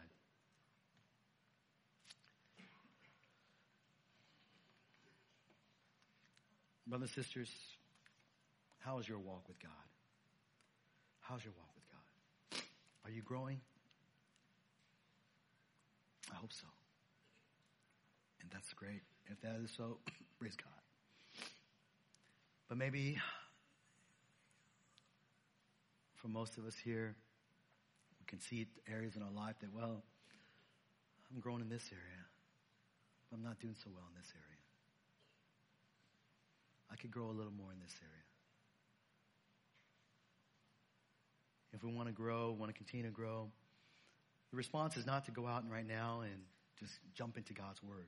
Brothers 6.86 7.12
and 7.16 7.24
sisters, 7.24 7.48
how 8.80 8.98
is 8.98 9.08
your 9.08 9.18
walk 9.18 9.46
with 9.46 9.58
God? 9.60 9.70
How's 11.20 11.44
your 11.44 11.54
walk 11.56 11.70
with 11.74 11.84
God? 11.88 12.62
Are 13.04 13.10
you 13.10 13.22
growing? 13.22 13.60
I 16.32 16.34
hope 16.34 16.52
so. 16.52 16.66
And 18.42 18.50
that's 18.50 18.72
great. 18.72 19.02
If 19.30 19.40
that 19.42 19.54
is 19.62 19.70
so, 19.76 19.98
praise 20.40 20.56
God. 20.56 21.46
But 22.68 22.76
maybe 22.76 23.16
for 26.22 26.28
most 26.28 26.56
of 26.56 26.64
us 26.64 26.76
here, 26.82 27.16
we 28.20 28.26
can 28.26 28.40
see 28.40 28.66
areas 28.90 29.16
in 29.16 29.22
our 29.22 29.30
life 29.30 29.56
that, 29.60 29.74
well, 29.74 30.04
I'm 31.34 31.40
growing 31.40 31.60
in 31.60 31.68
this 31.68 31.90
area, 31.90 32.24
but 33.28 33.36
I'm 33.36 33.42
not 33.42 33.58
doing 33.58 33.74
so 33.74 33.90
well 33.92 34.04
in 34.08 34.14
this 34.16 34.32
area. 34.32 34.62
I 36.92 36.96
could 36.96 37.10
grow 37.10 37.26
a 37.26 37.34
little 37.34 37.52
more 37.52 37.72
in 37.72 37.80
this 37.80 37.94
area. 38.00 38.22
If 41.74 41.82
we 41.82 41.92
want 41.92 42.08
to 42.08 42.12
grow, 42.12 42.52
want 42.52 42.70
to 42.70 42.76
continue 42.76 43.04
to 43.06 43.12
grow, 43.12 43.48
the 44.50 44.56
response 44.56 44.96
is 44.96 45.06
not 45.06 45.24
to 45.24 45.30
go 45.32 45.46
out 45.46 45.62
and 45.62 45.72
right 45.72 45.88
now 45.88 46.20
and 46.20 46.34
just 46.78 46.92
jump 47.14 47.36
into 47.36 47.54
God's 47.54 47.82
Word. 47.82 48.06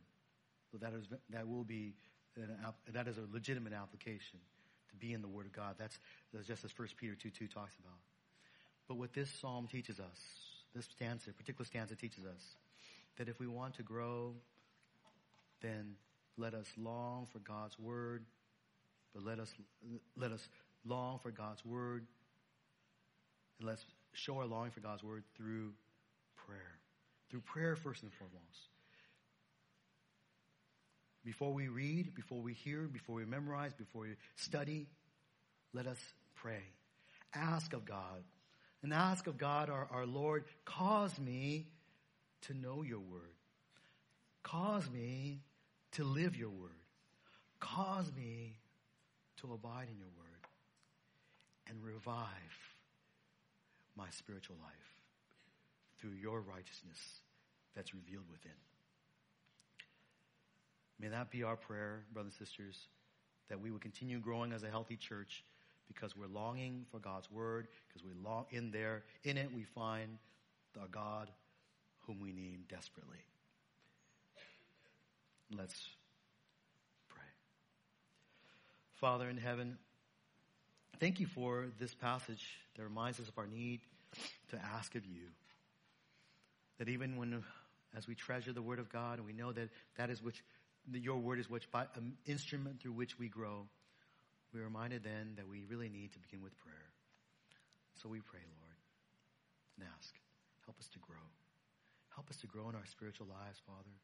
So 0.71 0.79
that 0.79 0.93
is 0.93 1.07
that 1.31 1.49
will 1.49 1.65
be 1.65 1.95
an, 2.37 2.51
that 2.93 3.09
is 3.09 3.17
a 3.17 3.23
legitimate 3.33 3.73
application 3.73 4.39
to 4.95 5.07
be 5.07 5.13
in 5.13 5.23
the 5.23 5.29
Word 5.29 5.47
of 5.47 5.53
God. 5.53 5.77
That's, 5.79 5.99
that's 6.33 6.47
just 6.47 6.65
as 6.65 6.71
First 6.71 6.97
Peter 6.97 7.15
two 7.15 7.31
two 7.31 7.47
talks 7.47 7.75
about. 7.79 7.99
But 8.89 8.97
what 8.97 9.13
this 9.13 9.31
psalm 9.41 9.69
teaches 9.71 9.99
us, 9.99 10.19
this 10.75 10.87
stanza, 10.87 11.33
particular 11.33 11.65
stanza 11.65 11.97
teaches 11.97 12.25
us, 12.25 12.43
that 13.17 13.29
if 13.29 13.41
we 13.41 13.47
want 13.47 13.75
to 13.75 13.83
grow, 13.83 14.35
then 15.63 15.95
let 16.37 16.55
us 16.55 16.67
long 16.77 17.27
for 17.33 17.39
God's 17.39 17.79
Word 17.79 18.25
but 19.15 19.25
let 19.25 19.39
us, 19.39 19.55
let 20.17 20.33
us 20.33 20.47
long 20.85 21.21
for 21.23 21.31
God's 21.31 21.65
word. 21.65 22.05
And 23.59 23.69
let's 23.69 23.85
show 24.13 24.39
our 24.39 24.47
longing 24.47 24.73
for 24.73 24.81
God's 24.81 25.05
word 25.05 25.23
through 25.37 25.73
prayer. 26.37 26.79
Through 27.31 27.41
prayer, 27.41 27.77
first 27.77 28.03
and 28.03 28.13
foremost. 28.13 28.74
Before 31.25 31.53
we 31.53 31.69
read, 31.69 32.15
before 32.15 32.41
we 32.41 32.53
hear, 32.53 32.83
before 32.83 33.17
we 33.17 33.25
memorize, 33.25 33.73
before 33.73 34.03
we 34.03 34.17
study, 34.37 34.87
let 35.73 35.87
us 35.87 35.99
pray. 36.35 36.63
Ask 37.35 37.73
of 37.73 37.85
God. 37.85 38.23
And 38.83 38.93
ask 38.93 39.27
of 39.27 39.39
God, 39.39 39.71
our, 39.71 39.89
our 39.91 40.05
Lord, 40.05 40.45
cause 40.67 41.19
me 41.19 41.69
to 42.43 42.55
know 42.55 42.83
your 42.83 43.01
word. 43.01 43.35
Cause 44.43 44.89
me 44.91 45.41
to 45.93 46.05
live 46.05 46.37
your 46.37 46.51
word. 46.51 46.71
Cause 47.61 48.13
me 48.15 48.59
to 49.39 49.55
abide 49.55 49.89
in 49.91 49.97
your 49.97 50.09
word 50.19 50.25
and 51.69 51.83
revive 51.83 52.29
my 53.97 54.11
spiritual 54.11 54.57
life 54.61 55.03
through 55.99 56.13
your 56.13 56.41
righteousness 56.41 56.99
that's 57.75 57.95
revealed 57.95 58.27
within. 58.31 58.53
May 61.01 61.09
that 61.09 61.31
be 61.31 61.43
our 61.43 61.57
prayer, 61.57 62.05
brothers 62.13 62.35
and 62.39 62.47
sisters, 62.47 62.89
that 63.49 63.61
we 63.61 63.71
will 63.71 63.79
continue 63.79 64.19
growing 64.19 64.53
as 64.53 64.63
a 64.63 64.71
healthy 64.71 64.97
church 64.97 65.45
because 65.89 66.17
we're 66.17 66.27
longing 66.27 66.87
for 66.91 66.99
God's 66.99 67.31
word, 67.31 67.69
because 67.89 68.03
we 68.03 68.13
long 68.23 68.47
in 68.51 68.71
there, 68.71 69.03
in 69.23 69.37
it 69.37 69.53
we 69.53 69.65
find 69.65 70.19
the 70.73 70.87
God 70.91 71.31
whom 72.07 72.21
we 72.21 72.33
need 72.33 72.69
desperately. 72.69 73.19
Let's 75.57 75.89
pray. 77.09 77.23
Father 78.95 79.29
in 79.29 79.37
heaven, 79.37 79.79
thank 81.01 81.21
you 81.21 81.27
for 81.27 81.67
this 81.79 81.95
passage 81.95 82.45
that 82.77 82.83
reminds 82.83 83.21
us 83.21 83.29
of 83.29 83.39
our 83.39 83.47
need 83.47 83.81
to 84.51 84.59
ask 84.77 84.95
of 84.95 85.05
you. 85.05 85.23
That 86.79 86.89
even 86.89 87.17
when, 87.17 87.45
as 87.97 88.09
we 88.09 88.15
treasure 88.15 88.53
the 88.53 88.63
Word 88.63 88.79
of 88.79 88.91
God, 88.91 89.19
and 89.19 89.27
we 89.27 89.33
know 89.33 89.53
that 89.53 89.69
that 89.97 90.11
is 90.11 90.23
which, 90.23 90.43
your 90.93 91.19
Word 91.19 91.39
is 91.39 91.49
which, 91.49 91.71
by, 91.71 91.87
an 91.97 92.17
instrument 92.27 92.81
through 92.81 92.93
which 92.93 93.19
we 93.19 93.29
grow, 93.29 93.67
we're 94.53 94.65
reminded 94.65 95.03
then 95.03 95.35
that 95.37 95.49
we 95.49 95.65
really 95.69 95.89
need 95.89 96.13
to 96.13 96.19
begin 96.19 96.43
with 96.43 96.57
prayer. 96.59 96.93
So 98.03 98.09
we 98.09 98.21
pray, 98.21 98.41
Lord, 98.61 98.77
and 99.79 99.87
ask, 99.97 100.15
help 100.65 100.79
us 100.79 100.89
to 100.93 100.99
grow. 100.99 101.25
Help 102.15 102.31
us 102.31 102.37
to 102.39 102.47
grow 102.47 102.69
in 102.69 102.75
our 102.75 102.87
spiritual 102.87 103.27
lives, 103.27 103.61
Father. 103.67 103.97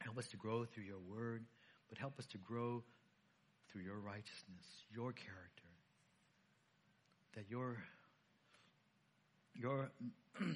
Help 0.00 0.18
us 0.18 0.28
to 0.28 0.36
grow 0.36 0.64
through 0.64 0.84
your 0.84 0.98
Word, 0.98 1.44
but 1.88 1.98
help 1.98 2.18
us 2.18 2.26
to 2.26 2.38
grow 2.38 2.82
through 3.70 3.82
your 3.82 3.98
righteousness, 3.98 4.66
your 4.92 5.12
character, 5.12 5.72
that 7.34 7.44
your, 7.48 7.78
your, 9.54 9.90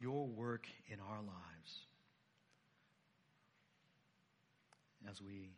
your 0.00 0.26
work 0.26 0.66
in 0.88 0.98
our 1.00 1.18
lives 1.18 1.86
as 5.10 5.20
we 5.20 5.50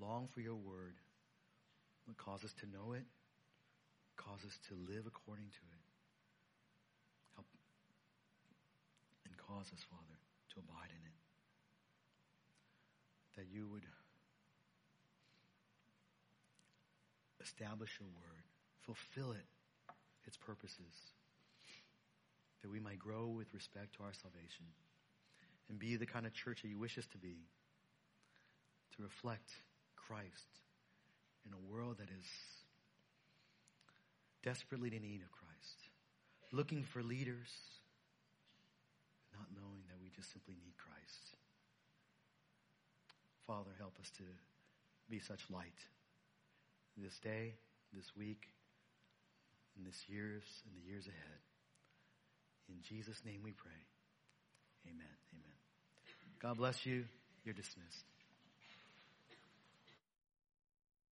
long 0.00 0.28
for 0.28 0.40
your 0.40 0.56
word 0.56 0.94
would 2.06 2.16
cause 2.16 2.44
us 2.44 2.52
to 2.60 2.66
know 2.66 2.92
it, 2.92 3.04
cause 4.16 4.44
us 4.46 4.58
to 4.68 4.74
live 4.74 5.06
according 5.06 5.46
to 5.46 5.64
it. 5.72 5.84
Help 7.34 7.46
and 9.24 9.36
cause 9.36 9.72
us, 9.72 9.84
Father, 9.90 10.18
to 10.54 10.60
abide 10.60 10.90
in 10.90 11.02
it. 11.04 11.16
That 13.36 13.46
you 13.52 13.68
would 13.68 13.84
establish 17.42 17.98
your 18.00 18.08
word, 18.08 18.44
fulfill 18.84 19.32
it, 19.32 19.46
its 20.26 20.36
purposes, 20.36 21.14
that 22.62 22.70
we 22.70 22.80
might 22.80 22.98
grow 22.98 23.28
with 23.28 23.52
respect 23.54 23.94
to 23.96 24.02
our 24.02 24.12
salvation 24.12 24.66
and 25.68 25.78
be 25.78 25.96
the 25.96 26.06
kind 26.06 26.26
of 26.26 26.32
church 26.32 26.62
that 26.62 26.68
you 26.68 26.78
wish 26.78 26.98
us 26.98 27.06
to 27.12 27.18
be, 27.18 27.36
to 28.96 29.02
reflect 29.02 29.50
Christ 29.96 30.60
in 31.46 31.52
a 31.52 31.72
world 31.72 31.98
that 31.98 32.08
is 32.08 32.26
desperately 34.42 34.88
in 34.94 35.02
need 35.02 35.22
of 35.22 35.30
Christ, 35.32 35.90
looking 36.52 36.84
for 36.84 37.02
leaders, 37.02 37.50
not 39.34 39.46
knowing 39.54 39.82
that 39.88 40.00
we 40.00 40.10
just 40.14 40.32
simply 40.32 40.54
need 40.54 40.74
Christ. 40.78 41.36
Father, 43.46 43.70
help 43.78 43.94
us 44.00 44.10
to 44.18 44.24
be 45.10 45.18
such 45.18 45.40
light 45.50 45.78
this 46.96 47.18
day, 47.18 47.54
this 47.92 48.16
week, 48.16 48.46
in 49.76 49.84
this 49.84 50.02
years, 50.08 50.42
and 50.64 50.74
the 50.74 50.88
years 50.88 51.06
ahead. 51.06 51.40
In 52.68 52.76
Jesus' 52.82 53.22
name 53.24 53.40
we 53.44 53.52
pray. 53.52 53.82
Amen. 54.86 55.16
Amen. 55.32 55.56
God 56.40 56.56
bless 56.56 56.86
you. 56.86 57.04
You're 57.44 57.54
dismissed. 57.54 58.15